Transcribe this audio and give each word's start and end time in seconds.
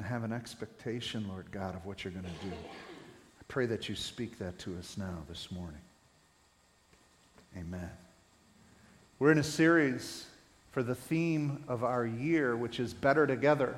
and 0.00 0.08
have 0.08 0.24
an 0.24 0.32
expectation, 0.32 1.28
Lord 1.28 1.52
God, 1.52 1.76
of 1.76 1.84
what 1.84 2.04
you're 2.04 2.12
going 2.12 2.24
to 2.24 2.46
do. 2.46 2.52
I 2.54 3.42
pray 3.48 3.66
that 3.66 3.86
you 3.86 3.94
speak 3.94 4.38
that 4.38 4.58
to 4.60 4.74
us 4.78 4.96
now 4.96 5.18
this 5.28 5.52
morning. 5.52 5.82
Amen. 7.54 7.90
We're 9.18 9.30
in 9.30 9.36
a 9.36 9.42
series 9.42 10.24
for 10.72 10.82
the 10.82 10.94
theme 10.94 11.62
of 11.68 11.84
our 11.84 12.06
year, 12.06 12.56
which 12.56 12.80
is 12.80 12.94
Better 12.94 13.26
Together. 13.26 13.76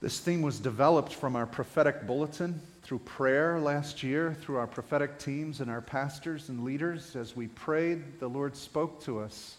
This 0.00 0.18
theme 0.18 0.42
was 0.42 0.58
developed 0.58 1.14
from 1.14 1.36
our 1.36 1.46
prophetic 1.46 2.04
bulletin 2.04 2.60
through 2.82 2.98
prayer 3.00 3.60
last 3.60 4.02
year, 4.02 4.36
through 4.40 4.56
our 4.56 4.66
prophetic 4.66 5.20
teams 5.20 5.60
and 5.60 5.70
our 5.70 5.80
pastors 5.80 6.48
and 6.48 6.64
leaders. 6.64 7.14
As 7.14 7.36
we 7.36 7.46
prayed, 7.46 8.18
the 8.18 8.28
Lord 8.28 8.56
spoke 8.56 9.00
to 9.04 9.20
us. 9.20 9.58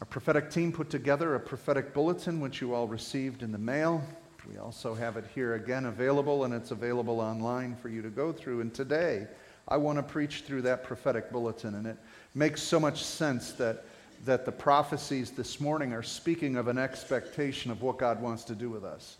Our 0.00 0.06
prophetic 0.06 0.50
team 0.50 0.72
put 0.72 0.90
together 0.90 1.34
a 1.34 1.40
prophetic 1.40 1.92
bulletin, 1.92 2.40
which 2.40 2.60
you 2.60 2.74
all 2.74 2.86
received 2.86 3.42
in 3.42 3.52
the 3.52 3.58
mail. 3.58 4.02
We 4.48 4.58
also 4.58 4.94
have 4.94 5.16
it 5.16 5.24
here 5.34 5.54
again 5.54 5.86
available, 5.86 6.44
and 6.44 6.54
it's 6.54 6.70
available 6.70 7.20
online 7.20 7.76
for 7.76 7.88
you 7.88 8.00
to 8.02 8.08
go 8.08 8.32
through. 8.32 8.60
And 8.60 8.72
today, 8.72 9.26
I 9.66 9.76
want 9.76 9.98
to 9.98 10.02
preach 10.02 10.42
through 10.42 10.62
that 10.62 10.84
prophetic 10.84 11.30
bulletin, 11.30 11.74
and 11.74 11.86
it 11.86 11.96
makes 12.34 12.62
so 12.62 12.80
much 12.80 13.04
sense 13.04 13.52
that 13.52 13.84
that 14.24 14.44
the 14.44 14.52
prophecies 14.52 15.30
this 15.30 15.60
morning 15.60 15.92
are 15.92 16.02
speaking 16.02 16.56
of 16.56 16.68
an 16.68 16.78
expectation 16.78 17.70
of 17.70 17.82
what 17.82 17.98
God 17.98 18.20
wants 18.20 18.44
to 18.44 18.54
do 18.54 18.70
with 18.70 18.84
us. 18.84 19.16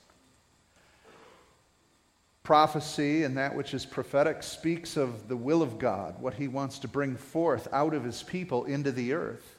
Prophecy 2.42 3.25
and 3.25 3.37
that 3.37 3.55
which 3.55 3.75
is 3.75 3.84
prophetic 3.84 4.42
speaks 4.42 4.97
of 4.97 5.29
the 5.29 5.37
will 5.37 5.62
of 5.62 5.79
God, 5.79 6.20
what 6.20 6.34
He 6.34 6.48
wants 6.48 6.79
to 6.81 6.89
bring 6.89 7.17
forth 7.17 7.69
out 7.73 7.95
of 7.95 8.05
His 8.05 8.23
people 8.23 8.65
into 8.65 8.91
the 8.91 9.12
earth. 9.12 9.58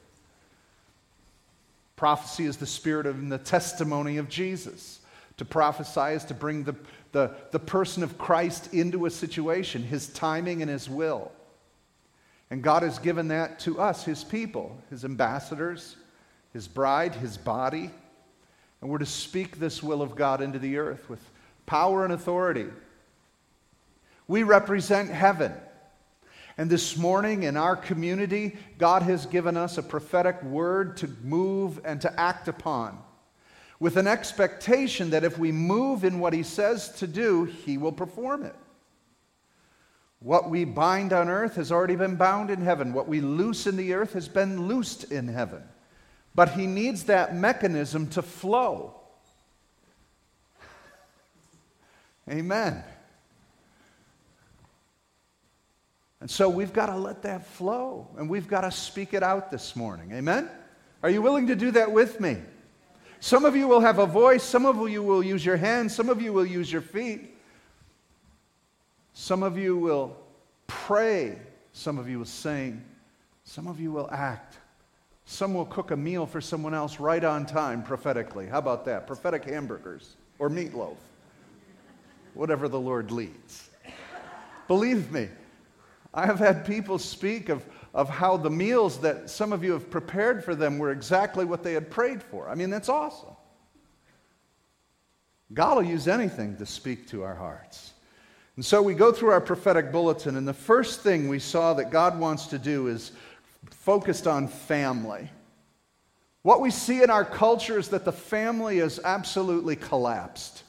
Prophecy 2.00 2.46
is 2.46 2.56
the 2.56 2.64
spirit 2.64 3.04
of 3.04 3.28
the 3.28 3.36
testimony 3.36 4.16
of 4.16 4.30
Jesus. 4.30 5.00
To 5.36 5.44
prophesy 5.44 6.14
is 6.14 6.24
to 6.24 6.34
bring 6.34 6.64
the, 6.64 6.74
the, 7.12 7.34
the 7.50 7.58
person 7.58 8.02
of 8.02 8.16
Christ 8.16 8.72
into 8.72 9.04
a 9.04 9.10
situation, 9.10 9.82
His 9.82 10.08
timing 10.08 10.62
and 10.62 10.70
His 10.70 10.88
will. 10.88 11.30
And 12.50 12.62
God 12.62 12.84
has 12.84 12.98
given 12.98 13.28
that 13.28 13.60
to 13.60 13.78
us, 13.78 14.02
His 14.02 14.24
people, 14.24 14.80
His 14.88 15.04
ambassadors, 15.04 15.96
His 16.54 16.66
bride, 16.66 17.14
His 17.16 17.36
body. 17.36 17.90
And 18.80 18.88
we're 18.88 18.96
to 18.96 19.04
speak 19.04 19.58
this 19.58 19.82
will 19.82 20.00
of 20.00 20.16
God 20.16 20.40
into 20.40 20.58
the 20.58 20.78
earth 20.78 21.06
with 21.10 21.20
power 21.66 22.04
and 22.04 22.14
authority. 22.14 22.68
We 24.26 24.42
represent 24.42 25.10
heaven. 25.10 25.52
And 26.60 26.68
this 26.68 26.98
morning 26.98 27.44
in 27.44 27.56
our 27.56 27.74
community, 27.74 28.54
God 28.76 29.00
has 29.04 29.24
given 29.24 29.56
us 29.56 29.78
a 29.78 29.82
prophetic 29.82 30.42
word 30.42 30.98
to 30.98 31.08
move 31.22 31.80
and 31.86 31.98
to 32.02 32.20
act 32.20 32.48
upon 32.48 32.98
with 33.78 33.96
an 33.96 34.06
expectation 34.06 35.08
that 35.08 35.24
if 35.24 35.38
we 35.38 35.52
move 35.52 36.04
in 36.04 36.20
what 36.20 36.34
He 36.34 36.42
says 36.42 36.90
to 36.96 37.06
do, 37.06 37.44
He 37.44 37.78
will 37.78 37.92
perform 37.92 38.44
it. 38.44 38.54
What 40.18 40.50
we 40.50 40.66
bind 40.66 41.14
on 41.14 41.30
earth 41.30 41.54
has 41.54 41.72
already 41.72 41.96
been 41.96 42.16
bound 42.16 42.50
in 42.50 42.60
heaven. 42.60 42.92
What 42.92 43.08
we 43.08 43.22
loose 43.22 43.66
in 43.66 43.78
the 43.78 43.94
earth 43.94 44.12
has 44.12 44.28
been 44.28 44.68
loosed 44.68 45.04
in 45.04 45.28
heaven. 45.28 45.62
But 46.34 46.50
he 46.50 46.66
needs 46.66 47.04
that 47.04 47.34
mechanism 47.34 48.06
to 48.08 48.20
flow. 48.20 49.00
Amen. 52.28 52.84
And 56.20 56.30
so 56.30 56.48
we've 56.48 56.72
got 56.72 56.86
to 56.86 56.96
let 56.96 57.22
that 57.22 57.46
flow 57.46 58.08
and 58.18 58.28
we've 58.28 58.48
got 58.48 58.62
to 58.62 58.70
speak 58.70 59.14
it 59.14 59.22
out 59.22 59.50
this 59.50 59.74
morning. 59.74 60.12
Amen? 60.12 60.50
Are 61.02 61.10
you 61.10 61.22
willing 61.22 61.46
to 61.46 61.56
do 61.56 61.70
that 61.72 61.90
with 61.90 62.20
me? 62.20 62.36
Some 63.20 63.44
of 63.44 63.56
you 63.56 63.68
will 63.68 63.80
have 63.80 63.98
a 63.98 64.06
voice, 64.06 64.42
some 64.42 64.66
of 64.66 64.88
you 64.88 65.02
will 65.02 65.22
use 65.22 65.44
your 65.44 65.56
hands, 65.56 65.94
some 65.94 66.08
of 66.08 66.22
you 66.22 66.32
will 66.32 66.46
use 66.46 66.70
your 66.70 66.82
feet. 66.82 67.36
Some 69.12 69.42
of 69.42 69.58
you 69.58 69.76
will 69.76 70.16
pray. 70.66 71.38
Some 71.72 71.98
of 71.98 72.08
you 72.08 72.18
will 72.18 72.24
sing. 72.24 72.82
Some 73.44 73.66
of 73.66 73.78
you 73.78 73.92
will 73.92 74.08
act. 74.10 74.56
Some 75.26 75.54
will 75.54 75.66
cook 75.66 75.90
a 75.90 75.96
meal 75.96 76.26
for 76.26 76.40
someone 76.40 76.74
else 76.74 76.98
right 76.98 77.22
on 77.22 77.46
time 77.46 77.82
prophetically. 77.82 78.46
How 78.46 78.58
about 78.58 78.84
that? 78.86 79.06
Prophetic 79.06 79.44
hamburgers 79.44 80.16
or 80.38 80.48
meatloaf. 80.48 80.96
Whatever 82.34 82.68
the 82.68 82.80
Lord 82.80 83.10
leads. 83.10 83.68
Believe 84.68 85.12
me, 85.12 85.28
I 86.12 86.26
have 86.26 86.38
had 86.38 86.66
people 86.66 86.98
speak 86.98 87.48
of, 87.48 87.64
of 87.94 88.08
how 88.08 88.36
the 88.36 88.50
meals 88.50 88.98
that 89.00 89.30
some 89.30 89.52
of 89.52 89.62
you 89.62 89.72
have 89.72 89.90
prepared 89.90 90.44
for 90.44 90.54
them 90.54 90.78
were 90.78 90.90
exactly 90.90 91.44
what 91.44 91.62
they 91.62 91.72
had 91.72 91.90
prayed 91.90 92.22
for. 92.22 92.48
I 92.48 92.54
mean, 92.54 92.70
that's 92.70 92.88
awesome. 92.88 93.36
God 95.52 95.76
will 95.76 95.84
use 95.84 96.08
anything 96.08 96.56
to 96.56 96.66
speak 96.66 97.08
to 97.08 97.22
our 97.22 97.34
hearts. 97.34 97.92
And 98.56 98.64
so 98.64 98.82
we 98.82 98.94
go 98.94 99.12
through 99.12 99.30
our 99.30 99.40
prophetic 99.40 99.90
bulletin, 99.90 100.36
and 100.36 100.46
the 100.46 100.52
first 100.52 101.00
thing 101.00 101.28
we 101.28 101.38
saw 101.38 101.74
that 101.74 101.90
God 101.90 102.18
wants 102.18 102.46
to 102.48 102.58
do 102.58 102.88
is 102.88 103.12
focused 103.70 104.26
on 104.26 104.48
family. 104.48 105.30
What 106.42 106.60
we 106.60 106.70
see 106.70 107.02
in 107.02 107.10
our 107.10 107.24
culture 107.24 107.78
is 107.78 107.88
that 107.88 108.04
the 108.04 108.12
family 108.12 108.78
is 108.78 109.00
absolutely 109.04 109.76
collapsed. 109.76 110.64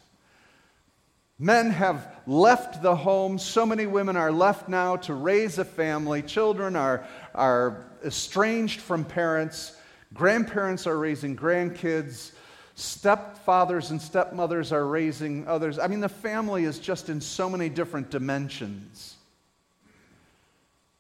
Men 1.41 1.71
have 1.71 2.07
left 2.27 2.83
the 2.83 2.95
home. 2.95 3.39
So 3.39 3.65
many 3.65 3.87
women 3.87 4.15
are 4.15 4.31
left 4.31 4.69
now 4.69 4.95
to 4.97 5.15
raise 5.15 5.57
a 5.57 5.65
family. 5.65 6.21
Children 6.21 6.75
are, 6.75 7.03
are 7.33 7.83
estranged 8.05 8.79
from 8.79 9.03
parents. 9.03 9.75
Grandparents 10.13 10.85
are 10.85 10.97
raising 10.97 11.35
grandkids 11.35 12.33
stepfathers 12.77 13.91
and 13.91 14.01
stepmothers 14.01 14.71
are 14.71 14.87
raising 14.87 15.47
others. 15.47 15.77
I 15.77 15.87
mean, 15.87 15.99
the 15.99 16.09
family 16.09 16.63
is 16.63 16.79
just 16.79 17.09
in 17.09 17.21
so 17.21 17.49
many 17.49 17.69
different 17.69 18.09
dimensions. 18.09 19.15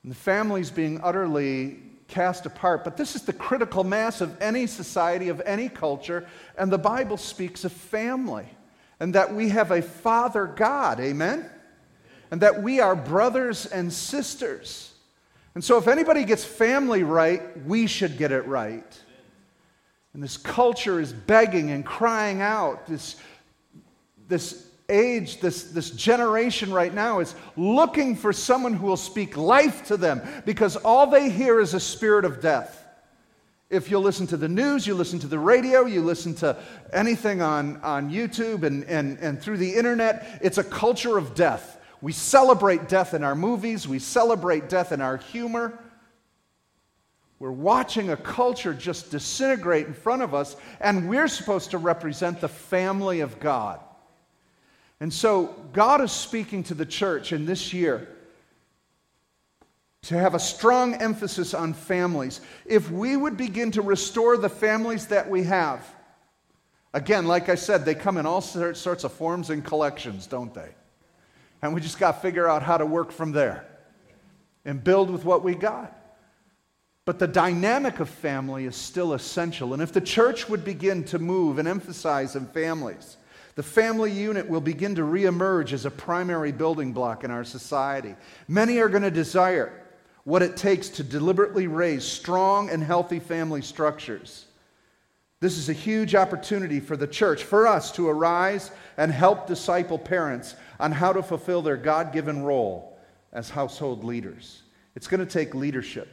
And 0.03 0.11
the 0.11 0.17
family 0.17 0.61
is 0.61 0.69
being 0.69 0.99
utterly 1.01 1.79
cast 2.07 2.45
apart. 2.45 2.83
But 2.83 2.97
this 2.97 3.15
is 3.15 3.23
the 3.23 3.33
critical 3.33 3.83
mass 3.83 4.21
of 4.21 4.39
any 4.41 4.67
society, 4.67 5.29
of 5.29 5.41
any 5.45 5.69
culture. 5.69 6.27
And 6.57 6.71
the 6.71 6.77
Bible 6.77 7.17
speaks 7.17 7.63
of 7.63 7.71
family 7.71 8.47
and 9.01 9.15
that 9.15 9.33
we 9.33 9.49
have 9.49 9.71
a 9.71 9.81
Father 9.81 10.45
God. 10.45 10.99
Amen? 10.99 11.49
And 12.29 12.39
that 12.41 12.61
we 12.61 12.79
are 12.79 12.95
brothers 12.95 13.65
and 13.65 13.91
sisters. 13.91 14.93
And 15.55 15.63
so, 15.63 15.77
if 15.77 15.89
anybody 15.89 16.23
gets 16.23 16.45
family 16.45 17.03
right, 17.03 17.65
we 17.65 17.87
should 17.87 18.17
get 18.17 18.31
it 18.31 18.45
right. 18.45 18.99
And 20.13 20.21
this 20.21 20.37
culture 20.37 20.99
is 20.99 21.11
begging 21.11 21.71
and 21.71 21.83
crying 21.85 22.41
out. 22.41 22.85
This, 22.85 23.15
this 24.27 24.67
age, 24.87 25.41
this, 25.41 25.63
this 25.63 25.89
generation 25.89 26.71
right 26.71 26.93
now 26.93 27.19
is 27.19 27.33
looking 27.57 28.15
for 28.15 28.31
someone 28.31 28.73
who 28.73 28.85
will 28.85 28.97
speak 28.97 29.35
life 29.35 29.87
to 29.87 29.97
them 29.97 30.21
because 30.45 30.75
all 30.75 31.07
they 31.07 31.29
hear 31.29 31.59
is 31.59 31.73
a 31.73 31.79
spirit 31.79 32.23
of 32.23 32.39
death. 32.39 32.80
If 33.71 33.89
you 33.89 33.99
listen 33.99 34.27
to 34.27 34.37
the 34.37 34.49
news, 34.49 34.85
you 34.85 34.93
listen 34.93 35.17
to 35.19 35.27
the 35.27 35.39
radio, 35.39 35.85
you 35.85 36.01
listen 36.01 36.35
to 36.35 36.57
anything 36.91 37.41
on, 37.41 37.77
on 37.77 38.11
YouTube 38.11 38.63
and, 38.63 38.83
and, 38.83 39.17
and 39.19 39.41
through 39.41 39.57
the 39.57 39.75
internet, 39.75 40.39
it's 40.41 40.57
a 40.57 40.63
culture 40.63 41.17
of 41.17 41.35
death. 41.35 41.79
We 42.01 42.11
celebrate 42.11 42.89
death 42.89 43.13
in 43.13 43.23
our 43.23 43.33
movies, 43.33 43.87
we 43.87 43.99
celebrate 43.99 44.67
death 44.67 44.91
in 44.91 44.99
our 44.99 45.15
humor. 45.15 45.79
We're 47.39 47.49
watching 47.49 48.09
a 48.09 48.17
culture 48.17 48.73
just 48.73 49.09
disintegrate 49.09 49.87
in 49.87 49.93
front 49.93 50.21
of 50.21 50.35
us, 50.35 50.57
and 50.81 51.09
we're 51.09 51.29
supposed 51.29 51.71
to 51.71 51.77
represent 51.77 52.41
the 52.41 52.49
family 52.49 53.21
of 53.21 53.39
God. 53.39 53.79
And 54.99 55.11
so, 55.11 55.55
God 55.73 56.01
is 56.01 56.11
speaking 56.11 56.63
to 56.65 56.75
the 56.75 56.85
church 56.85 57.31
in 57.31 57.45
this 57.45 57.73
year 57.73 58.07
to 60.03 60.17
have 60.17 60.33
a 60.33 60.39
strong 60.39 60.95
emphasis 60.95 61.53
on 61.53 61.73
families. 61.73 62.41
If 62.65 62.89
we 62.89 63.15
would 63.15 63.37
begin 63.37 63.71
to 63.71 63.81
restore 63.81 64.35
the 64.35 64.49
families 64.49 65.07
that 65.07 65.29
we 65.29 65.43
have, 65.43 65.87
again, 66.93 67.27
like 67.27 67.49
I 67.49 67.55
said, 67.55 67.85
they 67.85 67.95
come 67.95 68.17
in 68.17 68.25
all 68.25 68.41
sorts 68.41 69.03
of 69.03 69.11
forms 69.13 69.51
and 69.51 69.63
collections, 69.63 70.25
don't 70.25 70.53
they? 70.53 70.69
And 71.61 71.75
we 71.75 71.81
just 71.81 71.99
got 71.99 72.13
to 72.13 72.19
figure 72.19 72.49
out 72.49 72.63
how 72.63 72.77
to 72.77 72.85
work 72.85 73.11
from 73.11 73.31
there 73.31 73.67
and 74.65 74.83
build 74.83 75.11
with 75.11 75.23
what 75.23 75.43
we 75.43 75.53
got. 75.53 75.95
But 77.05 77.19
the 77.19 77.27
dynamic 77.27 77.99
of 77.99 78.09
family 78.09 78.65
is 78.65 78.75
still 78.75 79.13
essential. 79.13 79.73
And 79.73 79.81
if 79.81 79.91
the 79.91 80.01
church 80.01 80.49
would 80.49 80.63
begin 80.63 81.03
to 81.05 81.19
move 81.19 81.59
and 81.59 81.67
emphasize 81.67 82.35
in 82.35 82.47
families, 82.47 83.17
the 83.55 83.63
family 83.63 84.11
unit 84.11 84.47
will 84.47 84.61
begin 84.61 84.95
to 84.95 85.01
reemerge 85.01 85.73
as 85.73 85.85
a 85.85 85.91
primary 85.91 86.51
building 86.51 86.93
block 86.93 87.23
in 87.23 87.31
our 87.31 87.43
society. 87.43 88.15
Many 88.47 88.79
are 88.79 88.89
going 88.89 89.03
to 89.03 89.11
desire 89.11 89.80
what 90.23 90.41
it 90.41 90.55
takes 90.55 90.89
to 90.89 91.03
deliberately 91.03 91.67
raise 91.67 92.03
strong 92.03 92.69
and 92.69 92.83
healthy 92.83 93.19
family 93.19 93.61
structures. 93.61 94.45
This 95.39 95.57
is 95.57 95.69
a 95.69 95.73
huge 95.73 96.13
opportunity 96.13 96.79
for 96.79 96.95
the 96.95 97.07
church, 97.07 97.43
for 97.43 97.67
us 97.67 97.91
to 97.93 98.07
arise 98.07 98.71
and 98.97 99.11
help 99.11 99.47
disciple 99.47 99.97
parents 99.97 100.55
on 100.79 100.91
how 100.91 101.11
to 101.13 101.23
fulfill 101.23 101.63
their 101.63 101.77
God 101.77 102.13
given 102.13 102.43
role 102.43 102.99
as 103.33 103.49
household 103.49 104.03
leaders. 104.03 104.61
It's 104.95 105.07
going 105.07 105.25
to 105.25 105.31
take 105.31 105.55
leadership. 105.55 106.07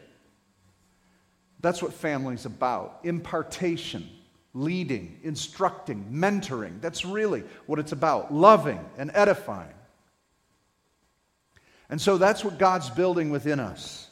That's 1.61 1.83
what 1.83 1.93
family's 1.93 2.47
about 2.47 3.01
impartation 3.03 4.09
leading, 4.55 5.21
instructing, 5.23 6.05
mentoring. 6.11 6.81
That's 6.81 7.05
really 7.05 7.45
what 7.67 7.79
it's 7.79 7.93
about 7.93 8.33
loving 8.33 8.85
and 8.97 9.11
edifying. 9.15 9.75
And 11.91 12.01
so 12.01 12.19
that's 12.19 12.45
what 12.45 12.59
God's 12.59 12.91
building 12.91 13.31
within 13.31 13.61
us. 13.61 14.09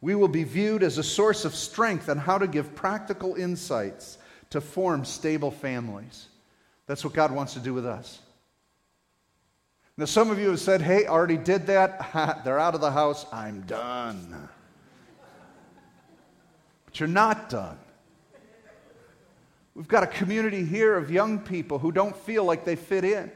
We 0.00 0.14
will 0.14 0.28
be 0.28 0.44
viewed 0.44 0.82
as 0.82 0.98
a 0.98 1.02
source 1.02 1.44
of 1.44 1.54
strength 1.54 2.08
on 2.08 2.18
how 2.18 2.36
to 2.36 2.46
give 2.46 2.74
practical 2.74 3.34
insights 3.34 4.18
to 4.50 4.60
form 4.60 5.04
stable 5.04 5.50
families. 5.50 6.26
That's 6.86 7.04
what 7.04 7.14
God 7.14 7.32
wants 7.32 7.54
to 7.54 7.60
do 7.60 7.72
with 7.72 7.86
us. 7.86 8.20
Now, 9.96 10.04
some 10.04 10.30
of 10.30 10.38
you 10.38 10.50
have 10.50 10.60
said, 10.60 10.82
hey, 10.82 11.06
already 11.06 11.36
did 11.36 11.68
that. 11.68 12.42
They're 12.44 12.58
out 12.58 12.74
of 12.74 12.80
the 12.80 12.90
house. 12.90 13.24
I'm 13.32 13.62
done. 13.62 14.48
But 16.84 17.00
you're 17.00 17.08
not 17.08 17.48
done. 17.48 17.78
We've 19.74 19.88
got 19.88 20.02
a 20.02 20.08
community 20.08 20.64
here 20.64 20.96
of 20.96 21.10
young 21.10 21.38
people 21.38 21.78
who 21.78 21.90
don't 21.90 22.16
feel 22.16 22.44
like 22.44 22.64
they 22.64 22.76
fit 22.76 23.04
in. 23.04 23.32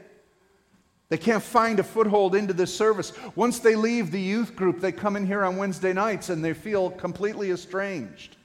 They 1.09 1.17
can't 1.17 1.43
find 1.43 1.79
a 1.79 1.83
foothold 1.83 2.35
into 2.35 2.53
this 2.53 2.73
service. 2.73 3.13
Once 3.35 3.59
they 3.59 3.75
leave 3.75 4.11
the 4.11 4.21
youth 4.21 4.55
group, 4.55 4.79
they 4.79 4.91
come 4.91 5.15
in 5.15 5.25
here 5.25 5.43
on 5.43 5.57
Wednesday 5.57 5.91
nights 5.91 6.29
and 6.29 6.45
they 6.45 6.53
feel 6.53 6.91
completely 6.91 7.49
estranged. 7.49 8.37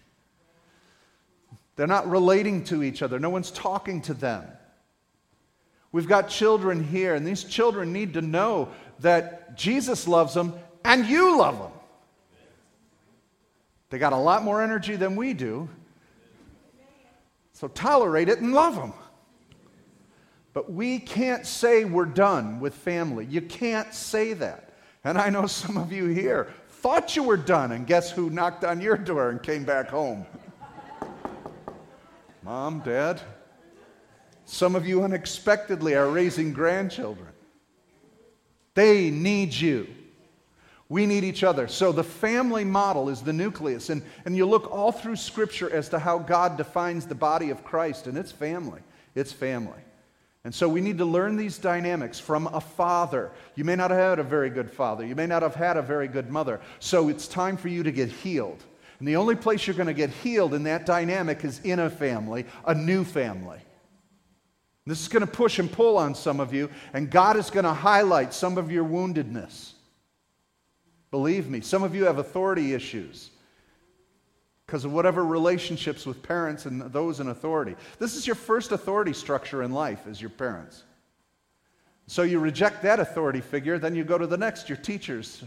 They're 1.77 1.87
not 1.87 2.09
relating 2.09 2.65
to 2.65 2.83
each 2.83 3.03
other, 3.03 3.19
no 3.19 3.31
one's 3.31 3.51
talking 3.51 4.01
to 4.03 4.15
them. 4.15 4.47
We've 5.93 6.09
got 6.09 6.29
children 6.29 6.83
here, 6.83 7.15
and 7.15 7.25
these 7.25 7.45
children 7.45 7.93
need 7.93 8.15
to 8.15 8.21
know 8.21 8.71
that 8.99 9.57
Jesus 9.57 10.09
loves 10.09 10.35
them 10.35 10.55
and 10.85 11.07
you 11.07 11.39
love 11.39 11.59
them. 11.59 11.71
They 13.91 13.99
got 13.99 14.13
a 14.13 14.17
lot 14.17 14.43
more 14.43 14.61
energy 14.61 14.97
than 14.97 15.15
we 15.15 15.35
do, 15.35 15.69
so 17.53 17.69
tolerate 17.69 18.29
it 18.29 18.41
and 18.41 18.53
love 18.53 18.75
them. 18.75 18.93
But 20.55 20.73
we 20.73 21.01
can't 21.01 21.45
say 21.45 21.85
we're 21.85 22.07
done 22.07 22.61
with 22.61 22.75
family. 22.75 23.27
You 23.27 23.43
can't 23.43 23.93
say 23.93 24.33
that. 24.35 24.71
And 25.03 25.19
I 25.19 25.29
know 25.29 25.47
some 25.47 25.77
of 25.77 25.93
you 25.93 26.07
here 26.07 26.49
thought 26.69 27.17
you 27.17 27.23
were 27.23 27.37
done, 27.37 27.73
and 27.73 27.87
guess 27.87 28.11
who 28.11 28.31
knocked 28.31 28.63
on 28.63 28.81
your 28.81 28.97
door 28.97 29.31
and 29.31 29.43
came 29.43 29.65
back 29.65 29.89
home? 29.89 30.27
Mom, 32.43 32.81
Dad. 32.81 33.21
Some 34.45 34.77
of 34.77 34.87
you 34.87 35.03
unexpectedly 35.03 35.95
are 35.95 36.09
raising 36.09 36.53
grandchildren. 36.53 37.29
They 38.75 39.11
need 39.11 39.55
you. 39.55 39.89
We 40.91 41.07
need 41.07 41.25
each 41.25 41.43
other. 41.43 41.67
So 41.67 41.91
the 41.91 42.05
family 42.05 42.65
model 42.65 43.09
is 43.09 43.23
the 43.23 43.33
nucleus. 43.33 43.89
And, 43.89 44.03
and 44.27 44.37
you 44.37 44.45
look 44.45 44.71
all 44.71 44.93
through 44.93 45.17
Scripture 45.17 45.71
as 45.71 45.89
to 45.89 45.99
how 45.99 46.19
God 46.19 46.59
defines 46.59 47.07
the 47.07 47.15
body 47.15 47.51
of 47.51 47.65
Christ, 47.65 48.07
and 48.07 48.19
it's 48.19 48.31
family. 48.31 48.83
It's 49.15 49.33
family. 49.33 49.81
And 50.45 50.55
so 50.55 50.69
we 50.69 50.83
need 50.83 50.99
to 50.99 51.07
learn 51.07 51.37
these 51.37 51.57
dynamics 51.57 52.21
from 52.21 52.47
a 52.49 52.61
father. 52.61 53.33
You 53.55 53.65
may 53.65 53.77
not 53.77 53.91
have 53.91 54.01
had 54.01 54.19
a 54.19 54.23
very 54.23 54.51
good 54.51 54.71
father. 54.71 55.05
You 55.05 55.15
may 55.15 55.27
not 55.27 55.43
have 55.43 55.55
had 55.55 55.79
a 55.79 55.83
very 55.83 56.07
good 56.07 56.31
mother. 56.31 56.61
So 56.81 57.09
it's 57.09 57.27
time 57.27 57.57
for 57.57 57.69
you 57.69 57.83
to 57.83 57.91
get 57.91 58.11
healed. 58.11 58.63
And 58.99 59.09
the 59.09 59.17
only 59.17 59.37
place 59.37 59.67
you're 59.67 59.75
going 59.75 59.87
to 59.87 59.95
get 59.95 60.11
healed 60.11 60.53
in 60.53 60.65
that 60.65 60.85
dynamic 60.85 61.45
is 61.45 61.61
in 61.65 61.79
a 61.79 61.89
family, 61.89 62.45
a 62.67 62.75
new 62.75 63.05
family. 63.05 63.59
This 64.87 65.01
is 65.01 65.09
going 65.09 65.23
to 65.23 65.33
push 65.33 65.59
and 65.59 65.73
pull 65.73 65.97
on 65.97 66.15
some 66.15 66.41
of 66.41 66.53
you, 66.53 66.69
and 66.93 67.11
God 67.11 67.39
is 67.39 67.49
going 67.49 67.65
to 67.65 67.73
highlight 67.73 68.35
some 68.35 68.59
of 68.59 68.71
your 68.71 68.85
woundedness. 68.85 69.73
Believe 71.11 71.49
me, 71.49 71.63
some 71.63 71.83
of 71.83 71.95
you 71.95 72.05
have 72.05 72.19
authority 72.19 72.75
issues 72.75 73.31
because 74.67 74.85
of 74.85 74.93
whatever 74.93 75.25
relationships 75.25 76.07
with 76.07 76.23
parents 76.23 76.67
and 76.67 76.81
those 76.93 77.21
in 77.21 77.29
authority. 77.29 77.77
This 77.99 78.17
is 78.17 78.27
your 78.27 78.37
first 78.37 78.73
authority 78.73 79.13
structure 79.13 79.63
in 79.63 79.73
life 79.73 80.07
as 80.09 80.21
your 80.21 80.31
parents. 80.31 80.85
So 82.07 82.23
you 82.23 82.39
reject 82.39 82.83
that 82.83 83.01
authority 83.01 83.41
figure, 83.41 83.79
then 83.79 83.95
you 83.95 84.05
go 84.05 84.19
to 84.19 84.27
the 84.27 84.37
next, 84.37 84.69
your 84.69 84.79
teachers. 84.79 85.43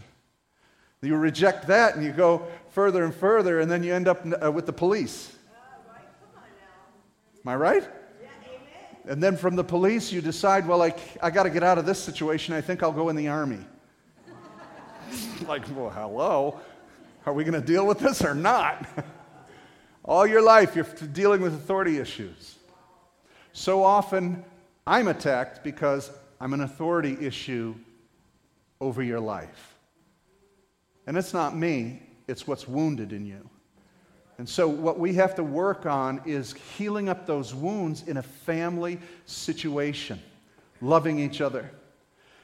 You 1.00 1.16
reject 1.16 1.68
that 1.68 1.94
and 1.94 2.04
you 2.04 2.10
go 2.10 2.46
further 2.70 3.04
and 3.04 3.14
further, 3.14 3.60
and 3.60 3.70
then 3.70 3.84
you 3.84 3.94
end 3.94 4.08
up 4.08 4.26
uh, 4.42 4.50
with 4.50 4.66
the 4.66 4.72
police. 4.72 5.32
Uh, 5.48 5.92
right. 5.94 6.42
Am 7.44 7.48
I 7.48 7.56
right? 7.56 7.88
Yeah, 8.20 9.12
and 9.12 9.22
then 9.22 9.36
from 9.36 9.54
the 9.54 9.62
police, 9.62 10.10
you 10.12 10.20
decide, 10.20 10.66
well, 10.66 10.82
I, 10.82 10.92
I 11.22 11.30
got 11.30 11.44
to 11.44 11.50
get 11.50 11.62
out 11.62 11.78
of 11.78 11.86
this 11.86 12.02
situation. 12.02 12.54
I 12.54 12.60
think 12.60 12.82
I'll 12.82 12.92
go 12.92 13.08
in 13.08 13.16
the 13.16 13.28
army. 13.28 13.64
like, 15.46 15.62
well, 15.76 15.90
hello. 15.90 16.60
Are 17.26 17.32
we 17.32 17.44
going 17.44 17.60
to 17.60 17.66
deal 17.66 17.86
with 17.86 17.98
this 17.98 18.22
or 18.24 18.34
not? 18.34 18.86
All 20.04 20.26
your 20.26 20.42
life, 20.42 20.74
you're 20.74 20.84
dealing 21.12 21.40
with 21.40 21.54
authority 21.54 21.98
issues. 21.98 22.56
So 23.52 23.82
often, 23.82 24.44
I'm 24.86 25.08
attacked 25.08 25.62
because 25.62 26.10
I'm 26.40 26.54
an 26.54 26.62
authority 26.62 27.16
issue 27.20 27.74
over 28.80 29.02
your 29.02 29.20
life. 29.20 29.76
And 31.06 31.16
it's 31.16 31.34
not 31.34 31.56
me, 31.56 32.02
it's 32.26 32.46
what's 32.46 32.68
wounded 32.68 33.12
in 33.12 33.26
you. 33.26 33.48
And 34.38 34.48
so, 34.48 34.68
what 34.68 35.00
we 35.00 35.14
have 35.14 35.34
to 35.34 35.42
work 35.42 35.84
on 35.84 36.20
is 36.24 36.52
healing 36.76 37.08
up 37.08 37.26
those 37.26 37.54
wounds 37.54 38.06
in 38.06 38.18
a 38.18 38.22
family 38.22 39.00
situation, 39.26 40.20
loving 40.80 41.18
each 41.18 41.40
other. 41.40 41.68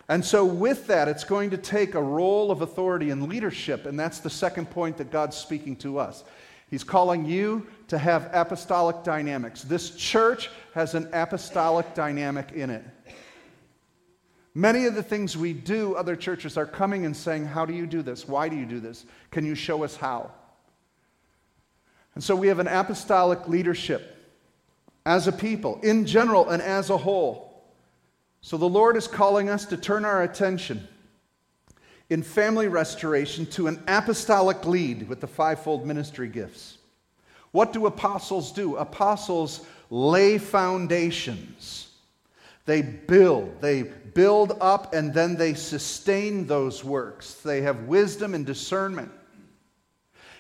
And 0.09 0.25
so, 0.25 0.45
with 0.45 0.87
that, 0.89 1.09
it's 1.09 1.25
going 1.25 1.51
to 1.51 1.57
take 1.57 1.95
a 1.95 2.03
role 2.03 2.51
of 2.51 2.61
authority 2.61 3.11
and 3.11 3.29
leadership. 3.29 3.87
And 3.87 3.99
that's 3.99 4.21
the 4.21 4.31
second 4.31 4.71
point 4.71 4.99
that 4.99 5.11
God's 5.11 5.37
speaking 5.37 5.77
to 5.77 5.99
us. 5.99 6.25
He's 6.71 6.85
calling 6.85 7.25
you 7.25 7.67
to 7.89 7.99
have 7.99 8.31
apostolic 8.33 9.03
dynamics. 9.03 9.63
This 9.63 9.95
church 9.97 10.51
has 10.75 10.95
an 10.95 11.09
apostolic 11.13 11.95
dynamic 11.95 12.53
in 12.53 12.69
it. 12.71 12.85
Many 14.55 14.87
of 14.87 14.95
the 14.95 15.03
things 15.03 15.37
we 15.37 15.53
do, 15.53 15.95
other 15.95 16.15
churches 16.15 16.57
are 16.57 16.67
coming 16.67 17.07
and 17.07 17.17
saying, 17.17 17.47
How 17.47 17.65
do 17.65 17.73
you 17.73 17.87
do 17.87 18.03
this? 18.03 18.29
Why 18.29 18.49
do 18.49 18.57
you 18.57 18.67
do 18.67 18.81
this? 18.81 19.07
Can 19.31 19.45
you 19.45 19.55
show 19.55 19.85
us 19.85 19.97
how? 19.97 20.31
And 22.15 22.23
so 22.23 22.37
we 22.37 22.49
have 22.49 22.61
an 22.61 22.69
apostolic 22.69 23.49
leadership 23.49 24.17
as 25.07 25.27
a 25.27 25.33
people, 25.33 25.81
in 25.83 26.07
general 26.07 26.49
and 26.49 26.63
as 26.63 26.91
a 26.91 26.97
whole. 26.97 27.44
So 28.45 28.59
the 28.59 28.69
Lord 28.69 28.99
is 28.99 29.09
calling 29.09 29.49
us 29.49 29.65
to 29.65 29.79
turn 29.79 30.05
our 30.05 30.23
attention 30.23 30.87
in 32.11 32.23
family 32.23 32.69
restoration 32.69 33.47
to 33.47 33.69
an 33.69 33.83
apostolic 33.89 34.67
lead 34.67 35.09
with 35.09 35.23
the 35.23 35.27
fivefold 35.27 35.87
ministry 35.87 36.29
gifts. 36.29 36.77
What 37.53 37.73
do 37.73 37.87
apostles 37.87 38.53
do? 38.53 38.77
Apostles 38.77 39.65
lay 39.89 40.37
foundations. 40.37 41.89
They 42.67 42.83
build, 42.83 43.63
they 43.63 43.85
build 43.85 44.59
up, 44.61 44.93
and 44.93 45.15
then 45.15 45.37
they 45.37 45.55
sustain 45.55 46.47
those 46.47 46.85
works. 46.85 47.37
They 47.37 47.63
have 47.63 47.85
wisdom 47.85 48.35
and 48.35 48.45
discernment. 48.45 49.11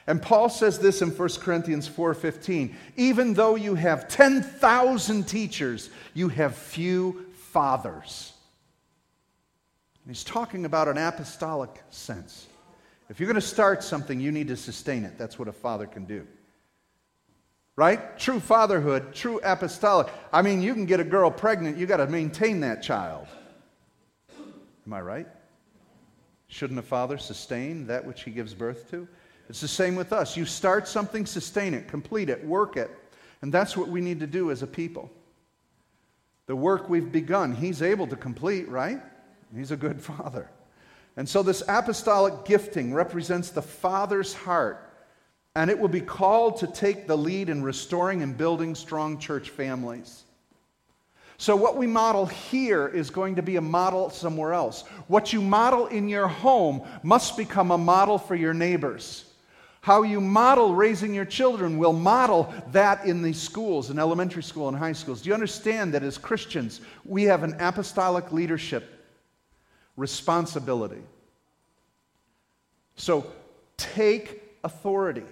And 0.06 0.20
Paul 0.20 0.50
says 0.50 0.78
this 0.78 1.00
in 1.00 1.08
1 1.08 1.40
Corinthians 1.40 1.88
4:15, 1.88 2.76
even 2.96 3.32
though 3.32 3.54
you 3.56 3.76
have 3.76 4.08
10,000 4.08 5.26
teachers, 5.26 5.88
you 6.12 6.28
have 6.28 6.54
few 6.54 7.24
fathers. 7.54 8.32
And 10.04 10.14
he's 10.14 10.24
talking 10.24 10.64
about 10.64 10.88
an 10.88 10.98
apostolic 10.98 11.70
sense. 11.88 12.48
If 13.08 13.20
you're 13.20 13.28
going 13.28 13.40
to 13.40 13.46
start 13.46 13.84
something, 13.84 14.18
you 14.18 14.32
need 14.32 14.48
to 14.48 14.56
sustain 14.56 15.04
it. 15.04 15.16
That's 15.16 15.38
what 15.38 15.46
a 15.46 15.52
father 15.52 15.86
can 15.86 16.04
do. 16.04 16.26
Right? 17.76 18.18
True 18.18 18.40
fatherhood, 18.40 19.14
true 19.14 19.40
apostolic. 19.44 20.08
I 20.32 20.42
mean, 20.42 20.62
you 20.62 20.74
can 20.74 20.84
get 20.84 20.98
a 20.98 21.04
girl 21.04 21.30
pregnant, 21.30 21.76
you 21.76 21.86
got 21.86 21.98
to 21.98 22.08
maintain 22.08 22.60
that 22.60 22.82
child. 22.82 23.28
Am 24.86 24.92
I 24.92 25.00
right? 25.00 25.26
Shouldn't 26.48 26.78
a 26.78 26.82
father 26.82 27.18
sustain 27.18 27.86
that 27.86 28.04
which 28.04 28.24
he 28.24 28.32
gives 28.32 28.52
birth 28.52 28.90
to? 28.90 29.06
It's 29.48 29.60
the 29.60 29.68
same 29.68 29.94
with 29.94 30.12
us. 30.12 30.36
You 30.36 30.44
start 30.44 30.88
something, 30.88 31.24
sustain 31.24 31.72
it, 31.72 31.86
complete 31.86 32.30
it, 32.30 32.44
work 32.44 32.76
it. 32.76 32.90
And 33.42 33.52
that's 33.52 33.76
what 33.76 33.88
we 33.88 34.00
need 34.00 34.18
to 34.20 34.26
do 34.26 34.50
as 34.50 34.62
a 34.62 34.66
people. 34.66 35.08
The 36.46 36.56
work 36.56 36.88
we've 36.88 37.10
begun, 37.10 37.54
He's 37.54 37.82
able 37.82 38.06
to 38.08 38.16
complete, 38.16 38.68
right? 38.68 39.00
He's 39.54 39.70
a 39.70 39.76
good 39.76 40.00
Father. 40.02 40.50
And 41.16 41.28
so 41.28 41.42
this 41.42 41.62
apostolic 41.68 42.44
gifting 42.44 42.92
represents 42.92 43.50
the 43.50 43.62
Father's 43.62 44.34
heart, 44.34 44.90
and 45.54 45.70
it 45.70 45.78
will 45.78 45.88
be 45.88 46.00
called 46.00 46.58
to 46.58 46.66
take 46.66 47.06
the 47.06 47.16
lead 47.16 47.48
in 47.48 47.62
restoring 47.62 48.22
and 48.22 48.36
building 48.36 48.74
strong 48.74 49.18
church 49.18 49.50
families. 49.50 50.24
So, 51.36 51.56
what 51.56 51.76
we 51.76 51.86
model 51.86 52.26
here 52.26 52.86
is 52.86 53.10
going 53.10 53.36
to 53.36 53.42
be 53.42 53.56
a 53.56 53.60
model 53.60 54.08
somewhere 54.10 54.52
else. 54.52 54.82
What 55.08 55.32
you 55.32 55.40
model 55.40 55.86
in 55.86 56.08
your 56.08 56.28
home 56.28 56.82
must 57.02 57.36
become 57.36 57.70
a 57.70 57.78
model 57.78 58.18
for 58.18 58.36
your 58.36 58.54
neighbors. 58.54 59.24
How 59.84 60.02
you 60.02 60.18
model 60.18 60.74
raising 60.74 61.12
your 61.12 61.26
children 61.26 61.76
will 61.76 61.92
model 61.92 62.54
that 62.72 63.04
in 63.04 63.20
the 63.20 63.34
schools, 63.34 63.90
in 63.90 63.98
elementary 63.98 64.42
school 64.42 64.66
and 64.68 64.74
high 64.74 64.94
schools. 64.94 65.20
Do 65.20 65.28
you 65.28 65.34
understand 65.34 65.92
that 65.92 66.02
as 66.02 66.16
Christians, 66.16 66.80
we 67.04 67.24
have 67.24 67.42
an 67.42 67.54
apostolic 67.60 68.32
leadership 68.32 68.88
responsibility? 69.98 71.02
So 72.96 73.26
take 73.76 74.42
authority. 74.64 75.24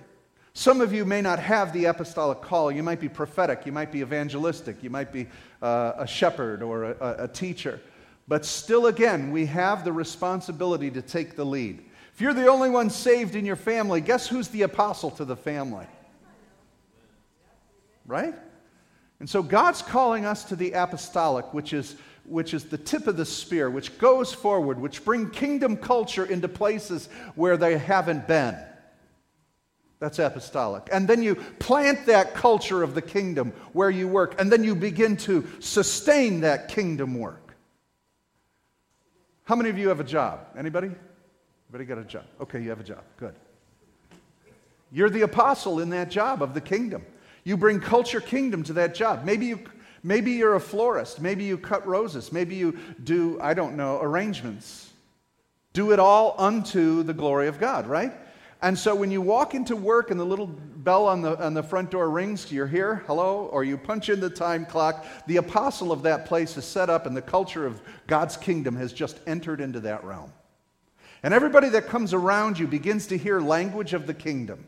Some 0.52 0.82
of 0.82 0.92
you 0.92 1.06
may 1.06 1.23
not 1.23 1.38
have 1.38 1.73
the 1.73 1.87
apostolic 1.87 2.42
call. 2.42 2.71
You 2.71 2.82
might 2.82 3.00
be 3.00 3.09
prophetic, 3.09 3.64
you 3.64 3.73
might 3.73 3.90
be 3.90 4.00
evangelistic, 4.00 4.82
you 4.82 4.90
might 4.90 5.14
be 5.14 5.28
uh, 5.62 5.92
a 5.97 6.06
shepherd 6.06 6.62
or 6.62 6.90
a, 6.90 7.25
a 7.25 7.28
teacher. 7.28 7.80
But 8.28 8.44
still, 8.44 8.88
again, 8.88 9.32
we 9.32 9.47
have 9.47 9.82
the 9.82 9.92
responsibility 9.92 10.90
to 10.90 11.00
take 11.00 11.37
the 11.37 11.47
lead. 11.47 11.82
You're 12.23 12.35
the 12.35 12.47
only 12.47 12.71
one 12.71 12.88
saved 12.88 13.35
in 13.35 13.45
your 13.45 13.57
family, 13.57 14.00
guess 14.00 14.29
who's 14.29 14.47
the 14.47 14.62
apostle 14.62 15.11
to 15.11 15.25
the 15.25 15.35
family? 15.35 15.87
Right? 18.07 18.33
And 19.19 19.29
so 19.29 19.43
God's 19.43 19.83
calling 19.83 20.25
us 20.25 20.45
to 20.45 20.55
the 20.55 20.71
apostolic, 20.71 21.52
which 21.52 21.73
is, 21.73 21.97
which 22.25 22.55
is 22.55 22.67
the 22.67 22.79
tip 22.79 23.09
of 23.09 23.17
the 23.17 23.25
spear, 23.25 23.69
which 23.69 23.99
goes 23.99 24.33
forward, 24.33 24.79
which 24.79 25.05
bring 25.05 25.31
kingdom 25.31 25.76
culture 25.76 26.25
into 26.25 26.47
places 26.47 27.09
where 27.35 27.57
they 27.57 27.76
haven't 27.76 28.29
been. 28.29 28.57
That's 29.99 30.21
apostolic. 30.21 30.88
And 30.93 31.09
then 31.09 31.25
you 31.25 31.35
plant 31.35 32.07
that 32.07 32.35
culture 32.35 32.85
of 32.85 32.95
the 32.95 33.02
kingdom 33.02 33.52
where 33.73 33.91
you 33.91 34.07
work, 34.07 34.41
and 34.41 34.52
then 34.52 34.62
you 34.62 34.76
begin 34.76 35.17
to 35.17 35.45
sustain 35.59 36.43
that 36.43 36.69
kingdom 36.69 37.19
work. 37.19 37.57
How 39.43 39.57
many 39.57 39.71
of 39.71 39.76
you 39.76 39.88
have 39.88 39.99
a 39.99 40.05
job? 40.05 40.47
Anybody? 40.57 40.93
Anybody 41.73 41.88
got 41.88 41.99
a 41.99 42.05
job? 42.05 42.25
Okay, 42.38 42.61
you 42.61 42.69
have 42.69 42.81
a 42.81 42.85
job. 42.85 43.02
Good. 43.17 43.35
You're 44.91 45.09
the 45.09 45.23
apostle 45.23 45.81
in 45.81 45.88
that 45.88 46.11
job 46.11 46.43
of 46.43 46.52
the 46.52 46.61
kingdom. 46.61 47.02
You 47.45 47.57
bring 47.57 47.81
culture 47.81 48.21
kingdom 48.21 48.62
to 48.64 48.75
that 48.75 48.95
job. 48.95 49.25
Maybe 49.25 49.47
you 49.47 49.61
maybe 50.02 50.33
you're 50.33 50.57
a 50.57 50.61
florist, 50.61 51.23
maybe 51.23 51.45
you 51.45 51.57
cut 51.57 51.87
roses, 51.87 52.31
maybe 52.31 52.57
you 52.57 52.79
do 53.05 53.41
I 53.41 53.55
don't 53.55 53.75
know, 53.75 53.99
arrangements. 54.02 54.91
Do 55.73 55.93
it 55.93 55.99
all 55.99 56.35
unto 56.37 57.02
the 57.05 57.14
glory 57.14 57.49
of 57.49 57.59
God, 57.59 57.87
right? 57.87 58.12
And 58.61 58.79
so 58.79 58.95
when 58.95 59.11
you 59.11 59.23
walk 59.23 59.55
into 59.55 59.75
work 59.75 60.11
and 60.11 60.21
the 60.21 60.26
little 60.26 60.49
bell 60.49 61.07
on 61.07 61.23
the, 61.23 61.43
on 61.43 61.55
the 61.55 61.62
front 61.62 61.91
door 61.91 62.11
rings, 62.11 62.52
you're 62.52 62.67
here, 62.67 63.02
hello, 63.07 63.47
or 63.47 63.64
you 63.64 63.79
punch 63.79 64.11
in 64.11 64.21
the 64.21 64.29
time 64.29 64.67
clock, 64.67 65.07
the 65.26 65.38
apostle 65.38 65.91
of 65.91 66.02
that 66.02 66.26
place 66.26 66.55
is 66.59 66.67
set 66.67 66.91
up 66.91 67.07
and 67.07 67.17
the 67.17 67.23
culture 67.23 67.64
of 67.64 67.81
God's 68.07 68.37
kingdom 68.37 68.76
has 68.76 68.93
just 68.93 69.21
entered 69.26 69.62
into 69.62 69.81
that 69.81 70.05
realm. 70.05 70.31
And 71.23 71.33
everybody 71.33 71.69
that 71.71 71.87
comes 71.87 72.12
around 72.12 72.59
you 72.59 72.67
begins 72.67 73.07
to 73.09 73.19
hear 73.19 73.41
language 73.41 73.95
of 73.95 74.07
the 74.07 74.14
kingdom. 74.14 74.67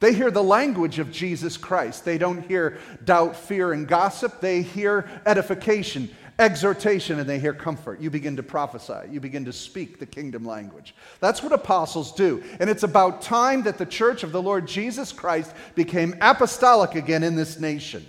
They 0.00 0.12
hear 0.12 0.30
the 0.30 0.42
language 0.42 0.98
of 0.98 1.10
Jesus 1.10 1.56
Christ. 1.56 2.04
They 2.04 2.18
don't 2.18 2.42
hear 2.46 2.78
doubt, 3.04 3.34
fear, 3.36 3.72
and 3.72 3.88
gossip. 3.88 4.40
They 4.40 4.62
hear 4.62 5.08
edification 5.24 6.10
exhortation 6.38 7.18
and 7.18 7.28
they 7.28 7.38
hear 7.38 7.54
comfort. 7.54 8.00
You 8.00 8.10
begin 8.10 8.36
to 8.36 8.42
prophesy. 8.42 9.10
You 9.10 9.20
begin 9.20 9.44
to 9.46 9.52
speak 9.52 9.98
the 9.98 10.06
kingdom 10.06 10.44
language. 10.44 10.94
That's 11.20 11.42
what 11.42 11.52
apostles 11.52 12.12
do. 12.12 12.42
And 12.60 12.68
it's 12.68 12.82
about 12.82 13.22
time 13.22 13.62
that 13.62 13.78
the 13.78 13.86
church 13.86 14.22
of 14.22 14.32
the 14.32 14.42
Lord 14.42 14.66
Jesus 14.66 15.12
Christ 15.12 15.54
became 15.74 16.16
apostolic 16.20 16.94
again 16.94 17.22
in 17.22 17.36
this 17.36 17.58
nation. 17.58 18.04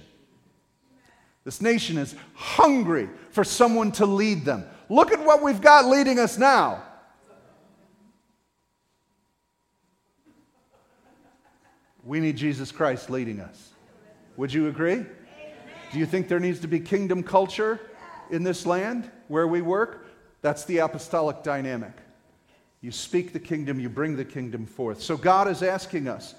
This 1.45 1.61
nation 1.61 1.97
is 1.97 2.15
hungry 2.33 3.09
for 3.31 3.45
someone 3.45 3.93
to 3.93 4.05
lead 4.05 4.43
them. 4.43 4.65
Look 4.89 5.11
at 5.11 5.23
what 5.23 5.41
we've 5.41 5.61
got 5.61 5.85
leading 5.85 6.19
us 6.19 6.37
now. 6.37 6.83
We 12.07 12.19
need 12.19 12.37
Jesus 12.37 12.71
Christ 12.71 13.11
leading 13.11 13.39
us. 13.39 13.69
Would 14.37 14.51
you 14.51 14.67
agree? 14.67 15.05
Do 15.91 15.99
you 15.99 16.07
think 16.07 16.27
there 16.27 16.39
needs 16.39 16.59
to 16.61 16.67
be 16.67 16.79
kingdom 16.79 17.21
culture? 17.21 17.79
in 18.29 18.43
this 18.43 18.65
land 18.65 19.09
where 19.27 19.47
we 19.47 19.61
work, 19.61 20.05
that's 20.41 20.65
the 20.65 20.79
apostolic 20.79 21.43
dynamic. 21.43 21.93
You 22.81 22.91
speak 22.91 23.33
the 23.33 23.39
kingdom, 23.39 23.79
you 23.79 23.89
bring 23.89 24.15
the 24.15 24.25
kingdom 24.25 24.65
forth. 24.65 25.01
So 25.01 25.17
God 25.17 25.47
is 25.47 25.63
asking 25.63 26.07
us 26.07 26.35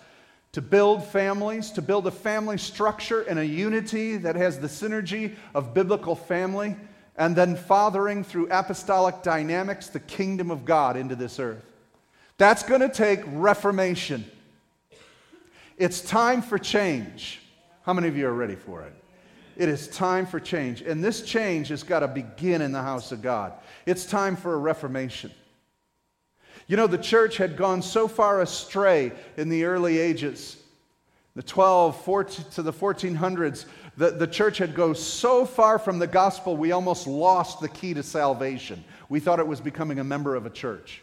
to 0.53 0.63
build 0.63 1.05
families, 1.05 1.71
to 1.73 1.83
build 1.83 2.07
a 2.07 2.11
family 2.11 2.59
structure 2.59 3.23
and 3.23 3.39
a 3.39 3.47
unity 3.47 4.17
that 4.19 4.37
has 4.37 4.59
the 4.59 4.69
synergy 4.69 5.35
of 5.55 5.75
biblical 5.75 6.15
family, 6.15 6.77
and 7.17 7.35
then 7.35 7.57
fathering 7.57 8.23
through 8.23 8.49
apostolic 8.51 9.23
dynamics 9.23 9.89
the 9.89 10.01
kingdom 10.01 10.51
of 10.51 10.65
God 10.65 10.97
into 10.97 11.17
this 11.17 11.39
earth. 11.39 11.65
That's 12.39 12.63
going 12.63 12.81
to 12.81 12.89
take 12.89 13.21
reformation. 13.27 14.25
It's 15.79 16.01
time 16.01 16.43
for 16.43 16.59
change. 16.59 17.41
How 17.83 17.93
many 17.93 18.09
of 18.09 18.17
you 18.17 18.27
are 18.27 18.35
ready 18.35 18.57
for 18.57 18.83
it? 18.83 18.93
It 19.57 19.69
is 19.69 19.89
time 19.89 20.27
for 20.27 20.41
change. 20.41 20.83
And 20.83 21.03
this 21.03 21.23
change 21.23 21.69
has 21.69 21.85
got 21.85 22.01
to 22.01 22.09
begin 22.09 22.63
in 22.63 22.73
the 22.73 22.83
house 22.83 23.13
of 23.13 23.23
God. 23.23 23.53
It's 23.87 24.05
time 24.05 24.35
for 24.35 24.55
a 24.55 24.59
reformation. 24.59 25.31
You 26.67 26.77
know, 26.77 26.89
the 26.89 26.99
church 26.99 27.37
had 27.37 27.57
gone 27.57 27.81
so 27.81 28.09
far 28.09 28.43
astray 28.43 29.13
in 29.37 29.49
the 29.49 29.65
early 29.65 29.99
ages, 29.99 30.57
the 31.35 31.43
12 31.43 32.05
14, 32.05 32.45
to 32.53 32.63
the 32.63 32.73
1400s, 32.73 33.65
the, 33.97 34.11
the 34.11 34.27
church 34.27 34.59
had 34.59 34.75
gone 34.75 34.97
so 34.97 35.47
far 35.47 35.79
from 35.79 35.99
the 35.99 36.07
gospel, 36.07 36.57
we 36.57 36.73
almost 36.73 37.07
lost 37.07 37.61
the 37.61 37.69
key 37.69 37.95
to 37.95 38.03
salvation. 38.03 38.85
We 39.09 39.21
thought 39.21 39.39
it 39.39 39.47
was 39.47 39.61
becoming 39.61 40.01
a 40.01 40.05
member 40.05 40.35
of 40.35 40.45
a 40.45 40.51
church 40.51 41.03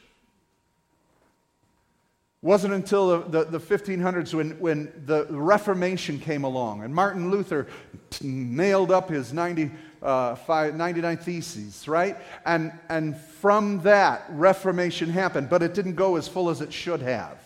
wasn't 2.45 2.75
until 2.75 3.21
the, 3.21 3.43
the, 3.43 3.57
the, 3.57 3.59
1500s 3.59 4.35
when, 4.35 4.51
when 4.59 4.91
the 5.07 5.25
Reformation 5.31 6.19
came 6.19 6.43
along 6.43 6.83
and 6.83 6.93
Martin 6.93 7.31
Luther 7.31 7.65
t- 8.11 8.27
nailed 8.27 8.91
up 8.91 9.09
his 9.09 9.33
90, 9.33 9.71
uh, 10.03 10.35
five, 10.35 10.75
99 10.75 11.17
Theses, 11.17 11.87
right? 11.87 12.15
And, 12.45 12.71
and 12.87 13.17
from 13.17 13.81
that, 13.81 14.27
Reformation 14.29 15.09
happened, 15.09 15.49
but 15.49 15.63
it 15.63 15.73
didn't 15.73 15.95
go 15.95 16.17
as 16.17 16.27
full 16.27 16.51
as 16.51 16.61
it 16.61 16.71
should 16.71 17.01
have. 17.01 17.39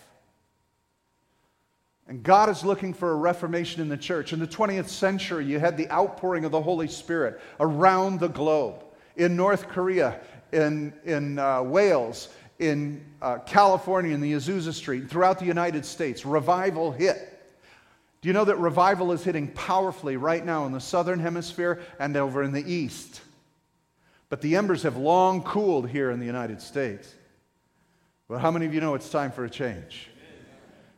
And 2.06 2.22
God 2.22 2.50
is 2.50 2.62
looking 2.62 2.92
for 2.92 3.12
a 3.12 3.16
reformation 3.16 3.80
in 3.80 3.88
the 3.88 3.96
church. 3.96 4.34
In 4.34 4.38
the 4.38 4.46
20th 4.46 4.88
century, 4.88 5.46
you 5.46 5.58
had 5.58 5.78
the 5.78 5.90
outpouring 5.90 6.44
of 6.44 6.52
the 6.52 6.60
Holy 6.60 6.88
Spirit 6.88 7.40
around 7.58 8.20
the 8.20 8.28
globe. 8.28 8.84
In 9.16 9.34
North 9.34 9.66
Korea, 9.66 10.20
in, 10.52 10.92
in 11.04 11.38
uh, 11.38 11.62
Wales, 11.62 12.28
in 12.60 13.04
uh, 13.20 13.38
California 13.38 14.14
in 14.14 14.20
the 14.20 14.34
Azusa 14.34 14.72
Street, 14.72 15.10
throughout 15.10 15.38
the 15.38 15.46
United 15.46 15.84
States, 15.84 16.24
revival 16.24 16.92
hit. 16.92 17.26
Do 18.20 18.28
you 18.28 18.34
know 18.34 18.44
that 18.44 18.58
revival 18.58 19.12
is 19.12 19.24
hitting 19.24 19.48
powerfully 19.48 20.16
right 20.18 20.44
now 20.44 20.66
in 20.66 20.72
the 20.72 20.80
southern 20.80 21.18
hemisphere 21.18 21.80
and 21.98 22.16
over 22.16 22.42
in 22.42 22.52
the 22.52 22.70
east? 22.70 23.22
But 24.28 24.42
the 24.42 24.56
embers 24.56 24.82
have 24.82 24.98
long 24.98 25.42
cooled 25.42 25.88
here 25.88 26.10
in 26.10 26.20
the 26.20 26.26
United 26.26 26.60
States. 26.60 27.12
Well, 28.28 28.38
how 28.38 28.50
many 28.50 28.66
of 28.66 28.74
you 28.74 28.80
know 28.80 28.94
it's 28.94 29.08
time 29.08 29.32
for 29.32 29.44
a 29.44 29.50
change? 29.50 30.08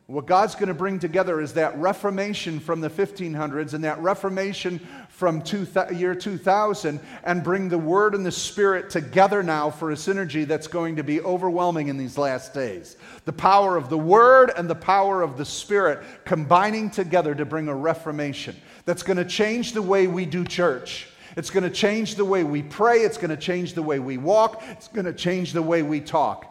What 0.07 0.25
God's 0.27 0.53
going 0.55 0.67
to 0.67 0.73
bring 0.73 0.99
together 0.99 1.39
is 1.39 1.53
that 1.53 1.77
reformation 1.77 2.59
from 2.59 2.81
the 2.81 2.89
1500s 2.89 3.73
and 3.73 3.85
that 3.85 3.99
reformation 3.99 4.85
from 5.13 5.43
two 5.43 5.63
th- 5.63 5.91
year 5.91 6.15
2000 6.15 6.99
and 7.23 7.43
bring 7.43 7.69
the 7.69 7.77
Word 7.77 8.15
and 8.15 8.25
the 8.25 8.31
Spirit 8.31 8.89
together 8.89 9.43
now 9.43 9.69
for 9.69 9.91
a 9.91 9.95
synergy 9.95 10.45
that's 10.45 10.67
going 10.67 10.95
to 10.95 11.03
be 11.03 11.21
overwhelming 11.21 11.87
in 11.87 11.97
these 11.97 12.17
last 12.17 12.51
days. 12.53 12.97
The 13.25 13.31
power 13.31 13.77
of 13.77 13.89
the 13.89 13.97
Word 13.97 14.51
and 14.57 14.67
the 14.67 14.75
power 14.75 15.21
of 15.21 15.37
the 15.37 15.45
Spirit 15.45 16.03
combining 16.25 16.89
together 16.89 17.35
to 17.35 17.45
bring 17.45 17.67
a 17.67 17.75
reformation 17.75 18.55
that's 18.85 19.03
going 19.03 19.17
to 19.17 19.25
change 19.25 19.73
the 19.73 19.83
way 19.83 20.07
we 20.07 20.25
do 20.25 20.43
church. 20.43 21.07
It's 21.37 21.51
going 21.51 21.63
to 21.63 21.69
change 21.69 22.15
the 22.15 22.25
way 22.25 22.43
we 22.43 22.63
pray. 22.63 22.97
It's 23.01 23.17
going 23.17 23.29
to 23.29 23.37
change 23.37 23.73
the 23.73 23.83
way 23.83 23.99
we 23.99 24.17
walk. 24.17 24.63
It's 24.69 24.87
going 24.87 25.05
to 25.05 25.13
change 25.13 25.53
the 25.53 25.61
way 25.61 25.83
we 25.83 26.01
talk 26.01 26.49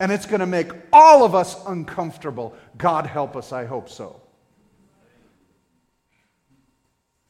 and 0.00 0.10
it's 0.10 0.26
going 0.26 0.40
to 0.40 0.46
make 0.46 0.72
all 0.92 1.24
of 1.24 1.36
us 1.36 1.64
uncomfortable. 1.66 2.56
God 2.76 3.06
help 3.06 3.36
us, 3.36 3.52
I 3.52 3.66
hope 3.66 3.88
so. 3.88 4.21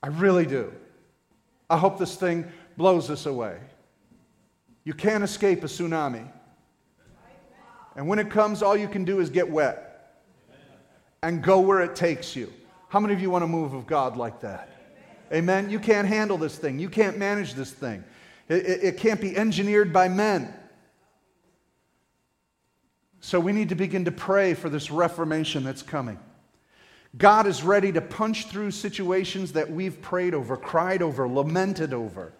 I 0.03 0.09
really 0.09 0.47
do. 0.47 0.73
I 1.71 1.79
hope 1.79 1.99
this 1.99 2.17
thing 2.17 2.51
blows 2.77 3.11
us 3.11 3.27
away. 3.27 3.59
You 4.85 4.95
can't 4.95 5.23
escape 5.23 5.63
a 5.63 5.67
tsunami. 5.67 6.29
And 7.95 8.09
when 8.09 8.19
it 8.19 8.31
comes, 8.31 8.63
all 8.63 8.77
you 8.77 8.89
can 8.89 9.05
do 9.05 9.21
is 9.21 9.31
get 9.31 9.49
wet 9.49 9.89
and 11.23 11.43
go 11.43 11.61
where 11.61 11.81
it 11.81 11.95
takes 11.95 12.35
you. 12.35 12.53
How 12.89 13.01
many 13.01 13.15
of 13.15 13.21
you 13.21 13.31
want 13.31 13.45
a 13.45 13.47
move 13.47 13.75
of 13.75 13.87
God 13.87 14.17
like 14.17 14.41
that? 14.41 14.69
Amen. 15.33 15.71
You 15.71 15.79
can't 15.79 16.07
handle 16.07 16.37
this 16.37 16.57
thing. 16.57 16.79
You 16.79 16.91
can't 16.91 17.17
manage 17.17 17.55
this 17.55 17.71
thing. 17.71 18.05
It, 18.49 18.67
it, 18.67 18.85
it 18.85 18.97
can't 18.99 19.21
be 19.21 19.37
engineered 19.37 19.93
by 19.93 20.09
men. 20.09 20.53
So 23.21 23.39
we 23.39 23.53
need 23.53 23.69
to 23.69 23.75
begin 23.77 24.05
to 24.07 24.13
pray 24.13 24.55
for 24.55 24.69
this 24.69 24.91
reformation 24.91 25.63
that's 25.63 25.83
coming. 25.83 26.19
God 27.17 27.47
is 27.47 27.63
ready 27.63 27.93
to 27.93 28.01
punch 28.01 28.47
through 28.47 28.71
situations 28.71 29.53
that 29.53 29.71
we've 29.71 30.01
prayed 30.01 30.35
over, 30.35 30.57
cried 30.57 31.03
over, 31.03 31.29
lamented 31.29 31.93
over. 31.93 32.33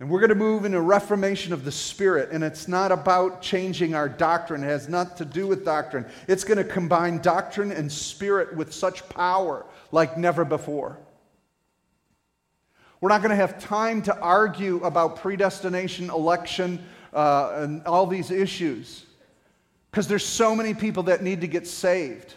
And 0.00 0.08
we're 0.08 0.20
going 0.20 0.28
to 0.28 0.36
move 0.36 0.64
in 0.64 0.74
a 0.74 0.80
reformation 0.80 1.52
of 1.52 1.64
the 1.64 1.72
Spirit, 1.72 2.30
and 2.30 2.44
it's 2.44 2.68
not 2.68 2.92
about 2.92 3.42
changing 3.42 3.96
our 3.96 4.08
doctrine. 4.08 4.62
It 4.62 4.68
has 4.68 4.88
nothing 4.88 5.16
to 5.16 5.24
do 5.24 5.48
with 5.48 5.64
doctrine. 5.64 6.06
It's 6.28 6.44
going 6.44 6.58
to 6.58 6.64
combine 6.64 7.18
doctrine 7.18 7.72
and 7.72 7.90
spirit 7.90 8.54
with 8.54 8.72
such 8.72 9.08
power 9.08 9.66
like 9.90 10.16
never 10.16 10.44
before. 10.44 10.96
We're 13.00 13.08
not 13.08 13.22
going 13.22 13.30
to 13.30 13.36
have 13.36 13.60
time 13.60 14.02
to 14.02 14.16
argue 14.20 14.84
about 14.84 15.16
predestination, 15.16 16.10
election, 16.10 16.84
uh, 17.12 17.52
and 17.56 17.84
all 17.84 18.06
these 18.06 18.30
issues 18.30 19.04
because 19.90 20.06
there's 20.06 20.24
so 20.24 20.54
many 20.54 20.74
people 20.74 21.04
that 21.04 21.22
need 21.22 21.40
to 21.40 21.48
get 21.48 21.66
saved. 21.66 22.34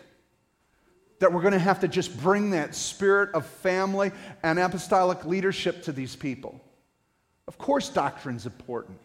That 1.22 1.32
we're 1.32 1.42
going 1.42 1.54
to 1.54 1.60
have 1.60 1.80
to 1.80 1.88
just 1.88 2.20
bring 2.20 2.50
that 2.50 2.74
spirit 2.76 3.30
of 3.36 3.46
family 3.46 4.12
and 4.42 4.58
apostolic 4.58 5.24
leadership 5.24 5.84
to 5.84 5.92
these 5.92 6.16
people. 6.16 6.60
Of 7.48 7.60
course, 7.60 7.90
doctrine's 7.90 8.48
important. 8.48 8.98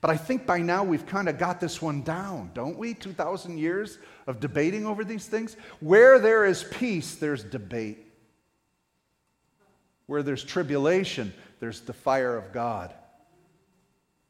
But 0.00 0.10
I 0.10 0.16
think 0.16 0.46
by 0.46 0.58
now 0.60 0.84
we've 0.84 1.04
kind 1.04 1.28
of 1.28 1.36
got 1.36 1.60
this 1.60 1.82
one 1.82 2.02
down, 2.02 2.52
don't 2.54 2.78
we? 2.78 2.94
2,000 2.94 3.58
years 3.58 3.98
of 4.28 4.38
debating 4.38 4.86
over 4.86 5.04
these 5.04 5.26
things. 5.26 5.56
Where 5.80 6.18
there 6.20 6.44
is 6.44 6.62
peace, 6.62 7.16
there's 7.16 7.42
debate. 7.42 7.98
Where 10.06 10.22
there's 10.22 10.44
tribulation, 10.44 11.34
there's 11.58 11.80
the 11.80 11.92
fire 11.92 12.36
of 12.36 12.52
God. 12.52 12.94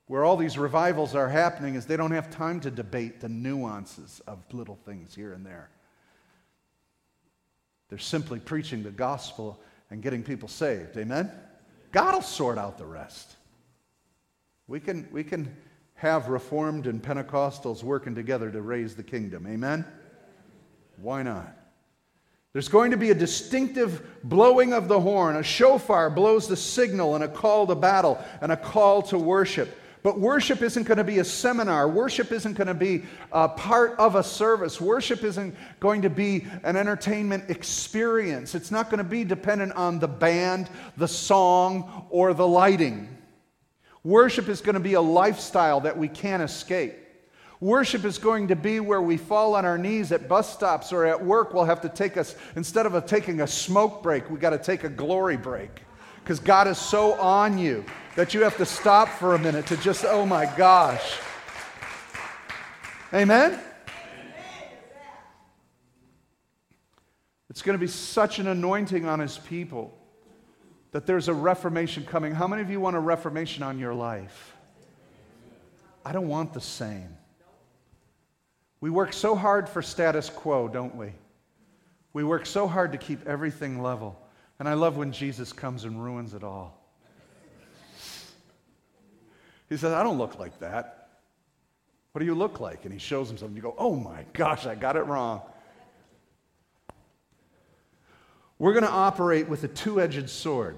Where 0.07 0.25
all 0.25 0.39
these 0.39 0.57
revivals 0.57 1.15
are 1.15 1.29
happening 1.29 1.75
is 1.75 1.85
they 1.85 1.97
don't 1.97 2.13
have 2.13 2.31
time 2.31 2.61
to 2.61 2.71
debate 2.71 3.21
the 3.21 3.29
nuances 3.29 4.23
of 4.27 4.39
little 4.53 4.79
things 4.87 5.15
here 5.15 5.35
and 5.35 5.45
there. 5.45 5.69
They're 7.89 7.99
simply 7.99 8.41
preaching 8.41 8.83
the 8.83 8.91
gospel 8.91 9.61
and 9.91 10.03
getting 10.03 10.23
people 10.23 10.49
saved. 10.49 10.97
Amen? 10.97 11.31
God 11.93 12.15
will 12.15 12.23
sort 12.23 12.59
out 12.59 12.79
the 12.79 12.87
rest. 12.87 13.37
We 14.67 14.81
can, 14.81 15.07
we 15.13 15.23
can 15.23 15.55
have 15.95 16.29
Reformed 16.29 16.87
and 16.87 17.03
Pentecostals 17.03 17.83
working 17.83 18.15
together 18.15 18.51
to 18.51 18.63
raise 18.63 18.95
the 18.95 19.03
kingdom. 19.03 19.47
Amen? 19.47 19.85
Why 20.97 21.23
not? 21.23 21.55
There's 22.53 22.69
going 22.69 22.93
to 22.93 22.97
be 22.97 23.11
a 23.11 23.15
distinctive 23.15 24.01
blowing 24.23 24.73
of 24.73 24.87
the 24.87 25.01
horn. 25.01 25.37
A 25.37 25.43
shofar 25.43 26.09
blows 26.09 26.47
the 26.47 26.57
signal 26.57 27.17
and 27.17 27.25
a 27.25 27.29
call 27.29 27.67
to 27.67 27.75
battle 27.75 28.25
and 28.41 28.53
a 28.53 28.57
call 28.57 29.03
to 29.03 29.19
worship. 29.19 29.77
But 30.05 30.21
worship 30.21 30.61
isn't 30.61 30.83
going 30.83 30.99
to 30.99 31.05
be 31.05 31.21
a 31.21 31.25
seminar. 31.25 31.89
Worship 31.89 32.31
isn't 32.31 32.59
going 32.59 32.67
to 32.67 32.75
be 32.75 33.05
a 33.33 33.49
part 33.49 33.99
of 33.99 34.17
a 34.17 34.23
service. 34.23 34.79
Worship 34.79 35.25
isn't 35.25 35.57
going 35.81 36.03
to 36.03 36.11
be 36.11 36.47
an 36.63 36.77
entertainment 36.77 37.49
experience. 37.49 38.55
It's 38.55 38.71
not 38.71 38.91
going 38.91 38.99
to 38.99 39.05
be 39.05 39.25
dependent 39.25 39.73
on 39.73 39.99
the 39.99 40.07
band, 40.07 40.69
the 40.99 41.09
song, 41.09 42.07
or 42.11 42.35
the 42.35 42.47
lighting. 42.47 43.09
Worship 44.03 44.51
is 44.51 44.61
going 44.61 44.75
to 44.75 44.81
be 44.81 44.93
a 44.93 45.01
lifestyle 45.01 45.81
that 45.81 45.97
we 45.97 46.09
can't 46.09 46.43
escape. 46.43 46.97
Worship 47.61 48.05
is 48.05 48.19
going 48.19 48.49
to 48.49 48.57
be 48.57 48.81
where 48.81 49.01
we 49.01 49.17
fall 49.17 49.55
on 49.55 49.65
our 49.65 49.79
knees 49.79 50.13
at 50.13 50.29
bus 50.29 50.53
stops 50.53 50.93
or 50.93 51.07
at 51.07 51.25
work. 51.25 51.55
We'll 51.55 51.65
have 51.65 51.81
to 51.81 51.89
take 51.89 52.19
us, 52.19 52.37
instead 52.57 52.85
of 52.85 53.07
taking 53.07 53.41
a 53.41 53.47
smoke 53.47 54.03
break, 54.03 54.29
we 54.29 54.39
got 54.39 54.51
to 54.51 54.59
take 54.59 54.85
a 54.85 54.91
glory 54.91 55.39
break 55.39 55.81
because 56.23 56.41
God 56.41 56.69
is 56.69 56.77
so 56.77 57.15
on 57.15 57.57
you 57.57 57.87
that 58.17 58.35
you 58.35 58.43
have 58.43 58.57
to 58.57 58.67
stop 58.67 59.09
for 59.09 59.35
a 59.35 59.39
minute 59.39 59.67
to 59.67 59.77
just, 59.77 60.05
oh 60.05 60.25
my 60.25 60.47
gosh. 60.57 61.19
Amen? 63.13 63.61
It's 67.51 67.63
going 67.63 67.79
to 67.79 67.81
be 67.81 67.87
such 67.87 68.39
an 68.39 68.49
anointing 68.49 69.07
on 69.07 69.21
his 69.21 69.39
people 69.39 69.97
that 70.91 71.07
there's 71.07 71.29
a 71.29 71.35
reformation 71.35 72.05
coming. 72.05 72.33
How 72.33 72.47
many 72.47 72.63
of 72.63 72.71
you 72.71 72.81
want 72.81 72.97
a 72.97 73.01
reformation 73.01 73.63
on 73.63 73.79
your 73.79 73.95
life? 73.95 74.55
I 76.05 76.13
don't 76.13 76.29
want 76.29 76.53
the 76.53 76.61
same. 76.61 77.17
We 78.81 78.91
work 78.91 79.13
so 79.13 79.35
hard 79.35 79.69
for 79.69 79.83
status 79.83 80.29
quo, 80.29 80.69
don't 80.69 80.95
we? 80.95 81.13
We 82.13 82.23
work 82.23 82.47
so 82.47 82.69
hard 82.69 82.93
to 82.93 82.99
keep 82.99 83.27
everything 83.27 83.83
level. 83.83 84.21
And 84.59 84.69
I 84.69 84.75
love 84.75 84.97
when 84.97 85.11
Jesus 85.11 85.53
comes 85.53 85.85
and 85.85 86.03
ruins 86.03 86.35
it 86.35 86.45
all. 86.45 86.84
He 89.69 89.77
says, 89.77 89.93
I 89.93 90.03
don't 90.03 90.19
look 90.19 90.39
like 90.39 90.59
that. 90.61 91.09
What 92.13 92.21
do 92.21 92.27
you 92.27 92.35
look 92.35 92.61
like? 92.61 92.85
And 92.85 92.93
he 92.93 92.99
shows 92.99 93.31
him 93.31 93.37
something. 93.37 93.57
You 93.57 93.63
go, 93.63 93.75
oh 93.77 93.97
my 93.97 94.25
gosh, 94.33 94.67
I 94.67 94.75
got 94.75 94.97
it 94.97 95.03
wrong. 95.03 95.43
We're 98.59 98.73
going 98.73 98.85
to 98.85 98.91
operate 98.91 99.49
with 99.49 99.65
a 99.65 99.69
two 99.69 100.01
edged 100.01 100.31
sword 100.31 100.77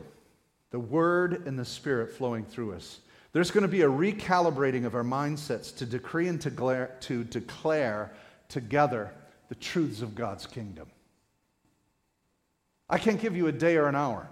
the 0.70 0.80
Word 0.80 1.46
and 1.46 1.58
the 1.58 1.64
Spirit 1.64 2.12
flowing 2.12 2.44
through 2.44 2.74
us. 2.74 3.00
There's 3.32 3.50
going 3.50 3.62
to 3.62 3.68
be 3.68 3.82
a 3.82 3.88
recalibrating 3.88 4.84
of 4.84 4.94
our 4.94 5.04
mindsets 5.04 5.74
to 5.76 5.86
decree 5.86 6.28
and 6.28 6.40
to 6.40 6.50
declare, 6.50 6.96
to 7.00 7.24
declare 7.24 8.12
together 8.48 9.12
the 9.48 9.54
truths 9.54 10.02
of 10.02 10.14
God's 10.14 10.46
kingdom. 10.46 10.88
I 12.88 12.98
can't 12.98 13.20
give 13.20 13.36
you 13.36 13.46
a 13.46 13.52
day 13.52 13.76
or 13.76 13.88
an 13.88 13.94
hour, 13.94 14.28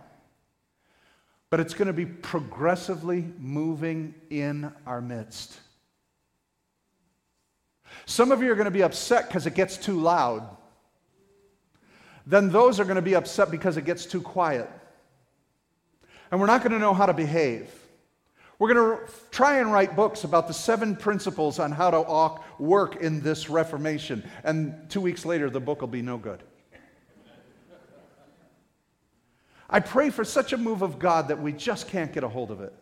but 1.55 1.61
it's 1.61 1.75
going 1.75 1.87
to 1.87 1.93
be 1.93 2.05
progressively 2.05 3.25
moving 3.39 4.13
in 4.29 4.73
our 4.89 5.01
midst. 5.01 5.57
Some 8.07 8.33
of 8.33 8.43
you 8.43 8.51
are 8.51 8.57
going 8.57 8.65
to 8.65 8.73
be 8.73 8.83
upset 8.83 9.29
because 9.29 9.47
it 9.47 9.55
gets 9.55 9.77
too 9.77 10.01
loud 10.01 10.49
then 12.27 12.51
those 12.51 12.81
are 12.81 12.85
going 12.85 12.97
to 12.97 13.03
be 13.03 13.15
upset 13.15 13.53
because 13.53 13.77
it 13.77 13.85
gets 13.85 14.05
too 14.05 14.21
quiet. 14.21 14.69
And 16.33 16.41
we're 16.41 16.49
not 16.49 16.63
going 16.63 16.73
to 16.73 16.81
know 16.81 16.93
how 16.93 17.07
to 17.07 17.13
behave. 17.13 17.71
We're 18.59 18.75
going 18.75 18.99
to 18.99 19.13
try 19.31 19.59
and 19.59 19.73
write 19.73 19.95
books 19.95 20.25
about 20.25 20.49
the 20.49 20.55
seven 20.55 20.97
principles 20.97 21.61
on 21.61 21.71
how 21.71 21.91
to 21.93 22.41
work 22.59 22.97
in 22.97 23.21
this 23.21 23.49
Reformation. 23.49 24.29
And 24.43 24.91
two 24.91 25.01
weeks 25.01 25.25
later, 25.25 25.51
the 25.51 25.61
book 25.61 25.83
will 25.83 25.87
be 25.87 26.03
no 26.03 26.19
good. 26.19 26.43
I 29.69 29.81
pray 29.81 30.11
for 30.11 30.25
such 30.25 30.53
a 30.53 30.59
move 30.59 30.83
of 30.83 30.99
God 30.99 31.29
that 31.29 31.41
we 31.41 31.53
just 31.53 31.89
can't 31.89 32.13
get 32.13 32.25
a 32.25 32.29
hold 32.29 32.51
of 32.51 32.61
it. 32.61 32.73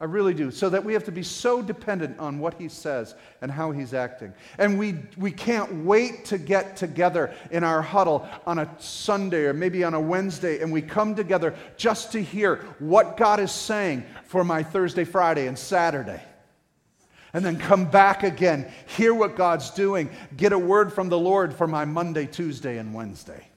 I 0.00 0.06
really 0.06 0.32
do. 0.32 0.50
So 0.50 0.70
that 0.70 0.82
we 0.82 0.94
have 0.94 1.04
to 1.04 1.12
be 1.12 1.22
so 1.22 1.60
dependent 1.60 2.18
on 2.18 2.38
what 2.38 2.54
he 2.54 2.68
says 2.68 3.14
and 3.42 3.50
how 3.50 3.70
he's 3.70 3.92
acting. 3.92 4.32
And 4.56 4.78
we, 4.78 4.96
we 5.18 5.30
can't 5.30 5.84
wait 5.84 6.24
to 6.26 6.38
get 6.38 6.74
together 6.74 7.34
in 7.50 7.64
our 7.64 7.82
huddle 7.82 8.26
on 8.46 8.58
a 8.58 8.74
Sunday 8.78 9.44
or 9.44 9.52
maybe 9.52 9.84
on 9.84 9.92
a 9.92 10.00
Wednesday 10.00 10.62
and 10.62 10.72
we 10.72 10.80
come 10.80 11.14
together 11.14 11.54
just 11.76 12.12
to 12.12 12.22
hear 12.22 12.64
what 12.78 13.18
God 13.18 13.40
is 13.40 13.52
saying 13.52 14.04
for 14.24 14.42
my 14.42 14.62
Thursday, 14.62 15.04
Friday, 15.04 15.46
and 15.46 15.58
Saturday. 15.58 16.22
And 17.34 17.44
then 17.44 17.58
come 17.58 17.84
back 17.84 18.22
again, 18.22 18.72
hear 18.86 19.12
what 19.12 19.36
God's 19.36 19.70
doing, 19.70 20.10
get 20.34 20.52
a 20.52 20.58
word 20.58 20.94
from 20.94 21.10
the 21.10 21.18
Lord 21.18 21.54
for 21.54 21.66
my 21.66 21.84
Monday, 21.84 22.26
Tuesday, 22.26 22.78
and 22.78 22.94
Wednesday. 22.94 23.49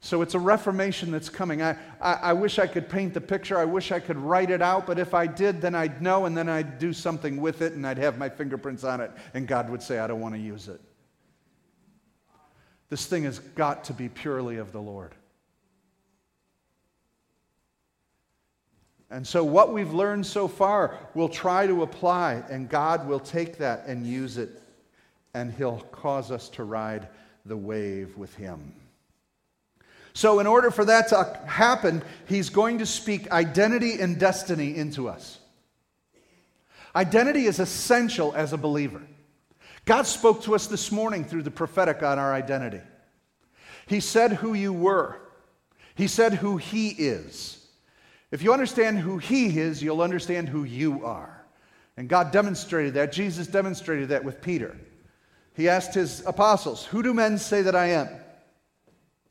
So 0.00 0.22
it's 0.22 0.34
a 0.34 0.38
reformation 0.38 1.10
that's 1.10 1.28
coming. 1.28 1.60
I, 1.60 1.76
I, 2.00 2.12
I, 2.12 2.32
wish 2.32 2.58
I 2.58 2.68
could 2.68 2.88
paint 2.88 3.14
the 3.14 3.20
picture. 3.20 3.58
I 3.58 3.64
wish 3.64 3.90
I 3.90 3.98
could 3.98 4.16
write 4.16 4.50
it 4.50 4.62
out, 4.62 4.86
but 4.86 4.98
if 4.98 5.12
I 5.12 5.26
did, 5.26 5.60
then 5.60 5.74
I'd 5.74 6.00
know, 6.00 6.26
and 6.26 6.36
then 6.36 6.48
I'd 6.48 6.78
do 6.78 6.92
something 6.92 7.40
with 7.40 7.62
it, 7.62 7.72
and 7.72 7.84
I'd 7.84 7.98
have 7.98 8.16
my 8.16 8.28
fingerprints 8.28 8.84
on 8.84 9.00
it, 9.00 9.10
and 9.34 9.48
God 9.48 9.68
would 9.70 9.82
say, 9.82 9.98
I 9.98 10.06
don't 10.06 10.20
want 10.20 10.34
to 10.34 10.40
use 10.40 10.68
it. 10.68 10.80
This 12.90 13.06
thing 13.06 13.24
has 13.24 13.40
got 13.40 13.84
to 13.84 13.92
be 13.92 14.08
purely 14.08 14.56
of 14.56 14.72
the 14.72 14.80
Lord. 14.80 15.14
And 19.10 19.26
so, 19.26 19.42
what 19.42 19.72
we've 19.72 19.92
learned 19.92 20.26
so 20.26 20.46
far, 20.46 20.98
we'll 21.14 21.30
try 21.30 21.66
to 21.66 21.82
apply, 21.82 22.44
and 22.50 22.68
God 22.68 23.08
will 23.08 23.20
take 23.20 23.56
that 23.58 23.86
and 23.86 24.06
use 24.06 24.36
it, 24.36 24.62
and 25.34 25.52
He'll 25.52 25.80
cause 25.92 26.30
us 26.30 26.48
to 26.50 26.64
ride 26.64 27.08
the 27.46 27.56
wave 27.56 28.16
with 28.16 28.34
Him. 28.34 28.74
So, 30.18 30.40
in 30.40 30.48
order 30.48 30.72
for 30.72 30.84
that 30.84 31.10
to 31.10 31.40
happen, 31.46 32.02
he's 32.26 32.50
going 32.50 32.78
to 32.78 32.86
speak 32.86 33.30
identity 33.30 34.00
and 34.00 34.18
destiny 34.18 34.74
into 34.74 35.08
us. 35.08 35.38
Identity 36.96 37.44
is 37.44 37.60
essential 37.60 38.34
as 38.34 38.52
a 38.52 38.56
believer. 38.56 39.00
God 39.84 40.08
spoke 40.08 40.42
to 40.42 40.56
us 40.56 40.66
this 40.66 40.90
morning 40.90 41.24
through 41.24 41.44
the 41.44 41.52
prophetic 41.52 42.02
on 42.02 42.18
our 42.18 42.34
identity. 42.34 42.80
He 43.86 44.00
said 44.00 44.32
who 44.32 44.54
you 44.54 44.72
were, 44.72 45.20
He 45.94 46.08
said 46.08 46.34
who 46.34 46.56
He 46.56 46.88
is. 46.88 47.64
If 48.32 48.42
you 48.42 48.52
understand 48.52 48.98
who 48.98 49.18
He 49.18 49.56
is, 49.56 49.80
you'll 49.80 50.02
understand 50.02 50.48
who 50.48 50.64
you 50.64 51.06
are. 51.06 51.44
And 51.96 52.08
God 52.08 52.32
demonstrated 52.32 52.94
that. 52.94 53.12
Jesus 53.12 53.46
demonstrated 53.46 54.08
that 54.08 54.24
with 54.24 54.42
Peter. 54.42 54.76
He 55.54 55.68
asked 55.68 55.94
his 55.94 56.26
apostles, 56.26 56.84
Who 56.86 57.04
do 57.04 57.14
men 57.14 57.38
say 57.38 57.62
that 57.62 57.76
I 57.76 57.90
am? 57.90 58.08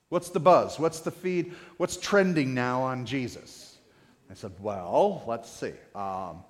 What's 0.10 0.30
the 0.30 0.40
buzz? 0.40 0.80
What's 0.80 1.02
the 1.02 1.12
feed? 1.12 1.54
What's 1.78 1.98
trending 1.98 2.54
now 2.54 2.82
on 2.82 3.06
Jesus? 3.06 3.78
I 4.30 4.34
said, 4.34 4.54
Well, 4.60 5.24
let's 5.28 5.50
see. 5.50 5.74
Um, 5.96 6.44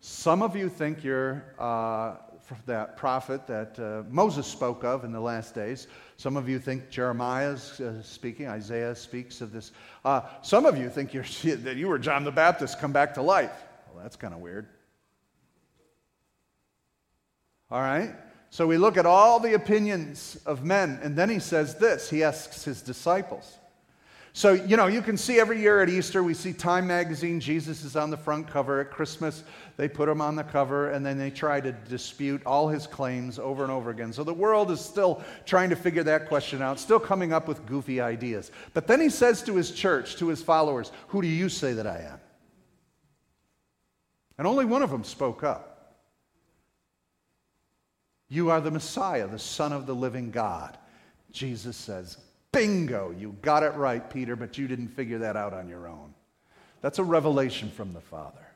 some 0.00 0.42
of 0.42 0.56
you 0.56 0.68
think 0.68 1.02
you're 1.02 1.44
uh, 1.58 2.16
that 2.66 2.96
prophet 2.96 3.46
that 3.46 3.78
uh, 3.78 4.02
Moses 4.10 4.46
spoke 4.46 4.84
of 4.84 5.04
in 5.04 5.12
the 5.12 5.20
last 5.20 5.54
days. 5.54 5.86
Some 6.16 6.36
of 6.36 6.48
you 6.48 6.58
think 6.58 6.90
Jeremiah 6.90 7.52
is 7.52 7.80
uh, 7.80 8.02
speaking, 8.02 8.46
Isaiah 8.46 8.94
speaks 8.94 9.40
of 9.40 9.52
this. 9.52 9.72
Uh, 10.04 10.22
some 10.42 10.66
of 10.66 10.76
you 10.76 10.90
think 10.90 11.14
you're, 11.14 11.24
that 11.56 11.76
you 11.76 11.88
were 11.88 11.98
John 11.98 12.24
the 12.24 12.30
Baptist 12.30 12.80
come 12.80 12.92
back 12.92 13.14
to 13.14 13.22
life. 13.22 13.64
Well, 13.92 14.02
that's 14.02 14.16
kind 14.16 14.34
of 14.34 14.40
weird. 14.40 14.66
All 17.70 17.80
right? 17.80 18.14
So 18.54 18.68
we 18.68 18.78
look 18.78 18.96
at 18.96 19.04
all 19.04 19.40
the 19.40 19.54
opinions 19.54 20.38
of 20.46 20.64
men, 20.64 21.00
and 21.02 21.16
then 21.16 21.28
he 21.28 21.40
says 21.40 21.74
this 21.74 22.08
he 22.08 22.22
asks 22.22 22.62
his 22.62 22.82
disciples. 22.82 23.58
So, 24.32 24.52
you 24.52 24.76
know, 24.76 24.86
you 24.86 25.02
can 25.02 25.16
see 25.16 25.40
every 25.40 25.60
year 25.60 25.82
at 25.82 25.88
Easter, 25.88 26.22
we 26.22 26.34
see 26.34 26.52
Time 26.52 26.86
magazine, 26.86 27.40
Jesus 27.40 27.82
is 27.82 27.96
on 27.96 28.10
the 28.10 28.16
front 28.16 28.46
cover. 28.46 28.80
At 28.80 28.92
Christmas, 28.92 29.42
they 29.76 29.88
put 29.88 30.08
him 30.08 30.20
on 30.20 30.36
the 30.36 30.44
cover, 30.44 30.90
and 30.90 31.04
then 31.04 31.18
they 31.18 31.30
try 31.30 31.60
to 31.60 31.72
dispute 31.72 32.42
all 32.46 32.68
his 32.68 32.86
claims 32.86 33.40
over 33.40 33.64
and 33.64 33.72
over 33.72 33.90
again. 33.90 34.12
So 34.12 34.22
the 34.22 34.32
world 34.32 34.70
is 34.70 34.80
still 34.80 35.24
trying 35.44 35.70
to 35.70 35.76
figure 35.76 36.04
that 36.04 36.28
question 36.28 36.62
out, 36.62 36.78
still 36.78 37.00
coming 37.00 37.32
up 37.32 37.48
with 37.48 37.66
goofy 37.66 38.00
ideas. 38.00 38.52
But 38.72 38.86
then 38.86 39.00
he 39.00 39.10
says 39.10 39.42
to 39.42 39.56
his 39.56 39.72
church, 39.72 40.14
to 40.18 40.28
his 40.28 40.42
followers, 40.42 40.92
Who 41.08 41.22
do 41.22 41.26
you 41.26 41.48
say 41.48 41.72
that 41.72 41.88
I 41.88 42.08
am? 42.08 42.20
And 44.38 44.46
only 44.46 44.64
one 44.64 44.82
of 44.82 44.92
them 44.92 45.02
spoke 45.02 45.42
up. 45.42 45.73
You 48.28 48.50
are 48.50 48.60
the 48.60 48.70
Messiah, 48.70 49.26
the 49.26 49.38
Son 49.38 49.72
of 49.72 49.86
the 49.86 49.94
living 49.94 50.30
God. 50.30 50.78
Jesus 51.32 51.76
says, 51.76 52.16
Bingo, 52.52 53.10
you 53.10 53.36
got 53.42 53.62
it 53.62 53.74
right, 53.74 54.08
Peter, 54.08 54.36
but 54.36 54.56
you 54.56 54.68
didn't 54.68 54.88
figure 54.88 55.18
that 55.18 55.36
out 55.36 55.52
on 55.52 55.68
your 55.68 55.88
own. 55.88 56.14
That's 56.80 56.98
a 56.98 57.04
revelation 57.04 57.70
from 57.70 57.92
the 57.92 58.00
Father. 58.00 58.46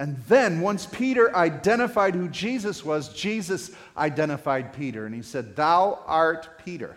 And 0.00 0.18
then, 0.28 0.60
once 0.60 0.86
Peter 0.86 1.34
identified 1.34 2.14
who 2.14 2.28
Jesus 2.28 2.84
was, 2.84 3.10
Jesus 3.10 3.70
identified 3.96 4.72
Peter. 4.72 5.06
And 5.06 5.14
he 5.14 5.22
said, 5.22 5.54
Thou 5.54 6.00
art 6.06 6.58
Peter, 6.64 6.96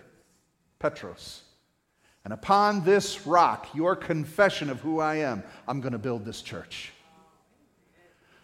Petros. 0.80 1.44
And 2.26 2.34
upon 2.34 2.84
this 2.84 3.26
rock, 3.26 3.70
your 3.74 3.96
confession 3.96 4.70
of 4.70 4.82
who 4.82 5.00
I 5.00 5.18
am, 5.18 5.44
I'm 5.68 5.80
going 5.80 5.94
to 5.94 6.00
build 6.00 6.26
this 6.26 6.42
church. 6.42 6.92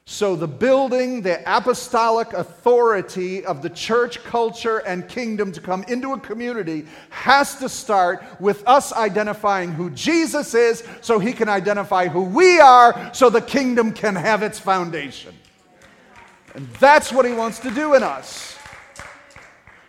So, 0.05 0.35
the 0.35 0.49
building, 0.49 1.21
the 1.21 1.41
apostolic 1.45 2.33
authority 2.33 3.45
of 3.45 3.61
the 3.61 3.69
church 3.69 4.21
culture 4.25 4.79
and 4.79 5.07
kingdom 5.07 5.53
to 5.53 5.61
come 5.61 5.83
into 5.87 6.11
a 6.11 6.19
community 6.19 6.85
has 7.09 7.55
to 7.55 7.69
start 7.69 8.21
with 8.37 8.67
us 8.67 8.91
identifying 8.91 9.71
who 9.71 9.89
Jesus 9.91 10.53
is 10.55 10.83
so 10.99 11.19
he 11.19 11.31
can 11.31 11.47
identify 11.47 12.09
who 12.09 12.23
we 12.23 12.59
are 12.59 13.13
so 13.13 13.29
the 13.29 13.39
kingdom 13.39 13.93
can 13.93 14.13
have 14.13 14.43
its 14.43 14.59
foundation. 14.59 15.33
And 16.53 16.67
that's 16.81 17.13
what 17.13 17.25
he 17.25 17.31
wants 17.31 17.59
to 17.59 17.71
do 17.71 17.95
in 17.95 18.03
us. 18.03 18.57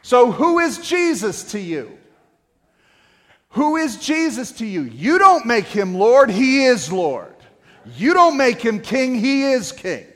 So, 0.03 0.31
who 0.31 0.61
is 0.61 0.79
Jesus 0.79 1.43
to 1.53 1.59
you? 1.59 1.99
Who 3.51 3.77
is 3.77 3.97
Jesus 3.97 4.53
to 4.53 4.67
you? 4.67 4.83
You 4.83 5.19
don't 5.19 5.45
make 5.45 5.67
him 5.67 5.97
Lord, 5.97 6.31
he 6.31 6.67
is 6.67 6.93
Lord. 6.93 7.34
You 7.97 8.15
don't 8.15 8.37
make 8.37 8.61
him 8.61 8.81
king, 8.81 9.15
he 9.15 9.45
is 9.53 9.73
king. 9.73 10.07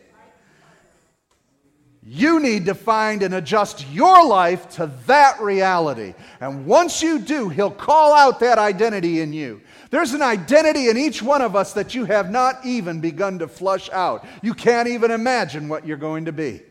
You 2.11 2.41
need 2.41 2.65
to 2.67 2.75
find 2.75 3.23
and 3.23 3.35
adjust 3.35 3.87
your 3.91 4.25
life 4.25 4.71
to 4.77 4.91
that 5.07 5.43
reality. 5.43 6.15
And 6.41 6.65
once 6.65 7.03
you 7.03 7.19
do, 7.19 7.51
he'll 7.51 7.71
call 7.71 8.15
out 8.15 8.41
that 8.41 8.59
identity 8.59 9.21
in 9.21 9.35
you. 9.35 9.61
There's 9.91 10.15
an 10.15 10.23
identity 10.23 10.89
in 10.89 10.97
each 10.97 11.23
one 11.23 11.43
of 11.43 11.55
us 11.55 11.75
that 11.75 11.95
you 11.95 12.07
have 12.07 12.31
not 12.31 12.65
even 12.65 13.01
begun 13.01 13.39
to 13.41 13.49
flush 13.49 13.91
out. 13.91 14.25
You 14.43 14.55
can't 14.55 14.89
even 14.89 15.11
imagine 15.11 15.69
what 15.69 15.87
you're 15.87 15.99
going 15.99 16.25
to 16.25 16.33
be. 16.33 16.63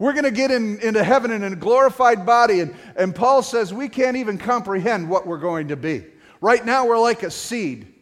We're 0.00 0.12
going 0.12 0.24
to 0.24 0.32
get 0.32 0.50
in, 0.50 0.80
into 0.80 1.02
heaven 1.02 1.30
in 1.30 1.44
a 1.44 1.54
glorified 1.54 2.26
body, 2.26 2.58
and, 2.60 2.74
and 2.96 3.14
Paul 3.14 3.42
says 3.42 3.72
we 3.72 3.88
can't 3.88 4.16
even 4.16 4.36
comprehend 4.36 5.08
what 5.08 5.28
we're 5.28 5.38
going 5.38 5.68
to 5.68 5.76
be. 5.76 6.04
Right 6.40 6.64
now, 6.66 6.86
we're 6.86 6.98
like 6.98 7.22
a 7.22 7.30
seed. 7.30 7.94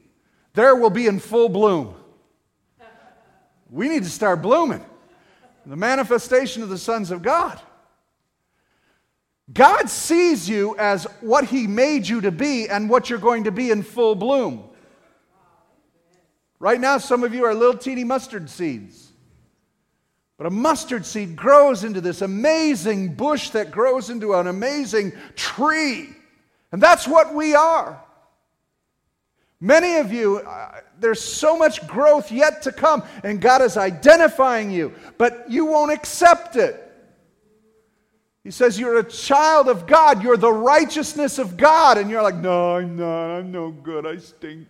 There 0.55 0.75
will 0.75 0.91
be 0.91 1.07
in 1.07 1.21
full 1.21 1.51
bloom. 1.51 1.95
We 3.75 3.89
need 3.89 4.05
to 4.05 4.09
start 4.11 4.41
blooming. 4.41 4.85
The 5.67 5.75
manifestation 5.75 6.63
of 6.63 6.69
the 6.69 6.79
sons 6.79 7.11
of 7.11 7.23
God. 7.23 7.61
God 9.53 9.91
sees 9.91 10.49
you 10.49 10.77
as 10.79 11.09
what 11.21 11.47
He 11.47 11.67
made 11.67 12.07
you 12.07 12.21
to 12.21 12.31
be 12.31 12.69
and 12.69 12.89
what 12.89 13.11
you're 13.11 13.19
going 13.19 13.45
to 13.45 13.51
be 13.51 13.73
in 13.73 13.83
full 13.83 14.15
bloom. 14.15 14.63
Right 16.61 16.81
now, 16.81 16.99
some 16.99 17.25
of 17.25 17.35
you 17.35 17.47
are 17.47 17.53
little 17.53 17.77
teeny 17.77 18.05
mustard 18.05 18.49
seeds. 18.49 19.11
But 20.37 20.47
a 20.47 20.51
mustard 20.51 21.05
seed 21.05 21.35
grows 21.35 21.83
into 21.83 22.01
this 22.01 22.23
amazing 22.23 23.15
bush 23.15 23.51
that 23.51 23.73
grows 23.73 24.09
into 24.09 24.35
an 24.35 24.47
amazing 24.47 25.13
tree. 25.35 26.11
And 26.71 26.81
that's 26.81 27.09
what 27.09 27.35
we 27.35 27.57
are. 27.57 28.04
Many 29.61 29.97
of 29.97 30.13
you, 30.13 30.39
uh, 30.39 30.81
there's 30.99 31.23
so 31.23 31.57
much 31.57 31.87
growth 31.87 32.31
yet 32.31 32.63
to 32.63 32.73
come, 32.73 33.03
and 33.23 33.41
God 33.41 33.63
is 33.63 33.77
identifying 33.77 34.71
you, 34.71 34.95
but 35.17 35.51
you 35.51 35.67
won't 35.67 35.93
accept 35.93 36.57
it. 36.57 36.81
He 38.43 38.51
says, 38.51 38.79
You're 38.79 38.99
a 38.99 39.05
child 39.05 39.69
of 39.69 39.87
God, 39.87 40.23
you're 40.23 40.37
the 40.37 40.53
righteousness 40.53 41.39
of 41.39 41.57
God, 41.57 41.97
and 41.97 42.11
you're 42.11 42.23
like, 42.23 42.37
No, 42.37 42.77
I'm 42.77 42.97
not, 42.97 43.39
I'm 43.39 43.51
no 43.51 43.71
good, 43.71 44.07
I 44.07 44.19
stink. 44.19 44.69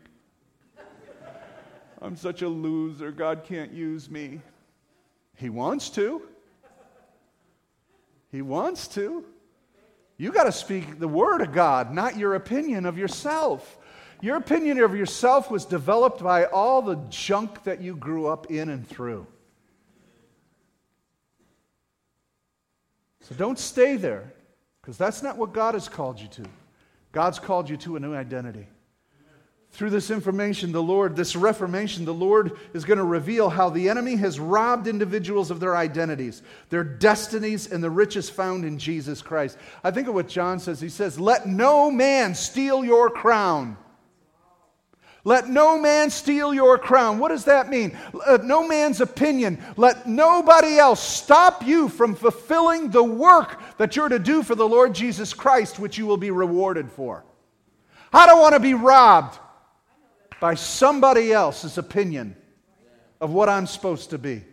I'm 2.01 2.16
such 2.16 2.42
a 2.42 2.49
loser, 2.49 3.11
God 3.11 3.44
can't 3.44 3.73
use 3.73 4.11
me. 4.11 4.40
He 5.37 5.49
wants 5.49 5.90
to. 5.90 6.23
He 8.31 8.42
wants 8.42 8.88
to. 8.88 9.25
You 10.16 10.31
got 10.31 10.44
to 10.44 10.53
speak 10.53 10.99
the 11.01 11.09
word 11.09 11.40
of 11.40 11.53
God, 11.53 11.92
not 11.92 12.16
your 12.16 12.35
opinion 12.35 12.87
of 12.87 12.99
yourself. 12.99 13.79
Your 14.25 14.37
opinion 14.37 14.81
of 14.81 14.97
yourself 14.97 15.51
was 15.51 15.67
developed 15.67 16.23
by 16.23 16.47
all 16.47 16.81
the 16.81 16.95
junk 17.11 17.63
that 17.65 17.83
you 17.83 17.95
grew 17.95 18.27
up 18.27 18.51
in 18.51 18.71
and 18.71 18.89
through. 18.89 19.27
So 23.21 23.35
don't 23.35 23.59
stay 23.59 23.97
there, 23.97 24.33
because 24.81 24.97
that's 24.97 25.23
not 25.23 25.37
what 25.37 25.53
God 25.53 25.75
has 25.75 25.91
called 25.91 26.19
you 26.19 26.29
to. 26.29 26.45
God's 27.13 27.39
called 27.39 27.69
you 27.69 27.77
to 27.77 27.97
a 27.97 28.01
new 28.01 28.15
identity. 28.15 28.67
Through 29.73 29.91
this 29.91 30.11
information, 30.11 30.73
the 30.73 30.83
Lord, 30.83 31.17
this 31.17 31.37
reformation, 31.37 32.07
the 32.07 32.15
Lord 32.15 32.53
is 32.73 32.87
going 32.87 32.97
to 32.97 33.05
reveal 33.05 33.51
how 33.51 33.69
the 33.69 33.91
enemy 33.91 34.17
has 34.17 34.41
robbed 34.41 34.87
individuals 34.87 35.51
of 35.51 35.61
their 35.61 35.77
identities, 35.77 36.41
their 36.71 36.83
destinies, 36.83 37.71
and 37.71 37.85
the 37.85 37.91
riches 37.91 38.31
found 38.31 38.65
in 38.65 38.79
Jesus 38.79 39.21
Christ. 39.21 39.59
I 39.83 39.91
think 39.91 40.09
of 40.09 40.15
what 40.15 40.29
John 40.29 40.61
says. 40.61 40.81
He 40.81 40.89
says, 40.89 41.21
Let 41.21 41.47
no 41.47 41.91
man 41.91 42.35
steal 42.35 42.87
your 42.87 43.11
crown. 43.11 43.77
Let 45.27 45.49
no 45.49 45.81
man 45.81 46.11
steal 46.11 46.53
your 46.53 46.77
crown. 46.77 47.19
What 47.19 47.31
does 47.31 47.47
that 47.47 47.71
mean? 47.71 47.97
Let 48.13 48.45
no 48.45 48.69
man's 48.69 49.01
opinion. 49.01 49.63
Let 49.79 50.07
nobody 50.07 50.77
else 50.77 51.03
stop 51.03 51.67
you 51.67 51.89
from 51.89 52.15
fulfilling 52.15 52.91
the 52.91 53.03
work 53.03 53.59
that 53.79 53.97
you're 53.97 54.11
to 54.11 54.19
do 54.19 54.43
for 54.43 54.55
the 54.55 54.69
Lord 54.69 54.95
Jesus 54.95 55.33
Christ, 55.33 55.79
which 55.79 55.97
you 55.97 56.05
will 56.05 56.19
be 56.19 56.31
rewarded 56.31 56.91
for. 56.91 57.25
I 58.13 58.27
don't 58.27 58.41
want 58.41 58.53
to 58.53 58.61
be 58.61 58.75
robbed 58.75 59.39
by 60.41 60.55
somebody 60.55 61.33
else's 61.33 61.79
opinion 61.79 62.37
of 63.19 63.33
what 63.33 63.49
I'm 63.49 63.67
supposed 63.67 64.11
to 64.11 64.19
be. 64.19 64.45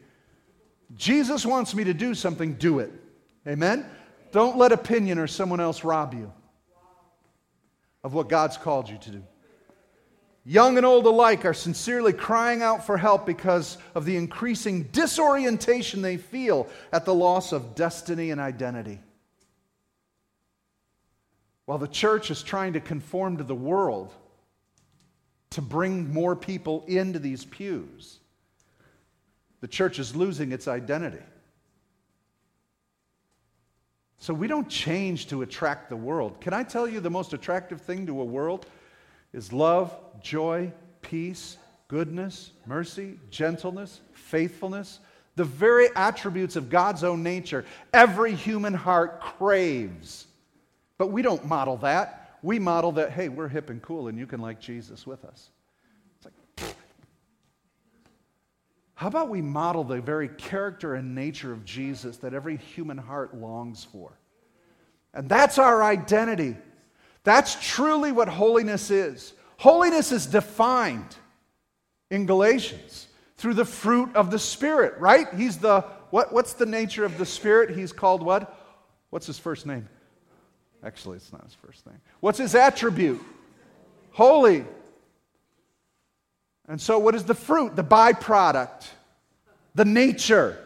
Jesus 0.96 1.46
wants 1.46 1.76
me 1.76 1.84
to 1.84 1.94
do 1.94 2.16
something, 2.16 2.54
do 2.54 2.80
it. 2.80 2.92
Amen? 3.46 3.86
Don't 4.32 4.58
let 4.58 4.72
opinion 4.72 5.20
or 5.20 5.28
someone 5.28 5.60
else 5.60 5.84
rob 5.84 6.14
you 6.14 6.32
of 8.06 8.14
what 8.14 8.30
God's 8.30 8.56
called 8.56 8.90
you 8.90 8.98
to 9.00 9.10
do. 9.10 9.24
Young 10.44 10.78
and 10.78 10.86
old 10.86 11.06
alike 11.06 11.46
are 11.46 11.54
sincerely 11.54 12.14
crying 12.14 12.64
out 12.64 12.86
for 12.86 12.98
help 12.98 13.28
because 13.28 13.78
of 13.94 14.06
the 14.06 14.18
increasing 14.18 14.84
disorientation 14.92 16.02
they 16.02 16.18
feel 16.18 16.68
at 16.92 17.06
the 17.06 17.14
loss 17.14 17.52
of 17.52 17.76
destiny 17.76 18.32
and 18.32 18.42
identity. 18.42 19.00
While 21.66 21.78
the 21.78 21.88
church 21.88 22.32
is 22.32 22.42
trying 22.42 22.74
to 22.74 22.80
conform 22.80 23.38
to 23.38 23.44
the 23.44 23.56
world 23.56 24.14
to 25.52 25.62
bring 25.62 26.12
more 26.12 26.36
people 26.36 26.86
into 26.88 27.20
these 27.20 27.46
pews, 27.46 28.18
the 29.60 29.68
church 29.68 30.00
is 30.00 30.16
losing 30.16 30.52
its 30.52 30.68
identity. 30.68 31.24
So 34.18 34.34
we 34.34 34.48
don't 34.48 34.70
change 34.70 35.28
to 35.28 35.44
attract 35.44 35.90
the 35.90 35.96
world. 35.96 36.42
Can 36.42 36.54
I 36.54 36.64
tell 36.64 36.88
you 36.88 37.00
the 37.00 37.10
most 37.12 37.34
attractive 37.34 37.82
thing 37.82 38.08
to 38.08 38.22
a 38.22 38.26
world? 38.26 38.66
Is 39.34 39.54
love, 39.54 39.96
joy, 40.22 40.72
peace, 41.02 41.58
goodness, 41.88 42.52
mercy, 42.66 43.20
gentleness, 43.30 44.02
faithfulness, 44.14 45.00
the 45.36 45.44
very 45.44 45.88
attributes 45.96 46.56
of 46.56 46.70
God's 46.70 47.04
own 47.04 47.24
nature 47.24 47.66
every 47.94 48.34
human 48.34 48.74
heart 48.74 49.22
craves. 49.22 50.28
But 50.98 51.08
we 51.08 51.22
don't 51.22 51.46
model 51.46 51.78
that. 51.78 52.38
We 52.44 52.60
model 52.60 52.92
that, 52.94 53.12
hey, 53.12 53.30
we're 53.30 53.48
hip 53.48 53.70
and 53.70 53.82
cool 53.82 54.08
and 54.08 54.18
you 54.18 54.26
can 54.26 54.42
like 54.42 54.60
Jesus 54.60 55.06
with 55.08 55.24
us. 55.26 55.50
It's 56.18 56.26
like, 56.26 56.76
how 58.96 59.08
about 59.08 59.30
we 59.30 59.42
model 59.42 59.84
the 59.84 60.00
very 60.00 60.28
character 60.28 60.96
and 60.96 61.16
nature 61.16 61.52
of 61.52 61.66
Jesus 61.66 62.18
that 62.18 62.34
every 62.34 62.58
human 62.58 62.98
heart 62.98 63.36
longs 63.36 63.84
for? 63.84 64.18
And 65.14 65.28
that's 65.28 65.58
our 65.58 65.84
identity. 65.84 66.56
That's 67.24 67.56
truly 67.62 68.12
what 68.12 68.28
holiness 68.28 68.90
is. 68.90 69.34
Holiness 69.58 70.12
is 70.12 70.26
defined 70.26 71.16
in 72.10 72.26
Galatians 72.26 73.08
through 73.38 73.54
the 73.56 73.66
fruit 73.66 74.16
of 74.16 74.32
the 74.32 74.40
Spirit, 74.40 75.00
right? 75.00 75.28
He's 75.36 75.58
the, 75.58 75.82
what, 76.10 76.34
what's 76.34 76.54
the 76.54 76.66
nature 76.66 77.06
of 77.06 77.18
the 77.18 77.26
Spirit? 77.26 77.76
He's 77.76 77.92
called 77.92 78.24
what? 78.24 78.58
What's 79.12 79.28
his 79.28 79.38
first 79.38 79.66
name? 79.66 79.88
Actually, 80.84 81.18
it's 81.18 81.32
not 81.32 81.44
his 81.44 81.54
first 81.54 81.86
name. 81.86 82.00
What's 82.22 82.40
his 82.40 82.56
attribute? 82.56 83.22
Holy. 84.12 84.66
And 86.68 86.82
so, 86.82 86.98
what 86.98 87.16
is 87.16 87.24
the 87.24 87.36
fruit? 87.36 87.76
The 87.76 87.84
byproduct, 87.84 88.88
the 89.76 89.86
nature. 89.86 90.58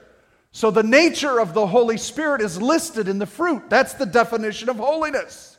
So, 0.51 0.71
the 0.71 0.83
nature 0.83 1.39
of 1.39 1.53
the 1.53 1.67
Holy 1.67 1.97
Spirit 1.97 2.41
is 2.41 2.61
listed 2.61 3.07
in 3.07 3.19
the 3.19 3.25
fruit. 3.25 3.69
That's 3.69 3.93
the 3.95 4.05
definition 4.05 4.69
of 4.69 4.77
holiness. 4.77 5.54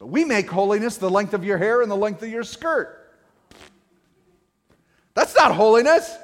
But 0.00 0.06
we 0.06 0.24
make 0.24 0.50
holiness 0.50 0.96
the 0.96 1.10
length 1.10 1.34
of 1.34 1.44
your 1.44 1.58
hair 1.58 1.82
and 1.82 1.90
the 1.90 1.96
length 1.96 2.22
of 2.22 2.30
your 2.30 2.42
skirt. 2.42 2.96
That's 5.14 5.36
not 5.36 5.54
holiness. 5.54 6.16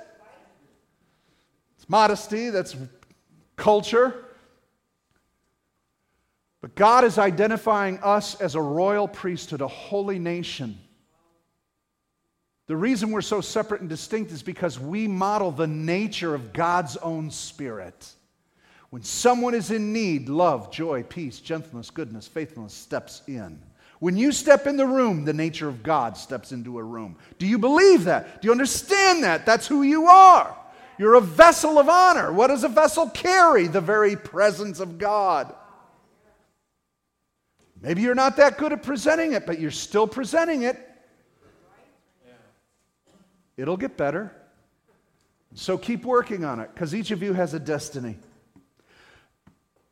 It's 1.76 1.88
modesty, 1.88 2.50
that's 2.50 2.74
culture. 3.54 4.24
But 6.62 6.74
God 6.74 7.04
is 7.04 7.18
identifying 7.18 7.98
us 7.98 8.40
as 8.40 8.54
a 8.54 8.60
royal 8.60 9.06
priesthood, 9.06 9.60
a 9.60 9.68
holy 9.68 10.18
nation. 10.18 10.78
The 12.66 12.76
reason 12.76 13.10
we're 13.10 13.20
so 13.20 13.42
separate 13.42 13.82
and 13.82 13.90
distinct 13.90 14.32
is 14.32 14.42
because 14.42 14.80
we 14.80 15.06
model 15.06 15.52
the 15.52 15.66
nature 15.66 16.34
of 16.34 16.54
God's 16.54 16.96
own 16.96 17.30
spirit. 17.30 18.10
When 18.90 19.02
someone 19.02 19.54
is 19.54 19.70
in 19.70 19.92
need, 19.92 20.30
love, 20.30 20.72
joy, 20.72 21.02
peace, 21.02 21.40
gentleness, 21.40 21.90
goodness, 21.90 22.26
faithfulness 22.26 22.72
steps 22.72 23.22
in. 23.26 23.60
When 23.98 24.16
you 24.16 24.30
step 24.32 24.66
in 24.66 24.76
the 24.76 24.86
room, 24.86 25.24
the 25.24 25.32
nature 25.32 25.68
of 25.68 25.82
God 25.82 26.16
steps 26.16 26.52
into 26.52 26.78
a 26.78 26.82
room. 26.82 27.16
Do 27.38 27.46
you 27.46 27.58
believe 27.58 28.04
that? 28.04 28.42
Do 28.42 28.46
you 28.46 28.52
understand 28.52 29.24
that? 29.24 29.46
That's 29.46 29.66
who 29.66 29.82
you 29.82 30.06
are. 30.06 30.54
You're 30.98 31.14
a 31.14 31.20
vessel 31.20 31.78
of 31.78 31.88
honor. 31.88 32.32
What 32.32 32.48
does 32.48 32.64
a 32.64 32.68
vessel 32.68 33.08
carry? 33.10 33.66
The 33.66 33.80
very 33.80 34.16
presence 34.16 34.80
of 34.80 34.98
God. 34.98 35.54
Maybe 37.80 38.02
you're 38.02 38.14
not 38.14 38.36
that 38.36 38.58
good 38.58 38.72
at 38.72 38.82
presenting 38.82 39.32
it, 39.32 39.46
but 39.46 39.58
you're 39.58 39.70
still 39.70 40.06
presenting 40.06 40.62
it. 40.62 40.78
It'll 43.56 43.76
get 43.76 43.96
better. 43.96 44.34
So 45.54 45.78
keep 45.78 46.04
working 46.04 46.44
on 46.44 46.60
it 46.60 46.70
because 46.74 46.94
each 46.94 47.10
of 47.10 47.22
you 47.22 47.32
has 47.32 47.54
a 47.54 47.60
destiny. 47.60 48.18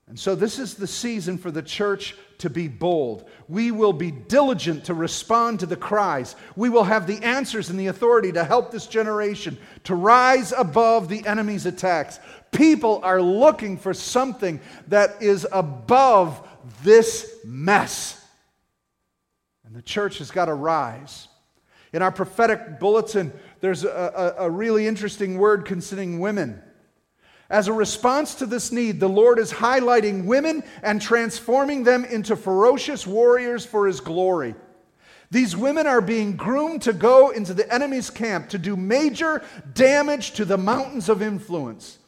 And 0.06 0.20
so, 0.20 0.34
this 0.34 0.58
is 0.58 0.74
the 0.74 0.86
season 0.86 1.38
for 1.38 1.50
the 1.50 1.62
church 1.62 2.14
to 2.38 2.50
be 2.50 2.68
bold. 2.68 3.28
We 3.48 3.70
will 3.70 3.94
be 3.94 4.10
diligent 4.10 4.84
to 4.84 4.94
respond 4.94 5.60
to 5.60 5.66
the 5.66 5.76
cries. 5.76 6.36
We 6.56 6.68
will 6.68 6.84
have 6.84 7.06
the 7.06 7.24
answers 7.24 7.70
and 7.70 7.80
the 7.80 7.86
authority 7.86 8.30
to 8.32 8.44
help 8.44 8.70
this 8.70 8.86
generation 8.86 9.56
to 9.84 9.94
rise 9.94 10.52
above 10.52 11.08
the 11.08 11.26
enemy's 11.26 11.64
attacks. 11.64 12.20
People 12.52 13.00
are 13.02 13.22
looking 13.22 13.78
for 13.78 13.94
something 13.94 14.60
that 14.88 15.22
is 15.22 15.46
above 15.50 16.46
this 16.82 17.36
mess. 17.44 18.22
And 19.64 19.74
the 19.74 19.82
church 19.82 20.18
has 20.18 20.30
got 20.30 20.46
to 20.46 20.54
rise. 20.54 21.28
In 21.94 22.02
our 22.02 22.12
prophetic 22.12 22.78
bulletin, 22.78 23.32
there's 23.60 23.84
a, 23.84 24.34
a, 24.38 24.44
a 24.44 24.50
really 24.50 24.86
interesting 24.86 25.38
word 25.38 25.64
concerning 25.64 26.20
women. 26.20 26.62
As 27.50 27.68
a 27.68 27.72
response 27.72 28.34
to 28.36 28.46
this 28.46 28.72
need, 28.72 29.00
the 29.00 29.08
Lord 29.08 29.38
is 29.38 29.52
highlighting 29.52 30.24
women 30.24 30.64
and 30.82 31.00
transforming 31.00 31.84
them 31.84 32.04
into 32.04 32.36
ferocious 32.36 33.06
warriors 33.06 33.66
for 33.66 33.86
His 33.86 34.00
glory. 34.00 34.54
These 35.30 35.56
women 35.56 35.86
are 35.86 36.00
being 36.00 36.36
groomed 36.36 36.82
to 36.82 36.92
go 36.92 37.30
into 37.30 37.54
the 37.54 37.72
enemy's 37.72 38.08
camp 38.08 38.50
to 38.50 38.58
do 38.58 38.76
major 38.76 39.42
damage 39.74 40.32
to 40.32 40.44
the 40.44 40.56
mountains 40.56 41.08
of 41.08 41.22
influence. 41.22 41.98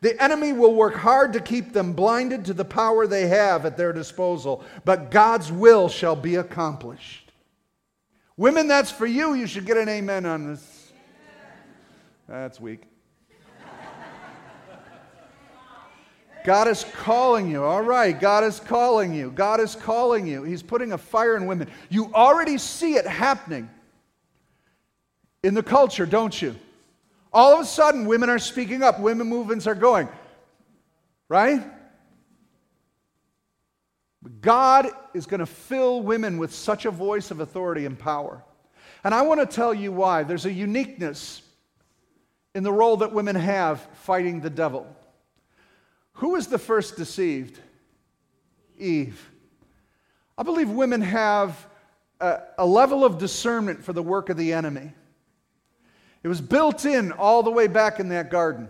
The 0.00 0.20
enemy 0.20 0.52
will 0.52 0.74
work 0.74 0.96
hard 0.96 1.32
to 1.34 1.40
keep 1.40 1.72
them 1.72 1.92
blinded 1.92 2.44
to 2.46 2.54
the 2.54 2.64
power 2.64 3.06
they 3.06 3.28
have 3.28 3.64
at 3.64 3.76
their 3.76 3.92
disposal, 3.92 4.64
but 4.84 5.12
God's 5.12 5.52
will 5.52 5.88
shall 5.88 6.16
be 6.16 6.34
accomplished. 6.34 7.30
Women, 8.36 8.66
that's 8.66 8.90
for 8.90 9.06
you. 9.06 9.34
You 9.34 9.46
should 9.46 9.64
get 9.64 9.76
an 9.76 9.88
amen 9.88 10.26
on 10.26 10.48
this. 10.48 10.92
That's 12.28 12.60
weak. 12.60 12.82
God 16.44 16.68
is 16.68 16.84
calling 16.84 17.50
you. 17.50 17.62
All 17.64 17.82
right, 17.82 18.18
God 18.18 18.44
is 18.44 18.58
calling 18.60 19.14
you. 19.14 19.30
God 19.30 19.60
is 19.60 19.76
calling 19.76 20.26
you. 20.26 20.42
He's 20.42 20.62
putting 20.62 20.92
a 20.92 20.98
fire 20.98 21.36
in 21.36 21.46
women. 21.46 21.68
You 21.88 22.12
already 22.14 22.58
see 22.58 22.94
it 22.94 23.06
happening 23.06 23.70
in 25.42 25.54
the 25.54 25.62
culture, 25.62 26.06
don't 26.06 26.40
you? 26.40 26.56
All 27.32 27.54
of 27.54 27.60
a 27.60 27.64
sudden, 27.64 28.06
women 28.06 28.28
are 28.28 28.38
speaking 28.38 28.82
up, 28.82 29.00
women 29.00 29.26
movements 29.26 29.66
are 29.66 29.74
going, 29.74 30.08
right? 31.28 31.62
God 34.40 34.88
is 35.14 35.26
going 35.26 35.40
to 35.40 35.46
fill 35.46 36.02
women 36.02 36.38
with 36.38 36.54
such 36.54 36.84
a 36.84 36.90
voice 36.90 37.30
of 37.30 37.40
authority 37.40 37.86
and 37.86 37.98
power. 37.98 38.42
And 39.04 39.14
I 39.14 39.22
want 39.22 39.40
to 39.40 39.46
tell 39.46 39.74
you 39.74 39.90
why. 39.90 40.22
There's 40.22 40.46
a 40.46 40.52
uniqueness 40.52 41.42
in 42.54 42.62
the 42.62 42.72
role 42.72 42.98
that 42.98 43.12
women 43.12 43.34
have 43.34 43.80
fighting 43.94 44.40
the 44.40 44.50
devil. 44.50 44.86
Who 46.14 46.30
was 46.30 46.46
the 46.46 46.58
first 46.58 46.96
deceived? 46.96 47.58
Eve. 48.78 49.30
I 50.36 50.42
believe 50.42 50.68
women 50.68 51.00
have 51.00 51.66
a, 52.20 52.40
a, 52.58 52.66
level 52.66 53.04
of 53.04 53.18
discernment 53.18 53.84
for 53.84 53.92
the 53.92 54.02
work 54.02 54.28
of 54.28 54.36
the 54.36 54.52
enemy. 54.52 54.92
It 56.22 56.28
was 56.28 56.40
built 56.40 56.84
in 56.84 57.12
all 57.12 57.42
the 57.42 57.50
way 57.50 57.66
back 57.66 58.00
in 58.00 58.08
that 58.10 58.30
garden. 58.30 58.68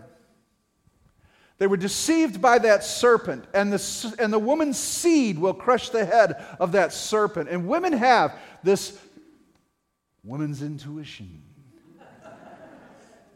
They 1.59 1.67
were 1.67 1.77
deceived 1.77 2.41
by 2.41 2.59
that 2.59 2.83
serpent, 2.83 3.45
and 3.53 3.71
the, 3.71 4.15
and 4.19 4.33
the 4.33 4.39
woman's 4.39 4.77
seed 4.77 5.37
will 5.37 5.53
crush 5.53 5.89
the 5.89 6.03
head 6.03 6.33
of 6.59 6.73
that 6.73 6.91
serpent. 6.91 7.49
And 7.49 7.67
women 7.67 7.93
have 7.93 8.37
this 8.63 8.99
woman's 10.23 10.61
intuition. 10.61 11.41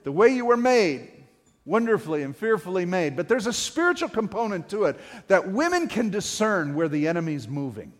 the 0.03 0.11
way 0.11 0.29
you 0.29 0.45
were 0.45 0.57
made, 0.57 1.16
wonderfully 1.67 2.23
and 2.23 2.35
fearfully 2.35 2.85
made. 2.85 3.15
But 3.15 3.27
there's 3.27 3.45
a 3.45 3.53
spiritual 3.53 4.09
component 4.09 4.69
to 4.69 4.85
it 4.85 4.97
that 5.27 5.51
women 5.51 5.87
can 5.87 6.09
discern 6.09 6.73
where 6.73 6.87
the 6.87 7.07
enemy's 7.07 7.47
moving. 7.47 7.91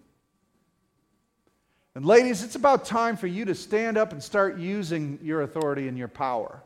And 1.94 2.06
ladies, 2.06 2.44
it's 2.44 2.56
about 2.56 2.86
time 2.86 3.18
for 3.18 3.28
you 3.28 3.46
to 3.46 3.56
stand 3.56 3.98
up 3.98 4.14
and 4.14 4.24
start 4.24 4.58
using 4.58 5.20
your 5.22 5.42
authority 5.42 5.88
and 5.88 5.98
your 5.98 6.08
power. 6.08 6.64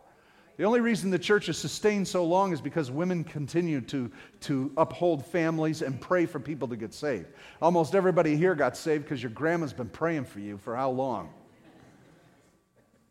The 0.57 0.65
only 0.65 0.81
reason 0.81 1.09
the 1.09 1.17
church 1.17 1.47
has 1.47 1.57
sustained 1.57 2.07
so 2.07 2.23
long 2.23 2.53
is 2.53 2.61
because 2.61 2.91
women 2.91 3.23
continue 3.23 3.81
to, 3.81 4.11
to 4.41 4.71
uphold 4.77 5.25
families 5.25 5.81
and 5.81 5.99
pray 5.99 6.27
for 6.27 6.39
people 6.39 6.67
to 6.67 6.75
get 6.75 6.93
saved. 6.93 7.27
Almost 7.61 7.95
everybody 7.95 8.35
here 8.35 8.53
got 8.53 8.77
saved 8.77 9.05
because 9.05 9.23
your 9.23 9.31
grandma's 9.31 9.73
been 9.73 9.89
praying 9.89 10.25
for 10.25 10.39
you 10.39 10.57
for 10.57 10.75
how 10.75 10.91
long? 10.91 11.33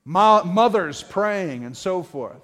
Mo- 0.04 0.44
mothers 0.44 1.02
praying 1.02 1.64
and 1.64 1.76
so 1.76 2.02
forth. 2.02 2.40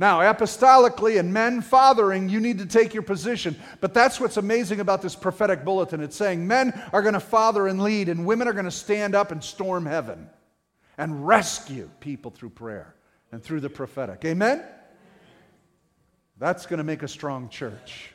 Now, 0.00 0.20
apostolically 0.20 1.20
and 1.20 1.30
men 1.30 1.60
fathering, 1.60 2.30
you 2.30 2.40
need 2.40 2.56
to 2.60 2.64
take 2.64 2.94
your 2.94 3.02
position. 3.02 3.54
But 3.82 3.92
that's 3.92 4.18
what's 4.18 4.38
amazing 4.38 4.80
about 4.80 5.02
this 5.02 5.14
prophetic 5.14 5.62
bulletin. 5.62 6.00
It's 6.00 6.16
saying 6.16 6.46
men 6.46 6.72
are 6.94 7.02
going 7.02 7.12
to 7.12 7.20
father 7.20 7.68
and 7.68 7.82
lead, 7.82 8.08
and 8.08 8.24
women 8.24 8.48
are 8.48 8.54
going 8.54 8.64
to 8.64 8.70
stand 8.70 9.14
up 9.14 9.30
and 9.30 9.44
storm 9.44 9.84
heaven 9.84 10.26
and 10.96 11.26
rescue 11.26 11.90
people 12.00 12.30
through 12.30 12.48
prayer 12.48 12.94
and 13.30 13.42
through 13.42 13.60
the 13.60 13.68
prophetic. 13.68 14.24
Amen? 14.24 14.64
That's 16.38 16.64
going 16.64 16.78
to 16.78 16.84
make 16.84 17.02
a 17.02 17.08
strong 17.08 17.50
church. 17.50 18.10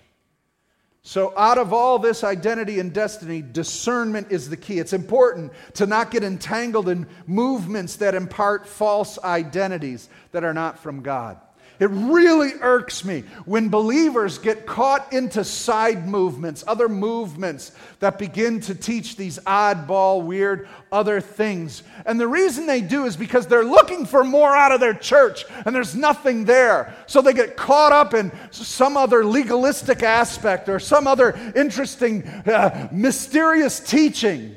So, 1.03 1.37
out 1.37 1.59
of 1.59 1.71
all 1.71 1.99
this 1.99 2.23
identity 2.23 2.79
and 2.79 2.93
destiny, 2.93 3.43
discernment 3.43 4.31
is 4.31 4.49
the 4.49 4.57
key. 4.57 4.79
It's 4.79 4.93
important 4.93 5.53
to 5.75 5.85
not 5.85 6.09
get 6.09 6.23
entangled 6.23 6.89
in 6.89 7.05
movements 7.27 7.97
that 7.97 8.15
impart 8.15 8.65
false 8.65 9.19
identities 9.23 10.09
that 10.31 10.43
are 10.43 10.55
not 10.55 10.79
from 10.79 11.03
God. 11.03 11.39
It 11.79 11.89
really 11.89 12.51
irks 12.61 13.03
me 13.03 13.23
when 13.45 13.69
believers 13.69 14.37
get 14.37 14.65
caught 14.65 15.11
into 15.11 15.43
side 15.43 16.07
movements, 16.07 16.63
other 16.67 16.87
movements 16.87 17.71
that 17.99 18.17
begin 18.17 18.61
to 18.61 18.75
teach 18.75 19.15
these 19.15 19.39
oddball, 19.39 20.23
weird 20.23 20.67
other 20.91 21.19
things. 21.19 21.83
And 22.05 22.19
the 22.19 22.27
reason 22.27 22.65
they 22.65 22.81
do 22.81 23.05
is 23.05 23.17
because 23.17 23.47
they're 23.47 23.65
looking 23.65 24.05
for 24.05 24.23
more 24.23 24.55
out 24.55 24.71
of 24.71 24.79
their 24.79 24.93
church 24.93 25.45
and 25.65 25.75
there's 25.75 25.95
nothing 25.95 26.45
there. 26.45 26.95
So 27.07 27.21
they 27.21 27.33
get 27.33 27.57
caught 27.57 27.91
up 27.91 28.13
in 28.13 28.31
some 28.51 28.95
other 28.97 29.25
legalistic 29.25 30.03
aspect 30.03 30.69
or 30.69 30.79
some 30.79 31.07
other 31.07 31.31
interesting, 31.55 32.25
uh, 32.27 32.87
mysterious 32.91 33.79
teaching. 33.79 34.55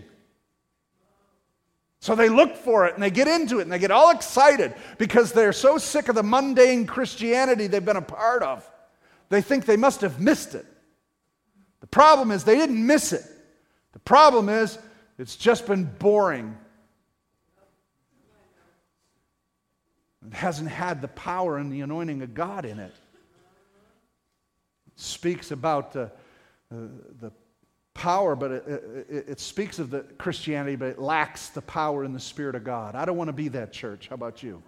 So 2.00 2.14
they 2.14 2.28
look 2.28 2.56
for 2.56 2.86
it 2.86 2.94
and 2.94 3.02
they 3.02 3.10
get 3.10 3.26
into 3.26 3.58
it 3.58 3.62
and 3.62 3.72
they 3.72 3.78
get 3.78 3.90
all 3.90 4.10
excited 4.10 4.74
because 4.98 5.32
they're 5.32 5.52
so 5.52 5.78
sick 5.78 6.08
of 6.08 6.14
the 6.14 6.22
mundane 6.22 6.86
Christianity 6.86 7.66
they've 7.66 7.84
been 7.84 7.96
a 7.96 8.02
part 8.02 8.42
of. 8.42 8.68
They 9.28 9.42
think 9.42 9.66
they 9.66 9.76
must 9.76 10.00
have 10.02 10.20
missed 10.20 10.54
it. 10.54 10.64
The 11.80 11.86
problem 11.86 12.30
is 12.30 12.44
they 12.44 12.56
didn't 12.56 12.84
miss 12.84 13.12
it. 13.12 13.24
The 13.92 13.98
problem 13.98 14.48
is 14.48 14.78
it's 15.18 15.36
just 15.36 15.66
been 15.66 15.84
boring. 15.84 16.56
It 20.26 20.34
hasn't 20.34 20.70
had 20.70 21.02
the 21.02 21.08
power 21.08 21.58
and 21.58 21.72
the 21.72 21.80
anointing 21.80 22.22
of 22.22 22.34
God 22.34 22.64
in 22.64 22.78
it. 22.78 22.92
it 24.86 24.92
speaks 24.96 25.50
about 25.50 25.92
the, 25.92 26.04
uh, 26.72 26.86
the 27.20 27.32
power, 27.98 28.36
but 28.36 28.52
it, 28.52 29.06
it, 29.10 29.28
it, 29.28 29.40
speaks 29.40 29.80
of 29.80 29.90
the 29.90 30.02
Christianity, 30.18 30.76
but 30.76 30.86
it 30.86 30.98
lacks 31.00 31.48
the 31.48 31.60
power 31.60 32.04
and 32.04 32.14
the 32.14 32.20
Spirit 32.20 32.54
of 32.54 32.62
God. 32.62 32.94
I 32.94 33.04
don't 33.04 33.16
want 33.16 33.26
to 33.26 33.32
be 33.32 33.48
that 33.48 33.72
church. 33.72 34.06
How 34.08 34.14
about 34.14 34.40
you? 34.40 34.62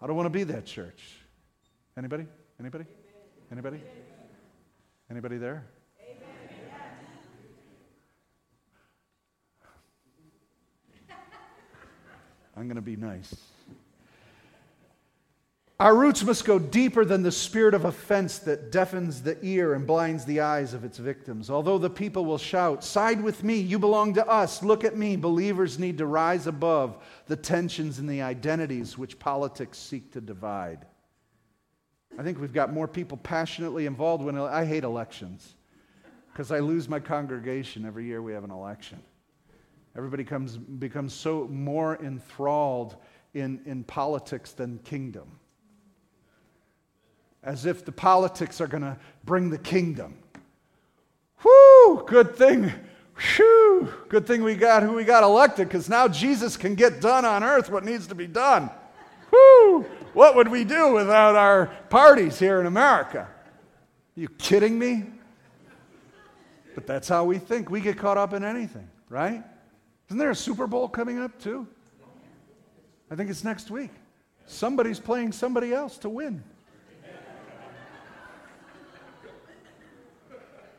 I 0.00 0.06
don't 0.06 0.14
want 0.14 0.26
to 0.26 0.30
be 0.30 0.44
that 0.44 0.64
church. 0.64 1.02
Anybody? 1.96 2.24
Anybody? 2.60 2.84
Anybody? 3.50 3.80
Anybody 5.10 5.38
there? 5.38 5.66
I'm 12.56 12.64
going 12.64 12.76
to 12.76 12.80
be 12.80 12.96
nice. 12.96 13.34
Our 15.80 15.94
roots 15.94 16.24
must 16.24 16.44
go 16.44 16.58
deeper 16.58 17.04
than 17.04 17.22
the 17.22 17.30
spirit 17.30 17.72
of 17.72 17.84
offense 17.84 18.40
that 18.40 18.72
deafens 18.72 19.22
the 19.22 19.38
ear 19.46 19.74
and 19.74 19.86
blinds 19.86 20.24
the 20.24 20.40
eyes 20.40 20.74
of 20.74 20.82
its 20.84 20.98
victims. 20.98 21.50
Although 21.50 21.78
the 21.78 21.88
people 21.88 22.24
will 22.24 22.38
shout, 22.38 22.82
Side 22.82 23.22
with 23.22 23.44
me, 23.44 23.58
you 23.60 23.78
belong 23.78 24.14
to 24.14 24.26
us, 24.26 24.64
look 24.64 24.82
at 24.82 24.96
me, 24.96 25.14
believers 25.14 25.78
need 25.78 25.98
to 25.98 26.06
rise 26.06 26.48
above 26.48 26.98
the 27.26 27.36
tensions 27.36 28.00
and 28.00 28.10
the 28.10 28.22
identities 28.22 28.98
which 28.98 29.20
politics 29.20 29.78
seek 29.78 30.10
to 30.14 30.20
divide. 30.20 30.84
I 32.18 32.24
think 32.24 32.40
we've 32.40 32.52
got 32.52 32.72
more 32.72 32.88
people 32.88 33.16
passionately 33.16 33.86
involved 33.86 34.24
when 34.24 34.36
I 34.36 34.64
hate 34.64 34.82
elections 34.82 35.54
because 36.32 36.50
I 36.50 36.58
lose 36.58 36.88
my 36.88 36.98
congregation 36.98 37.86
every 37.86 38.04
year 38.04 38.20
we 38.20 38.32
have 38.32 38.42
an 38.42 38.50
election. 38.50 39.00
Everybody 39.96 40.24
comes, 40.24 40.56
becomes 40.56 41.14
so 41.14 41.46
more 41.46 42.02
enthralled 42.02 42.96
in, 43.32 43.60
in 43.64 43.84
politics 43.84 44.50
than 44.50 44.78
kingdom 44.78 45.38
as 47.42 47.66
if 47.66 47.84
the 47.84 47.92
politics 47.92 48.60
are 48.60 48.66
going 48.66 48.82
to 48.82 48.96
bring 49.24 49.50
the 49.50 49.58
kingdom. 49.58 50.16
Whoo, 51.44 52.04
good 52.06 52.36
thing. 52.36 52.72
Whew, 53.36 53.92
good 54.08 54.26
thing 54.26 54.42
we 54.42 54.54
got 54.54 54.82
who 54.82 54.92
we 54.94 55.04
got 55.04 55.22
elected 55.24 55.68
because 55.68 55.88
now 55.88 56.06
Jesus 56.06 56.56
can 56.56 56.74
get 56.74 57.00
done 57.00 57.24
on 57.24 57.42
earth 57.42 57.70
what 57.70 57.84
needs 57.84 58.06
to 58.08 58.14
be 58.14 58.26
done. 58.26 58.70
Whoo, 59.32 59.82
what 60.14 60.36
would 60.36 60.48
we 60.48 60.64
do 60.64 60.94
without 60.94 61.36
our 61.36 61.66
parties 61.90 62.38
here 62.38 62.60
in 62.60 62.66
America? 62.66 63.20
Are 63.20 64.20
you 64.20 64.28
kidding 64.28 64.78
me? 64.78 65.04
But 66.74 66.86
that's 66.86 67.08
how 67.08 67.24
we 67.24 67.38
think. 67.38 67.70
We 67.70 67.80
get 67.80 67.98
caught 67.98 68.16
up 68.16 68.32
in 68.32 68.44
anything, 68.44 68.88
right? 69.08 69.42
Isn't 70.08 70.18
there 70.18 70.30
a 70.30 70.36
Super 70.36 70.66
Bowl 70.66 70.88
coming 70.88 71.18
up 71.18 71.38
too? 71.40 71.66
I 73.10 73.16
think 73.16 73.30
it's 73.30 73.44
next 73.44 73.70
week. 73.70 73.90
Somebody's 74.46 75.00
playing 75.00 75.32
somebody 75.32 75.72
else 75.72 75.98
to 75.98 76.08
win. 76.08 76.42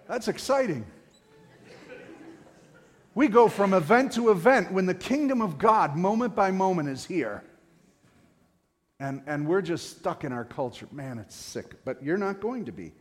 That's 0.10 0.28
exciting. 0.28 0.88
We 3.14 3.28
go 3.28 3.48
from 3.48 3.76
event 3.76 4.14
to 4.14 4.32
event 4.32 4.72
when 4.72 4.88
the 4.88 4.96
kingdom 4.96 5.40
of 5.40 5.60
God, 5.60 5.96
moment 5.96 6.36
by 6.36 6.50
moment, 6.50 6.90
is 6.90 7.06
here. 7.06 7.44
And, 9.00 9.22
and 9.28 9.48
we're 9.48 9.62
just 9.62 10.00
stuck 10.00 10.24
in 10.24 10.32
our 10.32 10.46
culture. 10.46 10.88
Man, 10.92 11.20
it's 11.20 11.36
sick. 11.36 11.86
But 11.86 12.04
you're 12.04 12.18
not 12.18 12.42
going 12.42 12.66
to 12.66 12.72
be. 12.72 12.92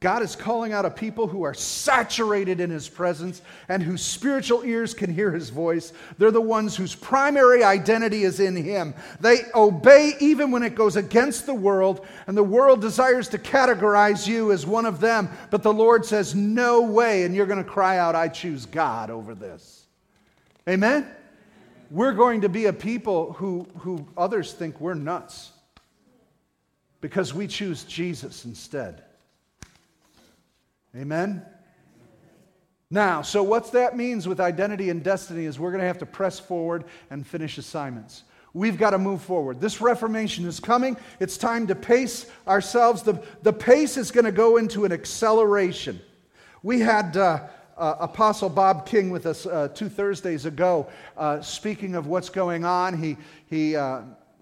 God 0.00 0.22
is 0.22 0.36
calling 0.36 0.72
out 0.72 0.84
a 0.84 0.90
people 0.90 1.26
who 1.26 1.42
are 1.42 1.54
saturated 1.54 2.60
in 2.60 2.70
his 2.70 2.88
presence 2.88 3.42
and 3.68 3.82
whose 3.82 4.00
spiritual 4.00 4.64
ears 4.64 4.94
can 4.94 5.12
hear 5.12 5.32
his 5.32 5.50
voice. 5.50 5.92
They're 6.18 6.30
the 6.30 6.40
ones 6.40 6.76
whose 6.76 6.94
primary 6.94 7.64
identity 7.64 8.22
is 8.22 8.38
in 8.38 8.54
him. 8.54 8.94
They 9.18 9.40
obey 9.56 10.12
even 10.20 10.52
when 10.52 10.62
it 10.62 10.76
goes 10.76 10.94
against 10.94 11.46
the 11.46 11.54
world, 11.54 12.06
and 12.28 12.36
the 12.36 12.44
world 12.44 12.80
desires 12.80 13.28
to 13.30 13.38
categorize 13.38 14.24
you 14.24 14.52
as 14.52 14.64
one 14.64 14.86
of 14.86 15.00
them. 15.00 15.30
But 15.50 15.64
the 15.64 15.72
Lord 15.72 16.06
says, 16.06 16.32
No 16.32 16.82
way. 16.82 17.24
And 17.24 17.34
you're 17.34 17.46
going 17.46 17.62
to 17.62 17.68
cry 17.68 17.98
out, 17.98 18.14
I 18.14 18.28
choose 18.28 18.66
God 18.66 19.10
over 19.10 19.34
this. 19.34 19.86
Amen? 20.68 21.10
We're 21.90 22.12
going 22.12 22.42
to 22.42 22.48
be 22.48 22.66
a 22.66 22.72
people 22.72 23.32
who, 23.32 23.66
who 23.78 24.06
others 24.16 24.52
think 24.52 24.80
we're 24.80 24.94
nuts 24.94 25.50
because 27.00 27.34
we 27.34 27.48
choose 27.48 27.82
Jesus 27.82 28.44
instead. 28.44 29.02
Amen? 30.98 31.46
Now, 32.90 33.22
so 33.22 33.42
what 33.44 33.70
that 33.72 33.96
means 33.96 34.26
with 34.26 34.40
identity 34.40 34.90
and 34.90 35.04
destiny 35.04 35.44
is 35.44 35.58
we're 35.58 35.70
going 35.70 35.82
to 35.82 35.86
have 35.86 35.98
to 35.98 36.06
press 36.06 36.40
forward 36.40 36.84
and 37.10 37.24
finish 37.24 37.56
assignments. 37.56 38.24
We've 38.52 38.76
got 38.76 38.90
to 38.90 38.98
move 38.98 39.22
forward. 39.22 39.60
This 39.60 39.80
Reformation 39.80 40.44
is 40.44 40.58
coming. 40.58 40.96
It's 41.20 41.36
time 41.36 41.68
to 41.68 41.76
pace 41.76 42.26
ourselves. 42.48 43.02
The, 43.02 43.22
the 43.42 43.52
pace 43.52 43.96
is 43.96 44.10
going 44.10 44.24
to 44.24 44.32
go 44.32 44.56
into 44.56 44.84
an 44.84 44.90
acceleration. 44.90 46.00
We 46.64 46.80
had 46.80 47.16
uh, 47.16 47.46
uh, 47.76 47.94
Apostle 48.00 48.48
Bob 48.48 48.84
King 48.84 49.10
with 49.10 49.26
us 49.26 49.46
uh, 49.46 49.68
two 49.68 49.88
Thursdays 49.88 50.46
ago, 50.46 50.88
uh, 51.16 51.40
speaking 51.42 51.94
of 51.94 52.08
what's 52.08 52.30
going 52.30 52.64
on. 52.64 53.00
He, 53.00 53.16
he 53.46 53.76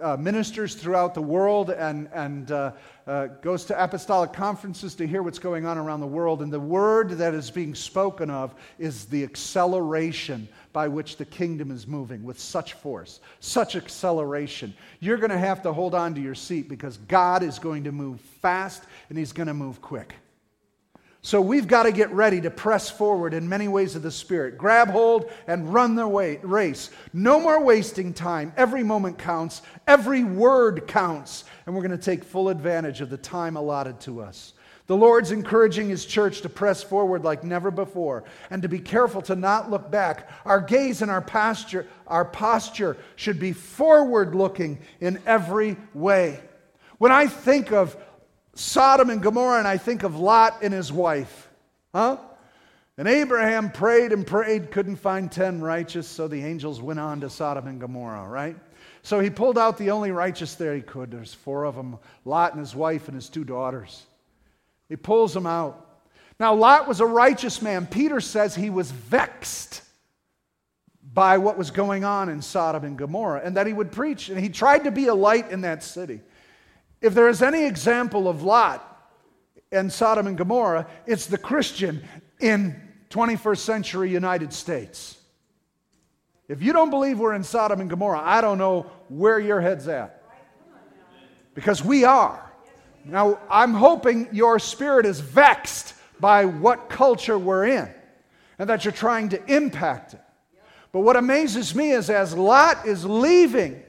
uh, 0.01 0.17
ministers 0.17 0.75
throughout 0.75 1.15
the 1.15 1.23
world 1.23 1.71
and, 1.71 2.09
and 2.13 2.51
uh, 2.51 2.73
uh, 3.07 3.27
goes 3.41 3.65
to 3.65 3.83
apostolic 3.83 4.33
conferences 4.33 4.95
to 4.95 5.07
hear 5.07 5.23
what's 5.23 5.39
going 5.39 5.65
on 5.65 5.79
around 5.79 6.01
the 6.01 6.07
world. 6.07 6.43
And 6.43 6.53
the 6.53 6.61
word 6.61 7.11
that 7.13 7.35
is 7.35 7.51
being 7.51 7.75
spoken 7.75 8.31
of 8.31 8.55
is 8.79 9.07
the 9.07 9.23
acceleration 9.23 10.49
by 10.73 10.89
which 10.89 11.17
the 11.17 11.25
kingdom 11.25 11.71
is 11.71 11.87
moving 11.87 12.25
with 12.25 12.39
such 12.39 12.75
force, 12.75 13.21
such 13.41 13.77
acceleration. 13.77 14.75
You're 15.01 15.17
going 15.17 15.31
to 15.31 15.39
have 15.39 15.63
to 15.63 15.73
hold 15.73 15.95
on 15.95 16.15
to 16.15 16.21
your 16.21 16.35
seat 16.35 16.69
because 16.69 16.99
God 16.99 17.43
is 17.43 17.59
going 17.59 17.85
to 17.85 17.93
move 17.93 18.21
fast 18.21 18.83
and 19.09 19.17
He's 19.17 19.33
going 19.33 19.49
to 19.49 19.55
move 19.55 19.81
quick. 19.81 20.15
So 21.27 21.41
we've 21.41 21.67
got 21.67 21.83
to 21.83 21.91
get 21.91 22.13
ready 22.13 22.41
to 22.43 22.53
press 22.53 22.89
forward 22.89 23.35
in 23.35 23.49
many 23.49 23.67
ways 23.67 23.97
of 23.97 24.03
the 24.03 24.13
Spirit. 24.13 24.57
Grab 24.57 24.91
hold 24.91 25.29
and 25.49 25.75
run 25.75 25.97
the 25.97 26.07
way, 26.07 26.39
race. 26.41 26.91
No 27.13 27.41
more 27.41 27.61
wasting 27.61 28.15
time. 28.15 28.53
Every 28.57 28.85
moment 28.85 29.19
counts, 29.19 29.63
every 29.89 30.23
word 30.23 30.87
counts, 30.87 31.43
and 31.67 31.75
we're 31.75 31.83
going 31.83 31.91
to 31.91 31.99
take 31.99 32.23
full 32.23 32.49
advantage 32.49 33.01
of 33.01 33.11
the 33.11 33.17
time 33.17 33.57
allotted 33.57 33.99
to 34.03 34.21
us. 34.21 34.53
The 34.87 34.97
Lord's 34.97 35.33
encouraging 35.33 35.89
His 35.89 36.07
church 36.07 36.43
to 36.43 36.49
press 36.49 36.85
forward 36.85 37.25
like 37.25 37.43
never 37.43 37.73
before 37.73 38.23
and 38.51 38.63
to 38.63 38.69
be 38.69 38.79
careful 38.79 39.21
to 39.23 39.35
not 39.35 39.69
look 39.69 39.91
back. 39.91 40.31
Our 40.45 40.61
gaze 40.61 41.03
and 41.03 41.11
our 41.11 41.23
posture, 41.23 41.89
our 42.07 42.25
posture 42.25 42.99
should 43.17 43.41
be 43.41 43.53
forward 43.53 44.37
looking 44.37 44.79
in 45.01 45.21
every 45.27 45.77
way. 45.93 46.39
When 46.99 47.11
I 47.11 47.27
think 47.27 47.73
of 47.73 47.97
Sodom 48.57 49.11
and 49.11 49.23
Gomorrah, 49.23 49.59
and 49.59 49.69
I 49.69 49.77
think 49.77 50.03
of 50.03 50.19
Lot 50.19 50.63
and 50.63 50.73
his 50.73 50.91
wife. 50.91 51.49
Huh? 51.95 52.17
And 52.97 53.07
Abraham 53.07 53.71
prayed 53.71 54.13
and 54.13 54.27
prayed, 54.27 54.71
couldn't 54.71 54.97
find 54.97 55.31
10 55.31 55.61
righteous, 55.61 56.09
so 56.09 56.27
the 56.27 56.43
angels 56.43 56.81
went 56.81 56.99
on 56.99 57.21
to 57.21 57.29
Sodom 57.29 57.67
and 57.67 57.79
Gomorrah, 57.79 58.27
right? 58.27 58.57
So 59.03 59.21
he 59.21 59.29
pulled 59.29 59.59
out 59.59 59.77
the 59.77 59.91
only 59.91 60.11
righteous 60.11 60.55
there 60.55 60.75
he 60.75 60.81
could. 60.81 61.11
There's 61.11 61.35
four 61.35 61.65
of 61.65 61.77
them 61.77 61.99
Lot 62.25 62.53
and 62.53 62.61
his 62.61 62.75
wife 62.75 63.09
and 63.09 63.15
his 63.15 63.29
two 63.29 63.45
daughters. 63.45 64.05
He 64.89 64.97
pulls 64.97 65.35
them 65.35 65.47
out. 65.47 66.03
Now, 66.41 66.55
Lot 66.55 66.89
was 66.89 67.01
a 67.01 67.07
righteous 67.07 67.61
man. 67.61 67.87
Peter 67.87 68.21
says 68.21 68.55
he 68.55 68.71
was 68.71 68.91
vexed 68.91 69.83
by 71.13 71.39
what 71.39 71.59
was 71.59 71.71
going 71.71 72.05
on 72.05 72.31
in 72.31 72.41
Sodom 72.41 72.85
and 72.85 72.97
Gomorrah 72.97 73.43
and 73.45 73.57
that 73.57 73.67
he 73.67 73.73
would 73.75 73.93
preach. 73.93 74.31
And 74.31 74.41
he 74.41 74.49
tried 74.49 74.85
to 74.85 74.91
be 74.91 75.09
a 75.09 75.15
light 75.15 75.51
in 75.51 75.61
that 75.61 75.83
city. 75.83 76.21
If 77.01 77.15
there 77.15 77.29
is 77.29 77.43
any 77.43 77.65
example 77.65 78.29
of 78.29 78.43
Lot 78.43 78.83
and 79.71 79.93
Sodom 79.93 80.27
and 80.27 80.37
Gomorrah, 80.37 80.87
it's 81.07 81.27
the 81.27 81.39
Christian 81.39 82.03
in 82.41 82.81
21st 83.11 83.59
century 83.59 84.11
United 84.11 84.53
States. 84.53 85.19
If 86.49 86.63
you 86.63 86.73
don't 86.73 86.91
believe 86.91 87.19
we're 87.19 87.35
in 87.35 87.43
Sodom 87.43 87.81
and 87.81 87.91
Gomorrah, 87.91 88.23
I 88.23 88.41
don't 88.41 88.59
know 88.59 88.91
where 89.09 89.39
your 89.39 89.61
head's 89.61 89.89
at. 89.89 90.23
Because 91.55 91.83
we 91.83 92.05
are. 92.05 92.43
Now, 93.05 93.39
I'm 93.51 93.73
hoping 93.73 94.29
your 94.33 94.59
spirit 94.59 95.07
is 95.07 95.21
vexed 95.21 95.95
by 96.21 96.45
what 96.45 96.89
culture 96.89 97.39
we're 97.39 97.67
in 97.67 97.89
and 98.59 98.69
that 98.69 98.85
you're 98.85 98.93
trying 98.93 99.29
to 99.31 99.55
impact 99.55 100.15
it. 100.15 100.21
But 100.93 101.01
what 101.01 101.17
amazes 101.17 101.75
me 101.75 101.91
is 101.91 102.11
as 102.11 102.37
Lot 102.37 102.87
is 102.87 103.05
leaving, 103.05 103.83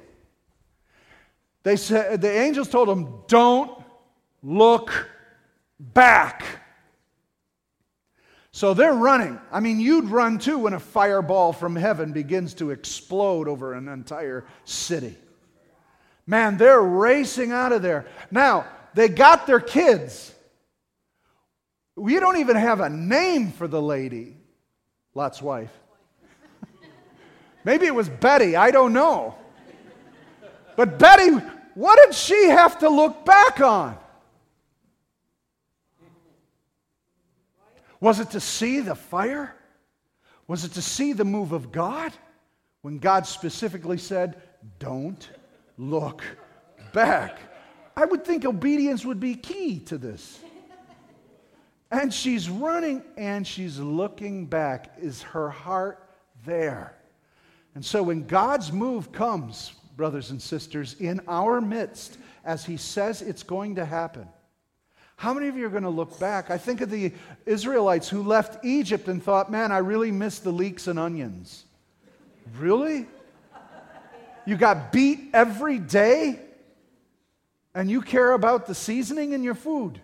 they 1.67 1.75
said, 1.75 2.21
the 2.21 2.31
angels 2.31 2.69
told 2.69 2.87
him, 2.87 3.23
Don't 3.27 3.69
look 4.41 5.09
back. 5.77 6.45
So 8.53 8.73
they're 8.73 8.93
running. 8.93 9.37
I 9.51 9.59
mean, 9.59 9.81
you'd 9.81 10.05
run 10.05 10.39
too 10.39 10.59
when 10.59 10.71
a 10.71 10.79
fireball 10.79 11.51
from 11.51 11.75
heaven 11.75 12.13
begins 12.13 12.53
to 12.55 12.71
explode 12.71 13.49
over 13.49 13.73
an 13.73 13.89
entire 13.89 14.45
city. 14.63 15.17
Man, 16.25 16.55
they're 16.55 16.81
racing 16.81 17.51
out 17.51 17.73
of 17.73 17.81
there. 17.81 18.05
Now, 18.31 18.65
they 18.93 19.09
got 19.09 19.45
their 19.45 19.59
kids. 19.59 20.33
We 21.97 22.17
don't 22.17 22.37
even 22.37 22.55
have 22.55 22.79
a 22.79 22.89
name 22.89 23.51
for 23.51 23.67
the 23.67 23.81
lady, 23.81 24.37
Lot's 25.13 25.41
wife. 25.41 25.71
Maybe 27.65 27.87
it 27.87 27.93
was 27.93 28.07
Betty, 28.07 28.55
I 28.55 28.71
don't 28.71 28.93
know. 28.93 29.35
But 30.77 30.99
Betty 30.99 31.41
what 31.77 31.99
did 32.03 32.15
she 32.15 32.49
have 32.49 32.79
to 32.79 32.89
look 32.89 33.23
back 33.23 33.61
on? 33.61 33.95
Was 37.99 38.19
it 38.19 38.31
to 38.31 38.39
see 38.39 38.79
the 38.79 38.95
fire? 38.95 39.53
Was 40.47 40.63
it 40.63 40.71
to 40.71 40.81
see 40.81 41.13
the 41.13 41.23
move 41.23 41.51
of 41.51 41.71
God? 41.71 42.11
When 42.81 42.97
God 42.97 43.27
specifically 43.27 43.99
said, 43.99 44.41
Don't 44.79 45.29
look 45.77 46.23
back. 46.93 47.37
I 47.95 48.05
would 48.05 48.25
think 48.25 48.43
obedience 48.43 49.05
would 49.05 49.19
be 49.19 49.35
key 49.35 49.77
to 49.81 49.99
this. 49.99 50.39
And 51.91 52.11
she's 52.11 52.49
running 52.49 53.03
and 53.17 53.45
she's 53.45 53.77
looking 53.77 54.47
back. 54.47 54.95
Is 54.99 55.21
her 55.21 55.51
heart 55.51 56.03
there? 56.43 56.95
And 57.75 57.85
so 57.85 58.01
when 58.01 58.25
God's 58.25 58.71
move 58.71 59.11
comes, 59.11 59.73
brothers 59.97 60.31
and 60.31 60.41
sisters, 60.41 60.95
in 60.99 61.19
our 61.27 61.59
midst, 61.59 62.17
as 62.45 62.63
He 62.63 62.77
says 62.77 63.21
it's 63.21 63.43
going 63.43 63.75
to 63.75 63.85
happen, 63.85 64.27
how 65.17 65.33
many 65.33 65.47
of 65.47 65.57
you 65.57 65.65
are 65.65 65.69
going 65.69 65.83
to 65.83 65.89
look 65.89 66.19
back? 66.19 66.51
I 66.51 66.59
think 66.59 66.79
of 66.81 66.91
the 66.91 67.11
Israelites 67.47 68.07
who 68.07 68.21
left 68.21 68.63
Egypt 68.63 69.07
and 69.07 69.21
thought, 69.21 69.51
man, 69.51 69.71
I 69.71 69.79
really 69.79 70.11
miss 70.11 70.37
the 70.37 70.51
leeks 70.51 70.85
and 70.85 70.99
onions. 70.99 71.65
Really? 72.59 73.07
You 74.45 74.55
got 74.55 74.91
beat 74.91 75.31
every 75.33 75.79
day? 75.79 76.39
And 77.73 77.89
you 77.89 78.01
care 78.01 78.31
about 78.31 78.67
the 78.67 78.75
seasoning 78.75 79.33
in 79.33 79.43
your 79.43 79.55
food? 79.55 79.99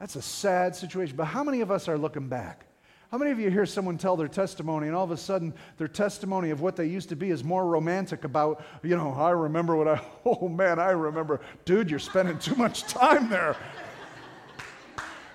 That's 0.00 0.16
a 0.16 0.22
sad 0.22 0.74
situation. 0.74 1.16
But 1.16 1.26
how 1.26 1.44
many 1.44 1.60
of 1.60 1.70
us 1.70 1.86
are 1.86 1.98
looking 1.98 2.28
back? 2.28 2.66
How 3.10 3.18
many 3.18 3.32
of 3.32 3.40
you 3.40 3.50
hear 3.50 3.66
someone 3.66 3.98
tell 3.98 4.16
their 4.16 4.28
testimony 4.28 4.86
and 4.86 4.94
all 4.94 5.02
of 5.02 5.10
a 5.10 5.16
sudden 5.16 5.52
their 5.78 5.88
testimony 5.88 6.50
of 6.50 6.60
what 6.60 6.76
they 6.76 6.86
used 6.86 7.08
to 7.08 7.16
be 7.16 7.30
is 7.30 7.42
more 7.42 7.66
romantic 7.66 8.22
about, 8.22 8.62
you 8.84 8.96
know, 8.96 9.12
I 9.12 9.30
remember 9.30 9.74
what 9.74 9.88
I, 9.88 10.00
oh 10.24 10.48
man, 10.48 10.78
I 10.78 10.90
remember. 10.90 11.40
Dude, 11.64 11.90
you're 11.90 11.98
spending 11.98 12.38
too 12.38 12.54
much 12.54 12.84
time 12.84 13.28
there. 13.28 13.56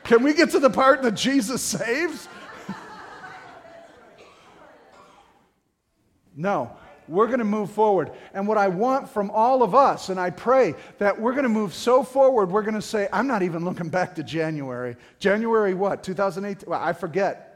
Can 0.05 0.23
we 0.23 0.33
get 0.33 0.51
to 0.51 0.59
the 0.59 0.69
part 0.69 1.01
that 1.01 1.15
Jesus 1.15 1.61
saves? 1.61 2.29
no 6.35 6.77
we're 7.07 7.27
going 7.27 7.37
to 7.37 7.45
move 7.45 7.69
forward. 7.69 8.11
And 8.33 8.47
what 8.47 8.57
I 8.57 8.67
want 8.67 9.07
from 9.07 9.29
all 9.29 9.61
of 9.61 9.75
us, 9.75 10.09
and 10.09 10.19
I 10.19 10.31
pray 10.31 10.73
that 10.97 11.21
we're 11.21 11.33
going 11.33 11.43
to 11.43 11.49
move 11.49 11.71
so 11.71 12.01
forward, 12.01 12.49
we're 12.49 12.63
going 12.63 12.73
to 12.73 12.81
say, 12.81 13.07
I'm 13.13 13.27
not 13.27 13.43
even 13.43 13.63
looking 13.63 13.89
back 13.89 14.15
to 14.15 14.23
January. 14.23 14.95
January 15.19 15.75
what? 15.75 16.01
2018? 16.01 16.67
Well, 16.67 16.81
I 16.81 16.93
forget. 16.93 17.54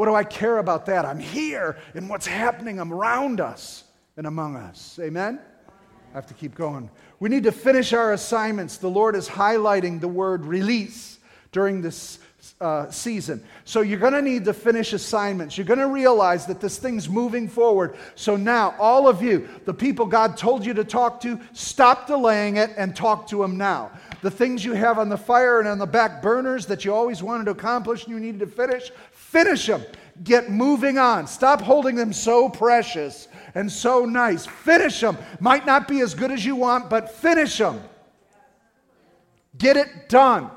What 0.00 0.06
do 0.06 0.14
I 0.14 0.24
care 0.24 0.56
about 0.56 0.86
that? 0.86 1.04
I'm 1.04 1.18
here 1.18 1.76
in 1.94 2.08
what's 2.08 2.26
happening 2.26 2.80
around 2.80 3.38
us 3.38 3.84
and 4.16 4.26
among 4.26 4.56
us. 4.56 4.98
Amen? 4.98 5.38
I 5.68 6.14
have 6.14 6.26
to 6.28 6.32
keep 6.32 6.54
going. 6.54 6.88
We 7.18 7.28
need 7.28 7.42
to 7.42 7.52
finish 7.52 7.92
our 7.92 8.14
assignments. 8.14 8.78
The 8.78 8.88
Lord 8.88 9.14
is 9.14 9.28
highlighting 9.28 10.00
the 10.00 10.08
word 10.08 10.46
release 10.46 11.18
during 11.52 11.82
this 11.82 12.18
uh, 12.60 12.90
season. 12.90 13.42
So 13.64 13.80
you're 13.82 13.98
going 13.98 14.14
to 14.14 14.22
need 14.22 14.44
to 14.46 14.54
finish 14.54 14.92
assignments. 14.92 15.58
You're 15.58 15.66
going 15.66 15.80
to 15.80 15.86
realize 15.86 16.46
that 16.46 16.60
this 16.60 16.78
thing's 16.78 17.08
moving 17.08 17.48
forward. 17.48 17.96
So 18.14 18.36
now, 18.36 18.74
all 18.78 19.08
of 19.08 19.22
you, 19.22 19.48
the 19.66 19.74
people 19.74 20.06
God 20.06 20.36
told 20.36 20.64
you 20.64 20.74
to 20.74 20.84
talk 20.84 21.20
to, 21.22 21.40
stop 21.52 22.06
delaying 22.06 22.56
it 22.56 22.70
and 22.76 22.94
talk 22.96 23.26
to 23.28 23.42
them 23.42 23.56
now. 23.56 23.90
The 24.22 24.30
things 24.30 24.64
you 24.64 24.72
have 24.72 24.98
on 24.98 25.08
the 25.08 25.16
fire 25.16 25.60
and 25.60 25.68
on 25.68 25.78
the 25.78 25.86
back 25.86 26.22
burners 26.22 26.66
that 26.66 26.84
you 26.84 26.94
always 26.94 27.22
wanted 27.22 27.44
to 27.44 27.50
accomplish 27.52 28.04
and 28.04 28.14
you 28.14 28.20
needed 28.20 28.40
to 28.40 28.46
finish, 28.46 28.90
finish 29.30 29.66
them. 29.66 29.82
Get 30.22 30.50
moving 30.50 30.98
on. 30.98 31.26
Stop 31.26 31.60
holding 31.60 31.94
them 31.94 32.12
so 32.12 32.48
precious 32.48 33.28
and 33.54 33.70
so 33.70 34.04
nice. 34.04 34.44
Finish 34.44 35.00
them. 35.00 35.16
Might 35.38 35.64
not 35.64 35.88
be 35.88 36.00
as 36.00 36.14
good 36.14 36.30
as 36.30 36.44
you 36.44 36.56
want, 36.56 36.90
but 36.90 37.10
finish 37.10 37.56
them. 37.56 37.82
Get 39.56 39.76
it 39.76 40.08
done 40.08 40.50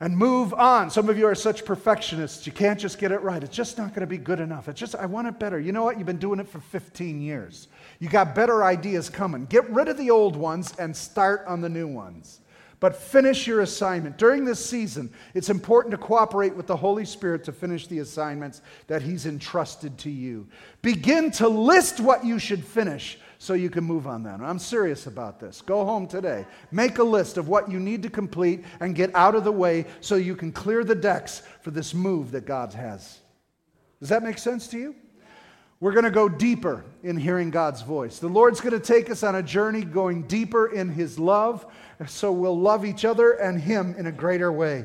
and 0.00 0.16
move 0.16 0.54
on. 0.54 0.90
Some 0.90 1.08
of 1.08 1.18
you 1.18 1.26
are 1.26 1.34
such 1.34 1.64
perfectionists, 1.64 2.46
you 2.46 2.52
can't 2.52 2.80
just 2.80 2.98
get 2.98 3.12
it 3.12 3.20
right. 3.20 3.42
It's 3.42 3.54
just 3.54 3.76
not 3.76 3.90
going 3.90 4.00
to 4.00 4.06
be 4.06 4.18
good 4.18 4.40
enough. 4.40 4.68
It's 4.68 4.80
just, 4.80 4.94
I 4.96 5.06
want 5.06 5.28
it 5.28 5.38
better. 5.38 5.60
You 5.60 5.72
know 5.72 5.84
what? 5.84 5.98
You've 5.98 6.06
been 6.06 6.16
doing 6.16 6.40
it 6.40 6.48
for 6.48 6.60
15 6.60 7.20
years. 7.20 7.68
You 7.98 8.08
got 8.08 8.34
better 8.34 8.64
ideas 8.64 9.10
coming. 9.10 9.44
Get 9.46 9.68
rid 9.70 9.88
of 9.88 9.98
the 9.98 10.10
old 10.10 10.36
ones 10.36 10.74
and 10.78 10.96
start 10.96 11.44
on 11.46 11.60
the 11.60 11.68
new 11.68 11.86
ones. 11.86 12.39
But 12.80 12.96
finish 12.96 13.46
your 13.46 13.60
assignment. 13.60 14.16
During 14.16 14.46
this 14.46 14.64
season, 14.64 15.12
it's 15.34 15.50
important 15.50 15.92
to 15.92 15.98
cooperate 15.98 16.56
with 16.56 16.66
the 16.66 16.76
Holy 16.76 17.04
Spirit 17.04 17.44
to 17.44 17.52
finish 17.52 17.86
the 17.86 17.98
assignments 17.98 18.62
that 18.86 19.02
He's 19.02 19.26
entrusted 19.26 19.98
to 19.98 20.10
you. 20.10 20.48
Begin 20.80 21.30
to 21.32 21.48
list 21.48 22.00
what 22.00 22.24
you 22.24 22.38
should 22.38 22.64
finish 22.64 23.18
so 23.38 23.52
you 23.52 23.68
can 23.68 23.84
move 23.84 24.06
on 24.06 24.22
then. 24.22 24.42
I'm 24.42 24.58
serious 24.58 25.06
about 25.06 25.40
this. 25.40 25.60
Go 25.60 25.84
home 25.84 26.06
today. 26.06 26.46
Make 26.70 26.98
a 26.98 27.04
list 27.04 27.36
of 27.36 27.48
what 27.48 27.70
you 27.70 27.78
need 27.78 28.02
to 28.02 28.10
complete 28.10 28.64
and 28.80 28.94
get 28.94 29.14
out 29.14 29.34
of 29.34 29.44
the 29.44 29.52
way 29.52 29.86
so 30.00 30.16
you 30.16 30.34
can 30.34 30.50
clear 30.50 30.82
the 30.82 30.94
decks 30.94 31.42
for 31.60 31.70
this 31.70 31.92
move 31.92 32.30
that 32.32 32.46
God 32.46 32.72
has. 32.72 33.20
Does 33.98 34.08
that 34.08 34.22
make 34.22 34.38
sense 34.38 34.68
to 34.68 34.78
you? 34.78 34.94
We're 35.80 35.92
going 35.92 36.04
to 36.04 36.10
go 36.10 36.28
deeper 36.28 36.84
in 37.02 37.16
hearing 37.16 37.50
God's 37.50 37.80
voice. 37.80 38.18
The 38.18 38.28
Lord's 38.28 38.60
going 38.60 38.78
to 38.78 38.80
take 38.80 39.08
us 39.08 39.22
on 39.22 39.36
a 39.36 39.42
journey 39.42 39.82
going 39.82 40.24
deeper 40.24 40.66
in 40.66 40.90
His 40.90 41.18
love, 41.18 41.64
so 42.06 42.30
we'll 42.32 42.58
love 42.58 42.84
each 42.84 43.06
other 43.06 43.32
and 43.32 43.58
Him 43.58 43.94
in 43.96 44.06
a 44.06 44.12
greater 44.12 44.52
way. 44.52 44.84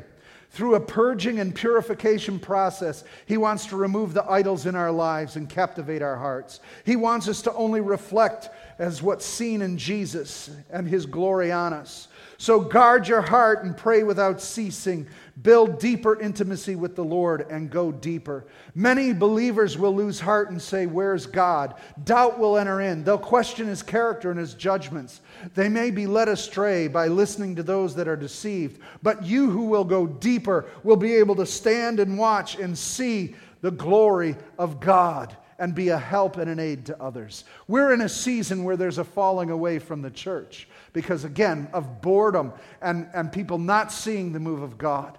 Through 0.51 0.75
a 0.75 0.79
purging 0.79 1.41
and 1.41 1.53
purification 1.53 2.39
process, 2.39 3.03
He 3.25 3.35
wants 3.35 3.65
to 3.65 3.75
remove 3.75 4.13
the 4.13 4.23
idols 4.23 4.65
in 4.65 4.73
our 4.73 4.91
lives 4.91 5.35
and 5.35 5.49
captivate 5.49 6.01
our 6.01 6.15
hearts. 6.15 6.61
He 6.85 6.95
wants 6.95 7.27
us 7.27 7.41
to 7.41 7.53
only 7.55 7.81
reflect 7.81 8.49
as 8.79 9.03
what's 9.03 9.25
seen 9.25 9.61
in 9.61 9.77
Jesus 9.77 10.49
and 10.69 10.87
His 10.87 11.05
glory 11.05 11.51
on 11.51 11.73
us. 11.73 12.07
So 12.37 12.61
guard 12.61 13.05
your 13.05 13.21
heart 13.21 13.65
and 13.65 13.75
pray 13.75 14.03
without 14.03 14.39
ceasing. 14.39 15.07
Build 15.41 15.79
deeper 15.79 16.17
intimacy 16.17 16.77
with 16.77 16.95
the 16.95 17.03
Lord 17.03 17.45
and 17.49 17.69
go 17.69 17.91
deeper. 17.91 18.45
Many 18.73 19.11
believers 19.11 19.77
will 19.77 19.93
lose 19.93 20.17
heart 20.17 20.49
and 20.49 20.61
say, 20.61 20.85
Where's 20.85 21.25
God? 21.25 21.75
Doubt 22.05 22.39
will 22.39 22.57
enter 22.57 22.79
in. 22.79 23.03
They'll 23.03 23.17
question 23.17 23.67
his 23.67 23.83
character 23.83 24.31
and 24.31 24.39
his 24.39 24.53
judgments. 24.53 25.19
They 25.53 25.67
may 25.67 25.91
be 25.91 26.07
led 26.07 26.29
astray 26.29 26.87
by 26.87 27.07
listening 27.07 27.57
to 27.57 27.63
those 27.63 27.95
that 27.95 28.07
are 28.07 28.15
deceived. 28.15 28.79
But 29.03 29.25
you 29.25 29.49
who 29.49 29.65
will 29.65 29.83
go 29.83 30.07
deeper 30.07 30.67
will 30.83 30.95
be 30.95 31.15
able 31.15 31.35
to 31.35 31.45
stand 31.45 31.99
and 31.99 32.17
watch 32.17 32.55
and 32.57 32.77
see 32.77 33.35
the 33.59 33.71
glory 33.71 34.37
of 34.57 34.79
God 34.79 35.35
and 35.59 35.75
be 35.75 35.89
a 35.89 35.97
help 35.97 36.37
and 36.37 36.49
an 36.49 36.59
aid 36.59 36.85
to 36.85 37.01
others. 37.01 37.43
We're 37.67 37.93
in 37.93 38.01
a 38.01 38.09
season 38.09 38.63
where 38.63 38.77
there's 38.77 38.97
a 38.99 39.03
falling 39.03 39.49
away 39.49 39.79
from 39.79 40.01
the 40.01 40.11
church 40.11 40.67
because, 40.93 41.25
again, 41.25 41.67
of 41.73 42.01
boredom 42.01 42.53
and, 42.81 43.09
and 43.13 43.31
people 43.31 43.57
not 43.57 43.91
seeing 43.91 44.31
the 44.31 44.39
move 44.39 44.61
of 44.61 44.77
God. 44.77 45.17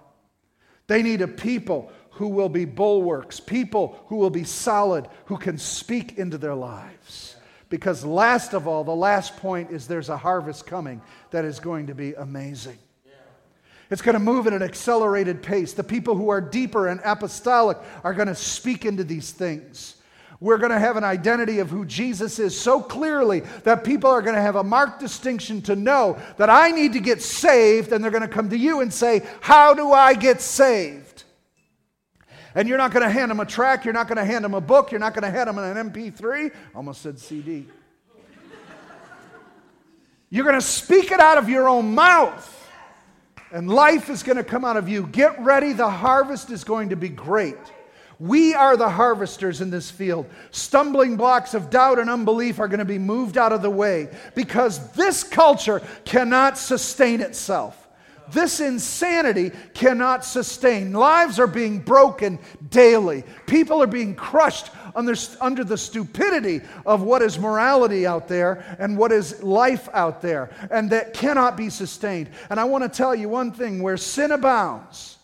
They 0.87 1.03
need 1.03 1.21
a 1.21 1.29
people 1.29 1.91
who 2.11 2.29
will 2.29 2.49
be 2.49 2.65
bulwarks, 2.65 3.41
people 3.41 4.03
who 4.07 4.17
will 4.17 4.31
be 4.31 4.45
solid, 4.45 5.09
who 5.27 5.37
can 5.37 5.59
speak 5.59 6.19
into 6.19 6.39
their 6.39 6.55
lives. 6.55 7.37
Because, 7.69 8.05
last 8.05 8.55
of 8.55 8.69
all, 8.69 8.85
the 8.85 8.95
last 8.95 9.37
point 9.37 9.71
is 9.71 9.87
there's 9.87 10.09
a 10.09 10.17
harvest 10.17 10.67
coming 10.67 11.03
that 11.31 11.45
is 11.45 11.59
going 11.61 11.89
to 11.89 11.95
be 11.95 12.15
amazing. 12.15 12.79
It's 13.91 14.03
going 14.03 14.15
to 14.15 14.21
move 14.21 14.47
at 14.47 14.53
an 14.53 14.63
accelerated 14.63 15.43
pace. 15.43 15.73
The 15.73 15.85
people 15.85 16.17
who 16.17 16.29
are 16.29 16.41
deeper 16.41 16.89
and 16.89 17.01
apostolic 17.05 17.79
are 18.03 18.15
going 18.15 18.29
to 18.29 18.35
speak 18.35 18.85
into 18.85 19.05
these 19.05 19.31
things. 19.31 19.96
We're 20.41 20.59
going 20.59 20.71
to 20.71 20.79
have 20.79 20.97
an 20.97 21.05
identity 21.05 21.61
of 21.61 21.71
who 21.71 21.85
Jesus 21.85 22.39
is 22.39 22.59
so 22.59 22.81
clearly 22.81 23.41
that 23.65 23.85
people 23.85 24.11
are 24.11 24.21
going 24.21 24.35
to 24.35 24.43
have 24.43 24.57
a 24.57 24.65
marked 24.65 25.01
distinction 25.01 25.63
to 25.63 25.77
know 25.77 26.19
that 26.37 26.51
I 26.51 26.71
need 26.71 26.93
to 26.93 27.01
get 27.01 27.23
saved, 27.23 27.93
and 27.93 28.05
they're 28.05 28.11
going 28.11 28.23
to 28.23 28.29
come 28.29 28.51
to 28.51 28.59
you 28.59 28.81
and 28.81 28.93
say, 28.93 29.27
How 29.41 29.73
do 29.73 29.93
I 29.93 30.15
get 30.15 30.41
saved? 30.41 31.25
And 32.55 32.69
you're 32.69 32.79
not 32.79 32.91
going 32.93 33.03
to 33.03 33.11
hand 33.11 33.31
them 33.31 33.41
a 33.41 33.47
track, 33.47 33.85
you're 33.85 33.95
not 33.95 34.09
going 34.09 34.17
to 34.17 34.25
hand 34.25 34.45
them 34.45 34.55
a 34.55 34.61
book, 34.61 34.91
you're 34.91 35.01
not 35.01 35.15
going 35.15 35.25
to 35.25 35.31
hand 35.31 35.49
them 35.49 35.59
an 35.59 35.91
MP3. 35.91 36.53
Almost 36.75 37.03
said 37.03 37.19
CD. 37.19 37.67
You're 40.29 40.45
going 40.45 40.57
to 40.57 40.67
speak 40.67 41.13
it 41.13 41.21
out 41.21 41.39
of 41.39 41.49
your 41.49 41.69
own 41.69 41.95
mouth. 41.95 42.53
And 43.53 43.71
life 43.71 44.11
is 44.11 44.23
going 44.23 44.37
to 44.37 44.45
come 44.45 44.65
out 44.65 44.77
of 44.77 44.89
you. 44.89 45.07
Get 45.07 45.41
ready, 45.41 45.73
the 45.73 45.89
harvest 45.89 46.51
is 46.51 46.65
going 46.65 46.89
to 46.89 46.97
be 46.97 47.09
great. 47.09 47.57
We 48.19 48.55
are 48.55 48.77
the 48.77 48.89
harvesters 48.89 49.61
in 49.61 49.71
this 49.71 49.91
field. 49.91 50.27
Stumbling 50.51 51.17
blocks 51.17 51.55
of 51.55 51.69
doubt 51.69 51.99
and 51.99 52.09
unbelief 52.09 52.59
are 52.59 52.69
going 52.69 52.79
to 52.79 52.85
be 52.85 52.99
moved 52.99 53.37
out 53.37 53.53
of 53.53 53.63
the 53.63 53.71
way 53.71 54.09
because 54.35 54.91
this 54.93 55.23
culture 55.23 55.83
cannot 56.05 56.57
sustain 56.57 57.21
itself. 57.21 57.87
This 58.33 58.61
insanity 58.61 59.53
cannot 59.75 60.25
sustain. 60.25 60.93
Lives 60.93 61.39
are 61.39 61.47
being 61.47 61.79
broken 61.79 62.39
daily. 62.71 63.23
People 63.47 63.83
are 63.83 63.87
being 63.87 64.15
crushed 64.15 64.71
under, 64.97 65.15
under 65.41 65.63
the 65.63 65.77
stupidity 65.77 66.63
of 66.85 67.03
what 67.03 67.23
is 67.23 67.39
morality 67.39 68.07
out 68.07 68.27
there 68.27 68.77
and 68.79 68.99
what 68.99 69.13
is 69.13 69.43
life 69.43 69.89
out 69.93 70.23
there, 70.23 70.51
and 70.71 70.91
that 70.91 71.15
cannot 71.15 71.57
be 71.57 71.71
sustained. 71.71 72.31
And 72.51 72.59
I 72.59 72.65
want 72.65 72.83
to 72.83 72.89
tell 72.89 73.15
you 73.15 73.29
one 73.29 73.53
thing 73.53 73.83
where 73.83 73.97
sin 73.97 74.33
abounds, 74.33 75.19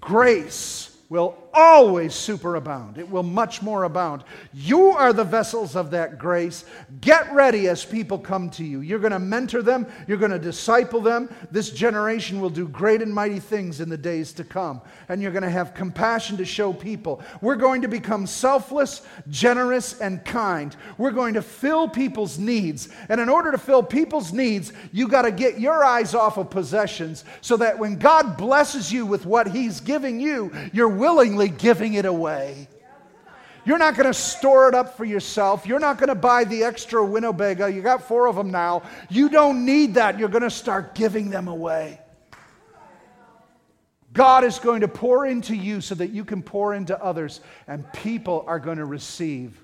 grace 0.00 0.96
will 1.08 1.38
always 1.58 2.12
superabound. 2.12 2.98
It 2.98 3.10
will 3.10 3.24
much 3.24 3.62
more 3.62 3.82
abound. 3.82 4.22
You 4.54 4.90
are 4.90 5.12
the 5.12 5.24
vessels 5.24 5.74
of 5.74 5.90
that 5.90 6.16
grace. 6.16 6.64
Get 7.00 7.32
ready 7.32 7.66
as 7.66 7.84
people 7.84 8.16
come 8.16 8.48
to 8.50 8.64
you. 8.64 8.80
You're 8.80 9.00
going 9.00 9.12
to 9.12 9.18
mentor 9.18 9.60
them, 9.60 9.84
you're 10.06 10.18
going 10.18 10.30
to 10.30 10.38
disciple 10.38 11.00
them. 11.00 11.28
This 11.50 11.70
generation 11.70 12.40
will 12.40 12.50
do 12.50 12.68
great 12.68 13.02
and 13.02 13.12
mighty 13.12 13.40
things 13.40 13.80
in 13.80 13.88
the 13.88 13.98
days 13.98 14.32
to 14.34 14.44
come. 14.44 14.80
And 15.08 15.20
you're 15.20 15.32
going 15.32 15.42
to 15.42 15.50
have 15.50 15.74
compassion 15.74 16.36
to 16.36 16.44
show 16.44 16.72
people. 16.72 17.22
We're 17.40 17.56
going 17.56 17.82
to 17.82 17.88
become 17.88 18.28
selfless, 18.28 19.02
generous, 19.28 20.00
and 20.00 20.24
kind. 20.24 20.76
We're 20.96 21.10
going 21.10 21.34
to 21.34 21.42
fill 21.42 21.88
people's 21.88 22.38
needs. 22.38 22.88
And 23.08 23.20
in 23.20 23.28
order 23.28 23.50
to 23.50 23.58
fill 23.58 23.82
people's 23.82 24.32
needs, 24.32 24.72
you 24.92 25.08
got 25.08 25.22
to 25.22 25.32
get 25.32 25.58
your 25.58 25.84
eyes 25.84 26.14
off 26.14 26.36
of 26.36 26.50
possessions 26.50 27.24
so 27.40 27.56
that 27.56 27.76
when 27.76 27.96
God 27.96 28.36
blesses 28.36 28.92
you 28.92 29.04
with 29.04 29.26
what 29.26 29.48
He's 29.48 29.80
giving 29.80 30.20
you, 30.20 30.52
you're 30.72 30.88
willingly 30.88 31.47
giving 31.50 31.94
it 31.94 32.04
away. 32.04 32.68
You're 33.64 33.78
not 33.78 33.96
going 33.96 34.06
to 34.06 34.14
store 34.14 34.68
it 34.68 34.74
up 34.74 34.96
for 34.96 35.04
yourself. 35.04 35.66
You're 35.66 35.78
not 35.78 35.98
going 35.98 36.08
to 36.08 36.14
buy 36.14 36.44
the 36.44 36.64
extra 36.64 37.04
Winnebago. 37.04 37.66
You 37.66 37.82
got 37.82 38.02
four 38.08 38.26
of 38.26 38.34
them 38.34 38.50
now. 38.50 38.82
You 39.10 39.28
don't 39.28 39.66
need 39.66 39.94
that. 39.94 40.18
You're 40.18 40.30
going 40.30 40.42
to 40.42 40.50
start 40.50 40.94
giving 40.94 41.28
them 41.28 41.48
away. 41.48 42.00
God 44.14 44.42
is 44.42 44.58
going 44.58 44.80
to 44.80 44.88
pour 44.88 45.26
into 45.26 45.54
you 45.54 45.80
so 45.80 45.94
that 45.96 46.10
you 46.10 46.24
can 46.24 46.42
pour 46.42 46.74
into 46.74 46.98
others, 47.02 47.40
and 47.66 47.84
people 47.92 48.42
are 48.46 48.58
going 48.58 48.78
to 48.78 48.86
receive 48.86 49.62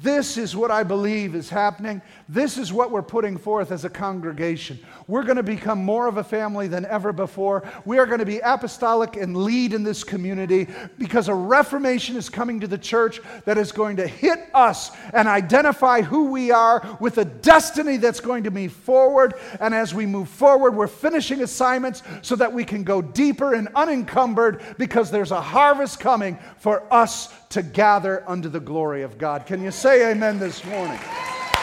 this 0.00 0.38
is 0.38 0.56
what 0.56 0.70
I 0.70 0.82
believe 0.82 1.34
is 1.34 1.50
happening. 1.50 2.00
This 2.28 2.56
is 2.56 2.72
what 2.72 2.90
we're 2.90 3.02
putting 3.02 3.36
forth 3.36 3.70
as 3.70 3.84
a 3.84 3.90
congregation. 3.90 4.78
We're 5.06 5.22
going 5.22 5.36
to 5.36 5.42
become 5.42 5.84
more 5.84 6.06
of 6.06 6.16
a 6.16 6.24
family 6.24 6.66
than 6.66 6.86
ever 6.86 7.12
before. 7.12 7.68
We 7.84 7.98
are 7.98 8.06
going 8.06 8.20
to 8.20 8.26
be 8.26 8.38
apostolic 8.38 9.16
and 9.16 9.36
lead 9.36 9.74
in 9.74 9.82
this 9.82 10.02
community 10.02 10.66
because 10.98 11.28
a 11.28 11.34
reformation 11.34 12.16
is 12.16 12.30
coming 12.30 12.60
to 12.60 12.66
the 12.66 12.78
church 12.78 13.20
that 13.44 13.58
is 13.58 13.70
going 13.70 13.96
to 13.96 14.06
hit 14.06 14.38
us 14.54 14.92
and 15.12 15.28
identify 15.28 16.00
who 16.00 16.30
we 16.30 16.50
are 16.50 16.96
with 16.98 17.18
a 17.18 17.24
destiny 17.24 17.96
that's 17.96 18.20
going 18.20 18.44
to 18.44 18.50
move 18.50 18.72
forward. 18.72 19.34
And 19.60 19.74
as 19.74 19.92
we 19.92 20.06
move 20.06 20.28
forward, 20.28 20.74
we're 20.74 20.86
finishing 20.86 21.42
assignments 21.42 22.02
so 22.22 22.34
that 22.36 22.52
we 22.52 22.64
can 22.64 22.82
go 22.82 23.02
deeper 23.02 23.54
and 23.54 23.68
unencumbered 23.74 24.62
because 24.78 25.10
there's 25.10 25.32
a 25.32 25.40
harvest 25.40 26.00
coming 26.00 26.38
for 26.58 26.92
us 26.92 27.32
to 27.52 27.62
gather 27.62 28.24
under 28.26 28.48
the 28.48 28.60
glory 28.60 29.02
of 29.02 29.18
God. 29.18 29.44
Can 29.44 29.62
you 29.62 29.70
say 29.82 30.12
amen 30.12 30.38
this 30.38 30.64
morning? 30.64 31.00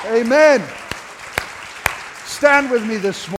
Amen. 0.07 0.61
Stand 2.25 2.69
with 2.69 2.85
me 2.85 2.97
this 2.97 3.29
morning. 3.29 3.37